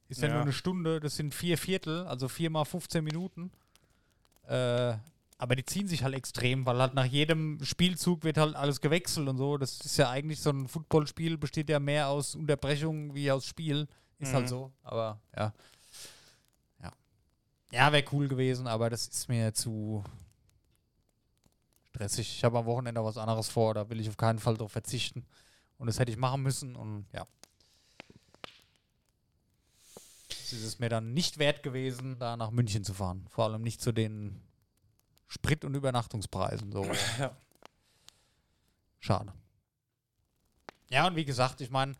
Ist 0.08 0.22
ja, 0.22 0.28
Ja. 0.28 0.34
nur 0.34 0.42
eine 0.42 0.52
Stunde, 0.52 1.00
das 1.00 1.16
sind 1.16 1.34
vier 1.34 1.58
Viertel, 1.58 2.06
also 2.06 2.28
vier 2.28 2.50
mal 2.50 2.64
15 2.64 3.02
Minuten. 3.04 3.50
Äh, 4.48 4.94
aber 5.40 5.56
die 5.56 5.64
ziehen 5.64 5.88
sich 5.88 6.02
halt 6.04 6.14
extrem, 6.14 6.66
weil 6.66 6.78
halt 6.78 6.92
nach 6.92 7.06
jedem 7.06 7.64
Spielzug 7.64 8.24
wird 8.24 8.36
halt 8.36 8.54
alles 8.56 8.82
gewechselt 8.82 9.26
und 9.26 9.38
so. 9.38 9.56
Das 9.56 9.80
ist 9.80 9.96
ja 9.96 10.10
eigentlich 10.10 10.38
so 10.40 10.50
ein 10.50 10.68
Footballspiel, 10.68 11.38
besteht 11.38 11.70
ja 11.70 11.80
mehr 11.80 12.08
aus 12.08 12.34
Unterbrechungen 12.34 13.14
wie 13.14 13.30
aus 13.32 13.46
Spiel. 13.46 13.88
Ist 14.18 14.32
Mhm. 14.32 14.34
halt 14.36 14.48
so, 14.50 14.70
aber 14.82 15.18
ja. 15.34 15.54
Ja, 16.82 16.92
ja 17.72 17.90
wäre 17.92 18.04
cool 18.12 18.28
gewesen, 18.28 18.66
aber 18.66 18.90
das 18.90 19.08
ist 19.08 19.28
mir 19.30 19.54
zu 19.54 20.04
stressig. 21.88 22.36
Ich 22.36 22.44
habe 22.44 22.58
am 22.58 22.66
Wochenende 22.66 23.02
was 23.02 23.16
anderes 23.16 23.48
vor, 23.48 23.72
da 23.72 23.88
will 23.88 23.98
ich 23.98 24.10
auf 24.10 24.18
keinen 24.18 24.38
Fall 24.40 24.58
drauf 24.58 24.72
verzichten. 24.72 25.24
Und 25.78 25.86
das 25.86 25.98
hätte 25.98 26.12
ich 26.12 26.18
machen 26.18 26.42
müssen 26.42 26.76
und 26.76 27.06
ja. 27.14 27.26
Es 30.28 30.52
ist 30.52 30.64
es 30.64 30.78
mir 30.78 30.90
dann 30.90 31.14
nicht 31.14 31.38
wert 31.38 31.62
gewesen, 31.62 32.18
da 32.18 32.36
nach 32.36 32.50
München 32.50 32.84
zu 32.84 32.92
fahren. 32.92 33.24
Vor 33.30 33.44
allem 33.46 33.62
nicht 33.62 33.80
zu 33.80 33.92
den 33.92 34.42
Sprit- 35.30 35.64
und 35.64 35.74
Übernachtungspreisen. 35.74 36.72
So. 36.72 36.84
Ja. 37.18 37.36
Schade. 38.98 39.32
Ja, 40.90 41.06
und 41.06 41.16
wie 41.16 41.24
gesagt, 41.24 41.62
ich 41.62 41.70
meine, 41.70 41.94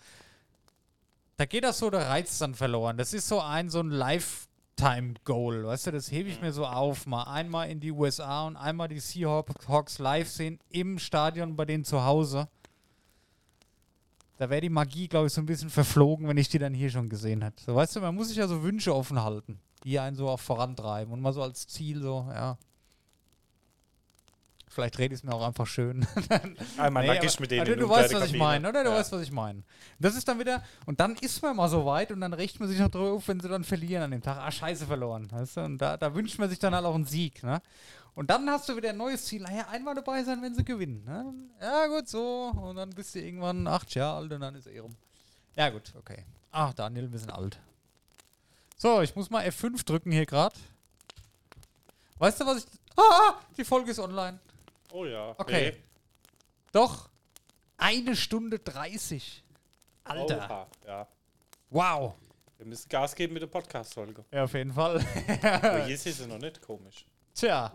da 1.37 1.47
geht 1.47 1.64
das 1.64 1.79
so 1.79 1.88
der 1.88 2.09
Reiz 2.09 2.37
dann 2.38 2.55
verloren. 2.55 2.99
Das 2.99 3.14
ist 3.14 3.27
so 3.29 3.40
ein, 3.40 3.71
so 3.71 3.81
ein 3.81 3.88
Lifetime-Goal, 3.88 5.64
weißt 5.64 5.87
du, 5.87 5.93
das 5.93 6.11
hebe 6.11 6.29
ich 6.29 6.43
mir 6.43 6.53
so 6.53 6.66
auf, 6.66 7.07
mal 7.07 7.23
einmal 7.23 7.71
in 7.71 7.81
die 7.81 7.93
USA 7.93 8.47
und 8.47 8.57
einmal 8.57 8.88
die 8.88 9.01
Seahawks 9.01 9.99
live 9.99 10.29
sehen 10.29 10.59
im 10.69 10.99
Stadion 10.99 11.57
bei 11.57 11.64
denen 11.64 11.85
zu 11.85 12.05
Hause. 12.05 12.49
Da 14.37 14.51
wäre 14.51 14.61
die 14.61 14.69
Magie, 14.69 15.09
glaube 15.09 15.29
ich, 15.29 15.33
so 15.33 15.40
ein 15.40 15.47
bisschen 15.47 15.71
verflogen, 15.71 16.29
wenn 16.29 16.37
ich 16.37 16.49
die 16.49 16.59
dann 16.59 16.75
hier 16.75 16.90
schon 16.90 17.09
gesehen 17.09 17.43
hätte. 17.43 17.62
So, 17.62 17.75
weißt 17.75 17.97
du, 17.97 18.01
man 18.01 18.14
muss 18.14 18.29
sich 18.29 18.37
ja 18.37 18.49
so 18.49 18.62
Wünsche 18.62 18.95
offen 18.95 19.23
halten, 19.23 19.61
die 19.85 19.99
einen 19.99 20.16
so 20.16 20.29
auch 20.29 20.40
vorantreiben 20.40 21.12
und 21.12 21.21
mal 21.21 21.33
so 21.33 21.43
als 21.43 21.66
Ziel 21.66 22.03
so, 22.03 22.29
ja. 22.35 22.59
Vielleicht 24.81 24.99
rede 24.99 25.14
ich 25.14 25.21
es 25.21 25.25
mir 25.25 25.35
auch 25.35 25.47
einfach 25.47 25.66
schön. 25.66 26.07
Einmal 26.79 27.03
Nee, 27.07 27.14
nackig 27.14 27.38
mit 27.38 27.51
denen. 27.51 27.61
also 27.69 27.75
du 27.75 27.88
weißt, 27.88 28.14
was 28.14 28.25
ich 28.27 28.38
meine, 28.38 28.69
oder? 28.69 28.83
Du 28.85 28.90
Ja. 28.90 28.97
weißt, 28.97 29.12
was 29.12 29.23
ich 29.23 29.31
meine. 29.33 29.62
Das 29.99 30.14
ist 30.16 30.27
dann 30.27 30.38
wieder, 30.38 30.62
und 30.87 30.99
dann 31.01 31.16
ist 31.16 31.43
man 31.43 31.57
mal 31.57 31.69
so 31.69 31.85
weit 31.85 32.11
und 32.12 32.21
dann 32.21 32.33
rächt 32.33 32.59
man 32.61 32.69
sich 32.69 32.79
noch 32.79 32.88
drauf, 32.90 33.29
wenn 33.29 33.40
sie 33.40 33.49
dann 33.49 33.64
verlieren 33.64 34.03
an 34.05 34.11
dem 34.11 34.23
Tag. 34.23 34.38
Ah, 34.38 34.51
scheiße, 34.51 34.87
verloren. 34.87 35.31
Weißt 35.31 35.59
du? 35.59 35.61
Und 35.62 35.79
da, 35.79 35.97
da 35.97 36.14
wünscht 36.14 36.38
man 36.38 36.49
sich 36.49 36.59
dann 36.59 36.75
halt 36.75 36.85
auch 36.87 36.95
einen 36.95 37.05
Sieg. 37.05 37.43
Ne? 37.43 37.61
Und 38.14 38.31
dann 38.31 38.49
hast 38.51 38.69
du 38.69 38.77
wieder 38.77 38.90
ein 38.90 38.97
neues 38.97 39.27
Ziel. 39.27 39.43
Naja, 39.43 39.66
einmal 39.71 39.95
dabei 39.95 40.23
sein, 40.25 40.40
wenn 40.43 40.55
sie 40.55 40.64
gewinnen. 40.64 41.05
Ne? 41.05 41.33
Ja, 41.61 41.87
gut, 41.87 42.09
so. 42.09 42.53
Und 42.55 42.77
dann 42.77 42.90
bist 42.90 43.14
du 43.14 43.21
irgendwann 43.21 43.66
acht 43.66 43.95
Jahre 43.95 44.16
alt 44.19 44.33
und 44.33 44.40
dann 44.40 44.55
ist 44.55 44.66
eh 44.66 44.79
rum. 44.79 44.97
Ja, 45.57 45.69
gut, 45.71 45.93
okay. 45.99 46.25
Ach, 46.53 46.73
Daniel, 46.75 47.12
wir 47.12 47.19
sind 47.19 47.31
alt. 47.31 47.59
So, 48.77 49.03
ich 49.03 49.14
muss 49.14 49.29
mal 49.31 49.45
F5 49.47 49.85
drücken 49.85 50.11
hier 50.11 50.27
gerade. 50.27 50.57
Weißt 52.19 52.40
du, 52.40 52.47
was 52.47 52.59
ich. 52.59 52.64
Ah, 52.97 53.35
die 53.57 53.64
Folge 53.64 53.90
ist 53.90 53.99
online. 53.99 54.38
Oh 54.92 55.05
ja. 55.05 55.35
Okay. 55.38 55.72
Nee. 55.72 55.83
Doch. 56.72 57.09
Eine 57.76 58.14
Stunde 58.14 58.59
30. 58.59 59.42
Alter. 60.05 60.37
Oha, 60.37 60.66
ja. 60.87 61.09
Wow. 61.70 62.14
Wir 62.59 62.66
müssen 62.66 62.88
Gas 62.88 63.14
geben 63.14 63.33
mit 63.33 63.42
der 63.42 63.46
Podcast-Folge. 63.46 64.24
Ja, 64.31 64.44
auf 64.44 64.53
jeden 64.53 64.72
Fall. 64.72 64.96
Aber 65.42 65.85
hier 65.87 65.94
ist 65.94 66.05
sie 66.05 66.26
noch 66.26 66.38
nicht 66.38 66.61
komisch. 66.61 67.07
Tja. 67.35 67.72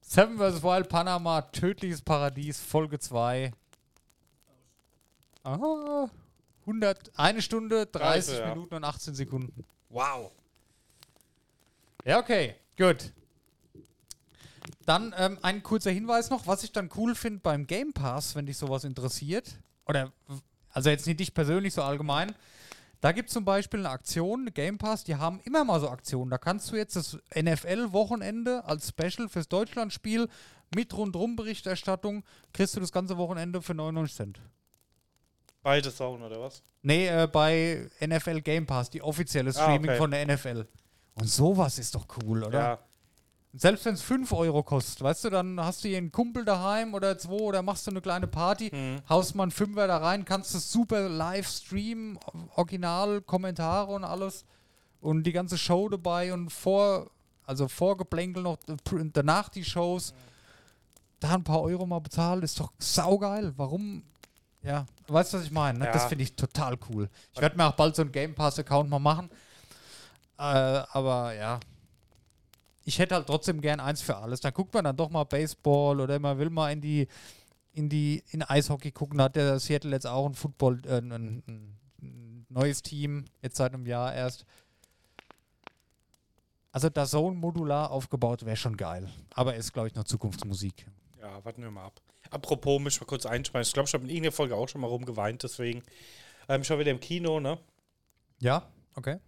Seven 0.00 0.36
vs. 0.38 0.62
Wild 0.62 0.88
Panama, 0.88 1.42
tödliches 1.42 2.02
Paradies, 2.02 2.60
Folge 2.60 2.98
2. 2.98 3.52
Aha. 5.44 6.10
100, 6.62 7.12
eine 7.16 7.42
Stunde, 7.42 7.86
30 7.86 8.34
Scheiße, 8.34 8.40
ja. 8.40 8.48
Minuten 8.48 8.74
und 8.74 8.84
18 8.84 9.14
Sekunden. 9.14 9.64
Wow. 9.90 10.32
Ja, 12.04 12.18
okay. 12.18 12.56
Gut. 12.76 13.12
Dann 14.86 15.14
ähm, 15.18 15.38
ein 15.42 15.62
kurzer 15.62 15.90
Hinweis 15.90 16.30
noch, 16.30 16.46
was 16.46 16.64
ich 16.64 16.72
dann 16.72 16.90
cool 16.96 17.14
finde 17.14 17.40
beim 17.40 17.66
Game 17.66 17.92
Pass, 17.92 18.34
wenn 18.34 18.46
dich 18.46 18.56
sowas 18.56 18.84
interessiert. 18.84 19.58
Oder, 19.86 20.12
also 20.70 20.90
jetzt 20.90 21.06
nicht 21.06 21.20
dich 21.20 21.34
persönlich, 21.34 21.74
so 21.74 21.82
allgemein. 21.82 22.34
Da 23.00 23.12
gibt 23.12 23.28
es 23.28 23.34
zum 23.34 23.44
Beispiel 23.44 23.80
eine 23.80 23.90
Aktion, 23.90 24.48
Game 24.54 24.78
Pass, 24.78 25.04
die 25.04 25.16
haben 25.16 25.38
immer 25.44 25.62
mal 25.64 25.78
so 25.78 25.90
Aktionen. 25.90 26.30
Da 26.30 26.38
kannst 26.38 26.72
du 26.72 26.76
jetzt 26.76 26.96
das 26.96 27.18
NFL-Wochenende 27.38 28.64
als 28.64 28.88
Special 28.88 29.28
fürs 29.28 29.48
Deutschlandspiel 29.48 30.28
mit 30.74 30.96
Rundrum-Berichterstattung, 30.96 32.24
kriegst 32.54 32.74
du 32.76 32.80
das 32.80 32.92
ganze 32.92 33.18
Wochenende 33.18 33.60
für 33.60 33.74
99 33.74 34.16
Cent. 34.16 34.40
Beide 35.62 35.90
Sauen, 35.90 36.22
oder 36.22 36.40
was? 36.40 36.62
Nee, 36.82 37.06
äh, 37.08 37.26
bei 37.30 37.88
NFL 38.00 38.40
Game 38.40 38.66
Pass, 38.66 38.90
die 38.90 39.02
offizielle 39.02 39.50
Ah, 39.50 39.52
Streaming 39.52 39.90
okay. 39.90 39.98
von 39.98 40.10
der 40.10 40.26
NFL. 40.26 40.66
Und 41.14 41.28
sowas 41.28 41.78
ist 41.78 41.94
doch 41.94 42.06
cool, 42.22 42.42
oder? 42.42 42.58
Ja. 42.58 42.78
Selbst 43.56 43.84
wenn 43.84 43.94
es 43.94 44.02
5 44.02 44.32
Euro 44.32 44.62
kostet, 44.64 45.00
weißt 45.02 45.24
du, 45.24 45.30
dann 45.30 45.60
hast 45.60 45.84
du 45.84 45.88
hier 45.88 45.98
einen 45.98 46.10
Kumpel 46.10 46.44
daheim 46.44 46.92
oder 46.92 47.16
zwei 47.16 47.34
oder 47.34 47.62
machst 47.62 47.86
du 47.86 47.92
eine 47.92 48.00
kleine 48.00 48.26
Party, 48.26 48.70
Mhm. 48.74 49.00
haust 49.08 49.36
mal 49.36 49.44
einen 49.44 49.52
Fünfer 49.52 49.86
da 49.86 49.98
rein, 49.98 50.24
kannst 50.24 50.54
es 50.56 50.72
super 50.72 51.08
live 51.08 51.48
streamen, 51.48 52.18
Original, 52.56 53.20
Kommentare 53.20 53.92
und 53.92 54.02
alles. 54.04 54.44
Und 55.00 55.22
die 55.24 55.32
ganze 55.32 55.56
Show 55.56 55.88
dabei 55.88 56.32
und 56.32 56.50
vor, 56.50 57.10
also 57.46 57.68
Vorgeplänkel 57.68 58.42
noch, 58.42 58.58
äh, 58.66 58.76
danach 59.12 59.48
die 59.50 59.64
Shows. 59.64 60.14
Da 61.20 61.34
ein 61.34 61.44
paar 61.44 61.62
Euro 61.62 61.86
mal 61.86 62.00
bezahlt, 62.00 62.42
ist 62.42 62.58
doch 62.58 62.72
saugeil. 62.78 63.52
Warum? 63.56 64.02
Ja, 64.62 64.84
du 65.06 65.14
weißt, 65.14 65.32
was 65.34 65.44
ich 65.44 65.50
meine. 65.52 65.78
Ne? 65.78 65.84
Ja. 65.86 65.92
Das 65.92 66.06
finde 66.06 66.24
ich 66.24 66.34
total 66.34 66.76
cool. 66.90 67.08
Ich 67.32 67.40
werde 67.40 67.56
mir 67.56 67.66
auch 67.66 67.76
bald 67.76 67.94
so 67.94 68.02
einen 68.02 68.10
Game 68.12 68.34
Pass-Account 68.34 68.90
mal 68.90 68.98
machen. 68.98 69.30
Äh, 70.38 70.42
aber 70.42 71.34
ja. 71.34 71.60
Ich 72.84 72.98
hätte 72.98 73.14
halt 73.14 73.26
trotzdem 73.26 73.60
gern 73.60 73.80
eins 73.80 74.02
für 74.02 74.16
alles. 74.16 74.40
Dann 74.40 74.52
guckt 74.52 74.74
man 74.74 74.84
dann 74.84 74.96
doch 74.96 75.10
mal 75.10 75.24
Baseball 75.24 76.00
oder 76.00 76.18
man 76.18 76.38
will 76.38 76.50
mal 76.50 76.70
in 76.72 76.80
die 76.80 77.08
in 77.72 77.88
die 77.88 78.22
in 78.30 78.42
Eishockey 78.42 78.92
gucken. 78.92 79.18
Da 79.18 79.24
hat 79.24 79.36
der 79.36 79.58
Seattle 79.58 79.90
jetzt 79.90 80.06
auch 80.06 80.26
ein 80.26 80.34
Football, 80.34 80.82
äh, 80.86 80.98
ein, 80.98 81.42
ein, 81.46 81.76
neues 82.48 82.82
Team, 82.82 83.24
jetzt 83.42 83.56
seit 83.56 83.74
einem 83.74 83.86
Jahr 83.86 84.14
erst. 84.14 84.44
Also 86.70 86.88
da 86.88 87.06
so 87.06 87.30
ein 87.30 87.36
modular 87.36 87.90
aufgebaut 87.90 88.44
wäre 88.44 88.56
schon 88.56 88.76
geil. 88.76 89.08
Aber 89.34 89.54
ist, 89.56 89.72
glaube 89.72 89.88
ich, 89.88 89.94
noch 89.94 90.04
Zukunftsmusik. 90.04 90.86
Ja, 91.20 91.44
warten 91.44 91.62
wir 91.62 91.70
mal 91.70 91.86
ab. 91.86 92.00
Apropos, 92.30 92.80
mich 92.80 93.00
mal 93.00 93.06
kurz 93.06 93.26
einschmeißen. 93.26 93.70
Ich 93.70 93.74
glaube, 93.74 93.88
ich 93.88 93.94
habe 93.94 94.04
in 94.04 94.10
irgendeiner 94.10 94.32
Folge 94.32 94.56
auch 94.56 94.68
schon 94.68 94.80
mal 94.80 94.86
rumgeweint, 94.86 95.42
deswegen. 95.42 95.82
Ähm, 96.48 96.62
ich 96.62 96.70
war 96.70 96.78
wieder 96.78 96.90
im 96.90 97.00
Kino, 97.00 97.40
ne? 97.40 97.58
Ja, 98.40 98.68
okay. 98.94 99.18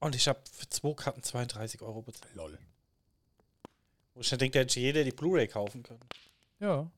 Und 0.00 0.14
ich 0.14 0.26
habe 0.28 0.40
für 0.50 0.68
zwei 0.68 0.94
Karten 0.94 1.22
32 1.22 1.82
Euro 1.82 2.02
bezahlt. 2.02 2.34
Lol. 2.34 2.58
Wo 4.14 4.20
ich 4.20 4.30
dann 4.30 4.38
denke, 4.38 4.58
da 4.58 4.60
hätte 4.60 4.80
jeder 4.80 5.04
die 5.04 5.12
Blu-ray 5.12 5.46
kaufen 5.46 5.82
können. 5.82 6.00
Ja. 6.58 6.90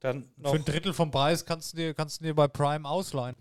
Dann 0.00 0.28
noch. 0.36 0.50
Für 0.50 0.56
ein 0.56 0.64
Drittel 0.64 0.92
vom 0.92 1.10
Preis 1.10 1.44
kannst 1.44 1.72
du 1.72 1.76
dir, 1.76 1.94
kannst 1.94 2.20
du 2.20 2.24
dir 2.24 2.34
bei 2.34 2.48
Prime 2.48 2.88
ausleihen. 2.88 3.36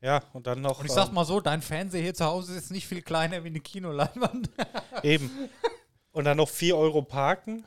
Ja, 0.00 0.22
und 0.32 0.46
dann 0.46 0.60
noch. 0.60 0.78
Und 0.78 0.86
ich 0.86 0.92
sag 0.92 1.08
ähm, 1.08 1.14
mal 1.14 1.24
so, 1.24 1.40
dein 1.40 1.60
Fernseher 1.60 2.02
hier 2.02 2.14
zu 2.14 2.24
Hause 2.24 2.56
ist 2.56 2.70
nicht 2.70 2.86
viel 2.86 3.02
kleiner 3.02 3.42
wie 3.42 3.48
eine 3.48 3.60
Kinoleinwand. 3.60 4.50
Eben. 5.02 5.30
Und 6.12 6.24
dann 6.24 6.36
noch 6.36 6.48
4 6.48 6.76
Euro 6.76 7.02
parken. 7.02 7.64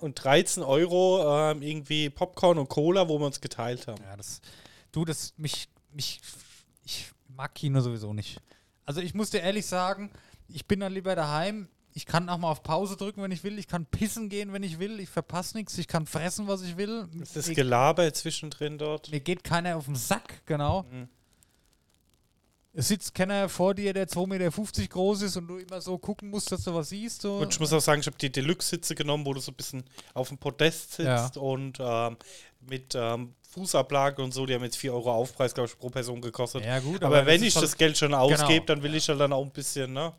Und 0.00 0.22
13 0.22 0.62
Euro 0.62 1.50
ähm, 1.50 1.62
irgendwie 1.62 2.10
Popcorn 2.10 2.58
und 2.58 2.68
Cola, 2.68 3.08
wo 3.08 3.18
wir 3.18 3.26
uns 3.26 3.40
geteilt 3.40 3.86
haben. 3.86 4.02
Ja, 4.02 4.16
das. 4.16 4.42
Du, 4.92 5.04
das 5.04 5.32
mich, 5.36 5.68
mich. 5.92 6.20
Ich 6.84 7.10
mag 7.28 7.54
Kino 7.54 7.80
sowieso 7.80 8.12
nicht. 8.12 8.38
Also 8.86 9.00
ich 9.00 9.14
muss 9.14 9.30
dir 9.30 9.40
ehrlich 9.40 9.66
sagen, 9.66 10.10
ich 10.48 10.66
bin 10.66 10.80
dann 10.80 10.92
lieber 10.92 11.14
daheim. 11.14 11.68
Ich 11.96 12.06
kann 12.06 12.28
auch 12.28 12.38
mal 12.38 12.50
auf 12.50 12.62
Pause 12.64 12.96
drücken, 12.96 13.22
wenn 13.22 13.30
ich 13.30 13.44
will. 13.44 13.56
Ich 13.58 13.68
kann 13.68 13.86
pissen 13.86 14.28
gehen, 14.28 14.52
wenn 14.52 14.64
ich 14.64 14.80
will. 14.80 14.98
Ich 14.98 15.08
verpasse 15.08 15.56
nichts. 15.56 15.78
Ich 15.78 15.86
kann 15.86 16.06
fressen, 16.06 16.48
was 16.48 16.62
ich 16.62 16.76
will. 16.76 17.08
Das 17.14 17.36
ist 17.36 17.48
mir, 17.48 17.54
Gelaber 17.54 18.12
zwischendrin 18.12 18.78
dort. 18.78 19.10
mir 19.12 19.20
geht 19.20 19.44
keiner 19.44 19.76
auf 19.76 19.84
den 19.84 19.94
Sack, 19.94 20.44
genau. 20.44 20.82
Mhm. 20.90 21.08
Es 22.76 22.88
sitzt 22.88 23.14
keiner 23.14 23.48
vor 23.48 23.72
dir, 23.74 23.92
der 23.92 24.08
2,50 24.08 24.26
Meter 24.26 24.88
groß 24.88 25.22
ist 25.22 25.36
und 25.36 25.46
du 25.46 25.58
immer 25.58 25.80
so 25.80 25.96
gucken 25.96 26.30
musst, 26.30 26.50
dass 26.50 26.64
du 26.64 26.74
was 26.74 26.88
siehst. 26.88 27.22
So. 27.22 27.36
Und 27.36 27.52
ich 27.52 27.60
muss 27.60 27.72
auch 27.72 27.80
sagen, 27.80 28.00
ich 28.00 28.06
habe 28.08 28.18
die 28.18 28.32
Deluxe-Sitze 28.32 28.96
genommen, 28.96 29.24
wo 29.24 29.32
du 29.32 29.38
so 29.40 29.52
ein 29.52 29.54
bisschen 29.54 29.84
auf 30.12 30.28
dem 30.28 30.38
Podest 30.38 30.94
sitzt 30.94 31.06
Ja. 31.36 31.40
und 31.40 31.78
ähm, 31.78 32.16
mit 32.68 32.94
ähm, 32.96 33.34
Fußablage 33.54 34.22
und 34.22 34.32
so, 34.34 34.44
die 34.46 34.54
haben 34.54 34.64
jetzt 34.64 34.76
4 34.76 34.92
Euro 34.92 35.12
Aufpreis, 35.12 35.54
glaube 35.54 35.68
ich, 35.70 35.78
pro 35.78 35.88
Person 35.90 36.20
gekostet. 36.20 36.64
ja, 36.64 36.78
gut, 36.80 37.02
aber, 37.02 37.24
wenn 37.26 37.40
das 37.40 37.48
ich 37.48 37.54
das 37.54 37.76
Geld 37.76 37.96
schon 37.96 38.12
ausgebe, 38.14 38.46
Genau. 38.60 38.64
dann 38.66 38.82
will 38.82 38.94
ich 38.94 39.06
ja 39.06 39.14
dann 39.14 39.32
auch 39.32 39.42
ein 39.44 39.50
bisschen, 39.50 39.92
ne? 39.92 40.12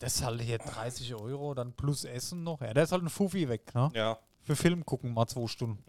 Das 0.00 0.16
ist 0.16 0.24
halt 0.24 0.42
hier 0.42 0.58
30 0.58 1.14
Euro, 1.14 1.54
dann 1.54 1.72
plus 1.72 2.04
Essen 2.04 2.42
noch. 2.42 2.60
Ja, 2.60 2.74
der 2.74 2.82
ist 2.82 2.92
halt 2.92 3.02
ein 3.04 3.08
Fuffi 3.08 3.48
weg, 3.48 3.74
ne? 3.74 3.90
Ja. 3.94 4.18
Für 4.42 4.54
Film 4.54 4.84
gucken 4.84 5.14
mal 5.14 5.26
zwei 5.26 5.46
Stunden. 5.46 5.82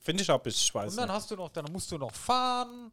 Finde 0.00 0.22
ich 0.22 0.30
auch 0.30 0.36
ein 0.38 0.42
bisschen 0.42 0.72
scheiße. 0.72 0.92
Und 0.92 0.96
dann 1.06 1.12
hast 1.14 1.30
du 1.30 1.36
noch, 1.36 1.50
dann 1.50 1.66
musst 1.70 1.92
du 1.92 1.98
noch 1.98 2.12
fahren 2.12 2.90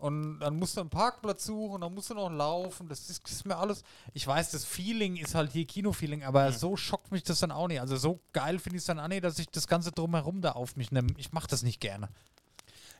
und 0.00 0.40
dann 0.40 0.56
musst 0.58 0.76
du 0.76 0.80
einen 0.80 0.90
Parkplatz 0.90 1.44
suchen, 1.44 1.80
dann 1.82 1.94
musst 1.94 2.10
du 2.10 2.14
noch 2.14 2.30
laufen. 2.30 2.88
Das 2.88 3.08
ist, 3.08 3.22
das 3.24 3.32
ist 3.32 3.44
mir 3.46 3.56
alles. 3.56 3.82
Ich 4.14 4.26
weiß, 4.26 4.50
das 4.50 4.64
Feeling 4.64 5.16
ist 5.16 5.34
halt 5.34 5.52
hier 5.52 5.66
Kino-Feeling, 5.66 6.24
aber 6.24 6.52
so 6.52 6.76
schockt 6.76 7.12
mich 7.12 7.22
das 7.22 7.40
dann 7.40 7.50
auch 7.52 7.68
nicht. 7.68 7.80
Also 7.80 7.96
so 7.96 8.18
geil 8.32 8.58
finde 8.58 8.76
ich 8.76 8.82
es 8.82 8.86
dann 8.86 8.98
auch 8.98 9.08
nicht, 9.08 9.22
dass 9.24 9.38
ich 9.38 9.48
das 9.50 9.66
Ganze 9.68 9.92
drumherum 9.92 10.40
da 10.40 10.52
auf 10.52 10.76
mich 10.76 10.90
nehme. 10.90 11.08
Ich 11.18 11.32
mache 11.32 11.48
das 11.48 11.62
nicht 11.62 11.80
gerne. 11.80 12.08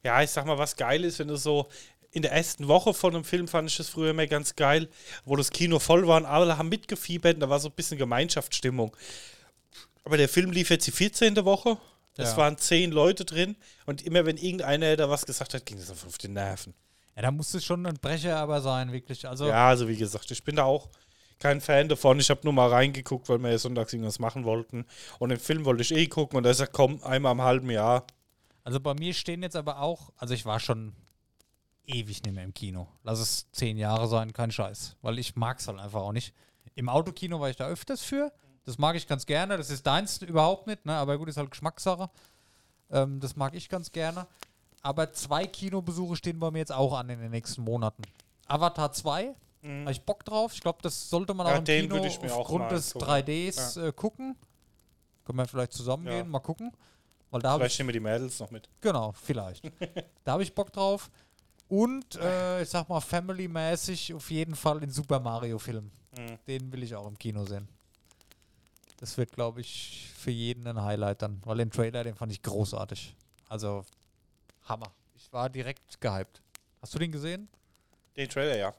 Ja, 0.04 0.22
ich 0.22 0.30
sag 0.30 0.46
mal, 0.46 0.58
was 0.58 0.76
geil 0.76 1.04
ist, 1.04 1.18
wenn 1.18 1.28
du 1.28 1.36
so 1.36 1.68
in 2.12 2.22
der 2.22 2.32
ersten 2.32 2.68
Woche 2.68 2.92
von 2.92 3.14
einem 3.14 3.24
Film 3.24 3.46
fand 3.48 3.70
ich 3.70 3.76
das 3.76 3.88
früher 3.88 4.10
immer 4.10 4.26
ganz 4.26 4.56
geil, 4.56 4.88
wo 5.24 5.36
das 5.36 5.50
Kino 5.50 5.78
voll 5.78 6.06
war 6.08 6.16
und 6.16 6.26
alle 6.26 6.58
haben 6.58 6.68
mitgefiebert 6.68 7.34
und 7.34 7.40
da 7.40 7.48
war 7.48 7.60
so 7.60 7.68
ein 7.68 7.74
bisschen 7.74 7.98
Gemeinschaftsstimmung. 7.98 8.96
Aber 10.04 10.16
der 10.16 10.28
Film 10.28 10.50
lief 10.50 10.70
jetzt 10.70 10.86
die 10.86 10.92
14. 10.92 11.44
Woche. 11.44 11.76
Es 12.16 12.30
Ja. 12.32 12.36
waren 12.38 12.58
zehn 12.58 12.90
Leute 12.90 13.24
drin 13.24 13.56
und 13.86 14.02
immer 14.02 14.26
wenn 14.26 14.36
irgendeiner 14.36 14.96
da 14.96 15.08
was 15.08 15.24
gesagt 15.24 15.54
hat, 15.54 15.64
ging 15.64 15.78
das 15.78 15.90
einfach 15.90 16.08
auf 16.08 16.18
die 16.18 16.28
Nerven. 16.28 16.74
Ja, 17.20 17.26
da 17.26 17.32
muss 17.32 17.52
es 17.52 17.66
schon 17.66 17.84
ein 17.84 17.96
Brecher 18.00 18.38
aber 18.38 18.62
sein, 18.62 18.92
wirklich. 18.92 19.28
Also, 19.28 19.46
Ja, 19.46 19.68
also 19.68 19.86
wie 19.88 19.96
gesagt, 19.98 20.30
ich 20.30 20.42
bin 20.42 20.56
da 20.56 20.64
auch 20.64 20.88
kein 21.38 21.60
Fan 21.60 21.86
davon. 21.86 22.18
Ich 22.18 22.30
habe 22.30 22.40
nur 22.44 22.54
mal 22.54 22.70
reingeguckt, 22.70 23.28
weil 23.28 23.36
wir 23.40 23.50
ja 23.50 23.58
sonntags 23.58 23.92
irgendwas 23.92 24.18
machen 24.20 24.44
wollten. 24.44 24.86
Und 25.18 25.28
den 25.28 25.38
Film 25.38 25.66
wollte 25.66 25.82
ich 25.82 25.94
eh 25.94 26.06
gucken 26.06 26.38
und 26.38 26.44
da 26.44 26.50
ist 26.50 26.60
er, 26.60 26.66
komm, 26.66 27.02
einmal 27.02 27.32
im 27.32 27.42
halben 27.42 27.68
Jahr. 27.68 28.06
also 28.64 28.80
bei 28.80 28.94
mir 28.94 29.12
stehen 29.12 29.42
jetzt 29.42 29.54
aber 29.54 29.82
auch, 29.82 30.14
also 30.16 30.32
ich 30.32 30.46
war 30.46 30.60
schon 30.60 30.94
ewig 31.84 32.22
nicht 32.22 32.34
mehr 32.34 32.44
im 32.44 32.54
Kino. 32.54 32.88
Lass 33.02 33.18
es 33.18 33.52
zehn 33.52 33.76
Jahre 33.76 34.08
sein, 34.08 34.32
kein 34.32 34.50
Scheiß. 34.50 34.96
Weil 35.02 35.18
ich 35.18 35.36
mag 35.36 35.58
es 35.58 35.68
halt 35.68 35.78
einfach 35.78 36.00
auch 36.00 36.12
nicht. 36.12 36.32
Im 36.74 36.88
Autokino 36.88 37.38
war 37.38 37.50
ich 37.50 37.56
da 37.56 37.66
öfters 37.66 38.00
für. 38.00 38.32
Das 38.64 38.78
mag 38.78 38.96
ich 38.96 39.06
ganz 39.06 39.26
gerne. 39.26 39.58
Das 39.58 39.68
ist 39.68 39.86
deins 39.86 40.22
überhaupt 40.22 40.66
nicht, 40.66 40.86
ne? 40.86 40.94
aber 40.94 41.18
gut, 41.18 41.28
ist 41.28 41.36
halt 41.36 41.50
Geschmackssache. 41.50 42.08
Ähm, 42.90 43.20
das 43.20 43.36
mag 43.36 43.54
ich 43.54 43.68
ganz 43.68 43.92
gerne. 43.92 44.26
Aber 44.82 45.12
zwei 45.12 45.46
Kinobesuche 45.46 46.16
stehen 46.16 46.38
bei 46.38 46.50
mir 46.50 46.58
jetzt 46.58 46.72
auch 46.72 46.94
an 46.94 47.08
in 47.10 47.20
den 47.20 47.30
nächsten 47.30 47.62
Monaten. 47.62 48.02
Avatar 48.46 48.92
2, 48.92 49.34
Mhm. 49.62 49.80
habe 49.82 49.92
ich 49.92 50.00
Bock 50.02 50.24
drauf. 50.24 50.52
Ich 50.54 50.60
glaube, 50.60 50.78
das 50.82 51.10
sollte 51.10 51.34
man 51.34 51.46
Ja, 51.46 51.54
auch 51.54 51.58
im 51.58 51.64
Kino 51.64 51.96
aufgrund 52.32 52.70
des 52.72 52.94
angucken. 52.96 53.10
3Ds 53.12 53.76
äh, 53.76 53.92
gucken. 53.92 54.36
Können 55.24 55.38
wir 55.38 55.46
vielleicht 55.46 55.72
zusammen 55.74 56.06
Ja. 56.06 56.12
gehen, 56.22 56.30
mal 56.30 56.40
gucken. 56.40 56.72
Weil 57.30 57.42
da 57.42 57.56
Vielleicht 57.56 57.78
nehmen 57.78 57.88
wir 57.90 57.92
die 57.92 58.00
Mädels 58.00 58.40
noch 58.40 58.50
mit. 58.50 58.68
Genau, 58.80 59.12
vielleicht. 59.12 59.64
da 60.24 60.32
habe 60.32 60.42
ich 60.42 60.54
Bock 60.54 60.72
drauf. 60.72 61.10
Und 61.68 62.16
äh, 62.16 62.62
ich 62.62 62.68
sag 62.70 62.88
mal, 62.88 63.00
family-mäßig 63.00 64.14
auf 64.14 64.30
jeden 64.30 64.56
Fall 64.56 64.80
den 64.80 64.90
Super 64.90 65.20
Mario-Film. 65.20 65.90
Mhm. 66.18 66.38
Den 66.48 66.72
will 66.72 66.82
ich 66.82 66.96
auch 66.96 67.06
im 67.06 67.16
Kino 67.18 67.44
sehen. 67.44 67.68
Das 68.96 69.16
wird, 69.16 69.30
glaube 69.32 69.60
ich, 69.60 70.10
für 70.16 70.30
jeden 70.32 70.66
ein 70.66 70.82
Highlight 70.82 71.22
dann. 71.22 71.40
Weil 71.44 71.58
den 71.58 71.70
Trailer, 71.70 72.02
den 72.02 72.14
fand 72.16 72.32
ich 72.32 72.42
großartig. 72.42 73.14
Also, 73.48 73.84
Hammer. 74.70 74.92
Ich 75.14 75.30
war 75.32 75.50
direkt 75.50 76.00
gehypt. 76.00 76.40
Hast 76.80 76.94
du 76.94 76.98
den 76.98 77.12
gesehen? 77.12 77.48
Den 78.16 78.28
Trailer, 78.28 78.56
ja. 78.56 78.74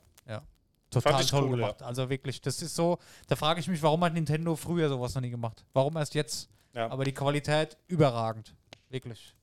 Total 0.91 1.21
ich 1.21 1.27
toll 1.27 1.43
cool, 1.45 1.51
gemacht. 1.51 1.81
Also 1.81 2.09
wirklich, 2.09 2.41
das 2.41 2.61
ist 2.61 2.75
so, 2.75 2.99
da 3.27 3.37
frage 3.37 3.61
ich 3.61 3.67
mich, 3.69 3.81
warum 3.81 4.03
hat 4.03 4.13
Nintendo 4.13 4.57
früher 4.57 4.89
sowas 4.89 5.15
noch 5.15 5.21
nie 5.21 5.29
gemacht? 5.29 5.63
Warum 5.71 5.95
erst 5.95 6.13
jetzt? 6.15 6.49
Ja. 6.73 6.89
Aber 6.89 7.05
die 7.05 7.13
Qualität 7.13 7.77
überragend. 7.87 8.53
Wirklich. 8.89 9.33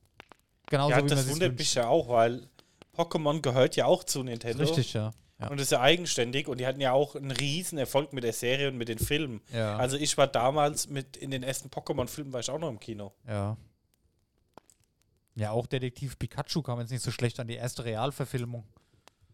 Genauso 0.66 0.90
ja, 0.90 1.00
das 1.00 1.28
wundert 1.30 1.58
mich 1.58 1.74
ja 1.74 1.88
auch, 1.88 2.08
weil 2.08 2.46
Pokémon 2.94 3.40
gehört 3.40 3.76
ja 3.76 3.86
auch 3.86 4.04
zu 4.04 4.22
Nintendo. 4.22 4.62
Richtig, 4.62 4.92
ja. 4.92 5.10
Ja. 5.40 5.48
Und 5.48 5.58
ist 5.60 5.72
ja 5.72 5.80
eigenständig 5.80 6.48
und 6.48 6.58
die 6.58 6.66
hatten 6.66 6.80
ja 6.80 6.92
auch 6.92 7.14
einen 7.14 7.30
riesen 7.30 7.78
Erfolg 7.78 8.12
mit 8.12 8.24
der 8.24 8.32
Serie 8.32 8.68
und 8.68 8.76
mit 8.76 8.88
den 8.88 8.98
Filmen. 8.98 9.40
ja. 9.52 9.76
Also 9.76 9.96
ich 9.96 10.18
war 10.18 10.26
damals 10.26 10.88
mit 10.88 11.16
in 11.16 11.30
den 11.30 11.42
ersten 11.44 11.70
Pokémon-Filmen 11.70 12.32
war 12.32 12.40
ich 12.40 12.50
auch 12.50 12.58
noch 12.58 12.68
im 12.68 12.80
Kino. 12.80 13.12
Ja. 13.26 13.56
Ja, 15.38 15.52
auch 15.52 15.66
Detektiv 15.66 16.18
Pikachu 16.18 16.62
kam 16.62 16.80
jetzt 16.80 16.90
nicht 16.90 17.02
so 17.02 17.10
schlecht 17.12 17.38
an 17.38 17.46
die 17.46 17.54
erste 17.54 17.84
Realverfilmung. 17.84 18.64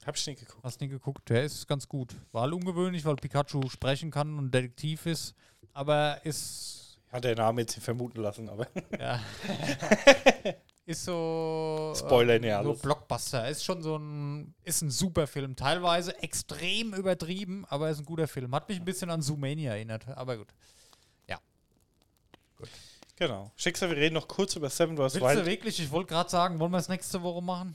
Hab 0.05 0.17
ich 0.17 0.27
nicht 0.27 0.41
geguckt. 0.41 0.63
Hast 0.63 0.81
nie 0.83 0.89
geguckt? 0.89 1.31
Der 1.31 1.45
ist 1.45 1.67
ganz 1.67 1.89
gut. 1.89 2.15
War 2.33 2.43
halt 2.43 2.53
ungewöhnlich, 2.53 3.05
weil 3.07 3.17
Pikachu 3.17 3.71
sprechen 3.71 4.11
kann 4.11 4.39
und 4.39 4.53
Detektiv 4.53 5.07
ist. 5.07 5.35
Aber 5.73 6.21
ist. 6.25 7.01
Hat 7.11 7.25
der 7.25 7.37
Name 7.37 7.63
jetzt 7.63 7.77
nicht 7.77 7.85
vermuten 7.85 8.21
lassen, 8.21 8.49
aber 8.51 8.67
Ja. 9.01 9.19
ist 10.85 11.05
so. 11.05 11.95
Spoiler 11.97 12.35
ähm, 12.35 12.43
nicht 12.43 12.51
So 12.53 12.59
alles. 12.59 12.83
Blockbuster. 12.83 13.49
Ist 13.49 13.65
schon 13.65 13.83
so 13.83 13.97
ein. 13.97 14.55
Ist 14.63 14.83
ein 14.83 14.91
super 14.91 15.27
Film. 15.27 15.57
Teilweise 15.57 16.23
extrem 16.23 16.93
übertrieben, 16.93 17.65
aber 17.71 17.89
ist 17.89 18.01
ein 18.01 18.05
guter 18.05 18.29
Film. 18.29 18.55
Hat 18.55 18.69
mich 18.69 18.79
ein 18.79 18.85
bisschen 18.85 19.09
an 19.09 19.23
Zoomania 19.23 19.73
erinnert. 19.73 20.07
Aber 20.09 20.37
gut. 20.37 20.49
Genau. 23.17 23.51
Schicksal, 23.57 23.91
wir 23.91 23.97
reden 23.97 24.15
noch 24.15 24.29
kurz 24.29 24.57
über 24.57 24.69
Seven 24.71 24.97
vs. 24.97 25.01
Willst 25.15 25.17
du 25.17 25.23
Wild. 25.23 25.47
wirklich? 25.47 25.81
Ich 25.81 25.91
wollte 25.91 26.09
gerade 26.09 26.31
sagen, 26.31 26.59
wollen 26.59 26.71
wir 26.73 26.79
es 26.79 26.89
nächste 26.89 27.23
Woche 27.23 27.43
machen? 27.43 27.75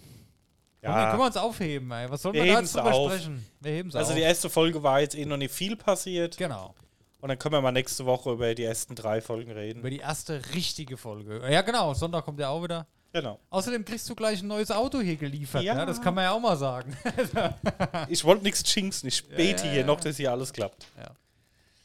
Ja. 0.82 1.10
Können 1.12 1.20
wir 1.20 1.24
Ja, 1.24 1.28
uns 1.28 1.38
aufheben, 1.38 1.92
ey. 1.92 2.10
Was 2.10 2.22
soll 2.22 2.34
Wir 2.34 2.46
man 2.46 2.54
da 2.54 2.60
jetzt 2.62 2.76
drüber 2.76 2.94
auf. 2.94 3.12
sprechen? 3.14 3.46
Wir 3.60 3.72
heben 3.74 3.90
es 3.90 3.96
also 3.96 4.12
auf. 4.12 4.16
die 4.18 4.22
erste 4.24 4.50
Folge 4.50 4.82
war 4.82 5.02
jetzt 5.02 5.16
eh 5.16 5.26
noch 5.26 5.38
nicht 5.38 5.54
viel 5.54 5.76
passiert. 5.76 6.38
genau. 6.38 6.74
Und 7.22 7.28
dann 7.28 7.38
können 7.38 7.52
wir 7.52 7.60
mal 7.62 7.74
nächste 7.74 8.06
Woche 8.06 8.32
über 8.32 8.56
die 8.56 8.64
ersten 8.64 8.96
drei 8.96 9.20
Folgen 9.20 9.52
reden. 9.52 9.80
Über 9.80 9.90
die 9.90 9.98
erste 9.98 10.42
richtige 10.56 10.96
Folge. 10.96 11.42
Ja, 11.52 11.62
genau. 11.64 11.94
Sonntag 11.94 12.24
kommt 12.24 12.40
der 12.40 12.50
auch 12.50 12.64
wieder. 12.64 12.88
Genau. 13.12 13.40
Außerdem 13.50 13.84
kriegst 13.84 14.08
du 14.10 14.16
gleich 14.16 14.42
ein 14.42 14.48
neues 14.48 14.72
Auto 14.72 15.02
hier 15.02 15.18
geliefert. 15.18 15.64
Ja. 15.64 15.76
Ja. 15.76 15.86
das 15.86 16.02
kann 16.02 16.14
man 16.16 16.24
ja 16.24 16.32
auch 16.32 16.40
mal 16.40 16.56
sagen. 16.56 16.96
Ich 18.08 18.24
wollte 18.24 18.44
nichts 18.44 18.64
jinxen. 18.74 19.10
Ich 19.10 19.28
bete 19.28 19.66
ja, 19.66 19.72
hier 19.72 19.82
ja. 19.82 19.86
noch, 19.86 20.00
dass 20.00 20.16
hier 20.16 20.32
alles 20.32 20.54
klappt. 20.54 20.88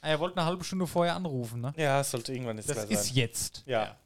Ah, 0.04 0.08
er 0.10 0.20
wollte 0.20 0.36
eine 0.36 0.46
halbe 0.46 0.62
Stunde 0.64 0.86
vorher 0.86 1.16
anrufen, 1.16 1.60
ne? 1.62 1.72
Ja, 1.76 2.00
es 2.00 2.10
sollte 2.10 2.32
irgendwann 2.32 2.56
jetzt 2.58 2.68
Das 2.68 2.76
klar 2.76 2.90
ist 2.90 3.06
sein. 3.06 3.14
jetzt. 3.16 3.62
Ja. 3.66 3.96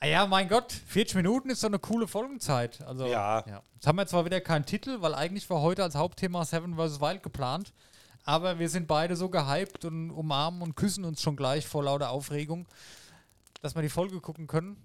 Ah 0.00 0.06
ja, 0.06 0.26
mein 0.26 0.48
Gott, 0.48 0.72
40 0.72 1.14
Minuten 1.16 1.48
ist 1.48 1.62
doch 1.62 1.68
eine 1.68 1.78
coole 1.78 2.06
Folgenzeit. 2.08 2.82
Also, 2.86 3.06
Ja. 3.06 3.42
Jetzt 3.74 3.86
haben 3.86 3.96
wir 3.96 4.06
zwar 4.06 4.24
wieder 4.24 4.40
keinen 4.40 4.66
Titel, 4.66 5.00
weil 5.00 5.14
eigentlich 5.14 5.48
war 5.48 5.60
heute 5.60 5.82
als 5.82 5.94
Hauptthema 5.94 6.44
Seven 6.44 6.74
vs. 6.76 7.00
Wild 7.00 7.22
geplant. 7.22 7.72
Aber 8.24 8.58
wir 8.58 8.68
sind 8.68 8.86
beide 8.86 9.16
so 9.16 9.28
gehypt 9.28 9.84
und 9.84 10.10
umarmen 10.10 10.62
und 10.62 10.76
küssen 10.76 11.04
uns 11.04 11.22
schon 11.22 11.36
gleich 11.36 11.66
vor 11.66 11.82
lauter 11.84 12.10
Aufregung, 12.10 12.66
dass 13.62 13.74
wir 13.74 13.82
die 13.82 13.88
Folge 13.88 14.20
gucken 14.20 14.46
können. 14.46 14.76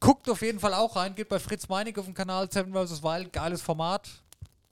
Guckt 0.00 0.28
auf 0.30 0.40
jeden 0.42 0.60
Fall 0.60 0.74
auch 0.74 0.96
rein, 0.96 1.14
geht 1.14 1.28
bei 1.28 1.38
Fritz 1.38 1.68
Meinig 1.68 1.98
auf 1.98 2.04
dem 2.06 2.14
Kanal 2.14 2.50
Seven 2.50 2.72
vs. 2.72 3.02
Wild, 3.02 3.32
geiles 3.32 3.60
Format. 3.60 4.08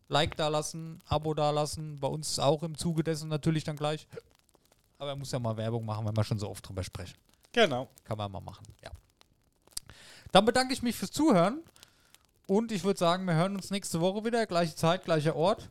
Like 0.09 0.37
da 0.37 0.49
lassen, 0.49 1.01
Abo 1.09 1.35
da 1.35 1.51
lassen. 1.51 1.99
Bei 2.01 2.09
uns 2.09 2.39
auch 2.39 2.63
im 2.63 2.77
Zuge 2.77 3.03
dessen 3.05 3.29
natürlich 3.29 3.65
dann 3.65 3.77
gleich. 3.77 4.07
Aber 5.01 5.11
er 5.11 5.17
muss 5.17 5.33
ja 5.33 5.39
mal 5.39 5.57
Werbung 5.57 5.85
machen, 5.85 6.07
wenn 6.07 6.17
wir 6.17 6.25
schon 6.25 6.39
so 6.39 6.49
oft 6.51 6.67
drüber 6.69 6.85
sprechen. 6.85 7.17
Genau. 7.53 7.89
Kann 8.05 8.19
man 8.19 8.31
mal 8.31 8.41
machen, 8.41 8.65
ja. 8.83 8.91
Dann 10.31 10.45
bedanke 10.45 10.73
ich 10.75 10.83
mich 10.83 10.95
fürs 10.95 11.11
Zuhören. 11.11 11.61
Und 12.47 12.71
ich 12.71 12.85
würde 12.85 12.99
sagen, 12.99 13.25
wir 13.25 13.35
hören 13.35 13.57
uns 13.57 13.71
nächste 13.71 14.01
Woche 14.01 14.25
wieder. 14.25 14.45
Gleiche 14.47 14.75
Zeit, 14.75 15.05
gleicher 15.05 15.35
Ort. 15.37 15.71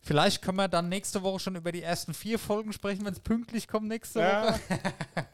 Vielleicht 0.00 0.42
können 0.42 0.56
wir 0.56 0.68
dann 0.68 0.88
nächste 0.88 1.22
Woche 1.22 1.40
schon 1.40 1.56
über 1.56 1.72
die 1.72 1.82
ersten 1.82 2.14
vier 2.14 2.38
Folgen 2.38 2.72
sprechen, 2.72 3.04
wenn 3.04 3.12
es 3.12 3.20
pünktlich 3.20 3.68
kommt 3.68 3.88
nächste 3.88 4.20
Ja. 4.20 4.52
Woche. 4.54 4.60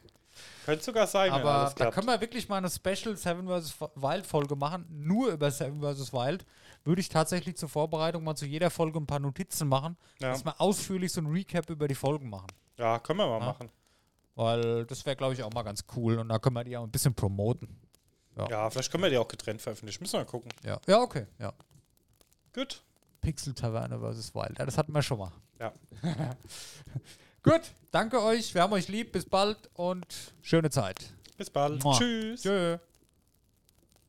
Könnte 0.65 0.83
sogar 0.83 1.07
sein, 1.07 1.31
wenn 1.31 1.39
Aber 1.39 1.51
alles 1.51 1.69
da 1.69 1.75
klappt. 1.85 1.93
können 1.95 2.07
wir 2.07 2.19
wirklich 2.19 2.49
mal 2.49 2.57
eine 2.57 2.69
Special 2.69 3.15
Seven 3.15 3.47
vs. 3.47 3.79
Wild 3.95 4.25
Folge 4.25 4.55
machen, 4.57 4.85
nur 4.89 5.29
über 5.31 5.49
Seven 5.49 5.79
vs. 5.81 6.11
Wild. 6.11 6.45
Würde 6.87 7.01
ich 7.01 7.09
tatsächlich 7.09 7.57
zur 7.57 7.67
Vorbereitung 7.67 8.23
mal 8.23 8.35
zu 8.35 8.45
jeder 8.45 8.69
Folge 8.69 8.97
ein 8.97 9.05
paar 9.05 9.19
Notizen 9.19 9.67
machen, 9.67 9.97
Ja. 10.21 10.31
dass 10.31 10.45
wir 10.45 10.59
ausführlich 10.61 11.11
so 11.11 11.19
ein 11.19 11.27
Recap 11.27 11.69
über 11.69 11.87
die 11.89 11.95
Folgen 11.95 12.29
machen. 12.29 12.47
ja, 12.77 12.97
können 12.99 13.19
wir 13.19 13.27
mal 13.27 13.39
Ja. 13.41 13.45
machen. 13.45 13.69
Weil 14.35 14.85
das 14.85 15.05
wäre, 15.05 15.15
glaube 15.17 15.33
ich, 15.33 15.43
auch 15.43 15.51
mal 15.51 15.63
ganz 15.63 15.83
cool 15.95 16.17
und 16.19 16.29
da 16.29 16.39
können 16.39 16.55
wir 16.55 16.63
die 16.63 16.77
auch 16.77 16.83
ein 16.83 16.91
bisschen 16.91 17.13
promoten. 17.13 17.75
Ja. 18.37 18.47
Ja, 18.49 18.69
vielleicht 18.69 18.89
können 18.91 19.03
wir 19.03 19.09
die 19.09 19.17
auch 19.17 19.27
getrennt 19.27 19.61
veröffentlichen. 19.61 20.01
Müssen 20.01 20.13
wir 20.13 20.19
mal 20.19 20.25
gucken. 20.25 20.49
Ja, 20.63 20.79
ja 20.87 21.01
okay. 21.01 21.25
Ja. 21.39 21.51
Gut. 22.53 22.83
Pixel 23.19 23.53
Taverne 23.53 23.99
vs. 23.99 24.33
Wild. 24.33 24.57
Ja, 24.57 24.65
das 24.65 24.77
hatten 24.77 24.93
wir 24.93 25.01
schon 25.01 25.17
mal. 25.17 25.31
Ja. 25.59 25.73
Gut, 27.43 27.61
danke 27.91 28.21
euch. 28.21 28.53
Wir 28.53 28.61
haben 28.61 28.73
euch 28.73 28.87
lieb. 28.87 29.11
Bis 29.11 29.25
bald 29.25 29.57
und 29.73 30.05
schöne 30.41 30.69
Zeit. 30.69 31.13
Bis 31.35 31.49
bald. 31.49 31.83
Mua. 31.83 31.97
Tschüss. 31.97 32.43
Tschö. 32.43 32.77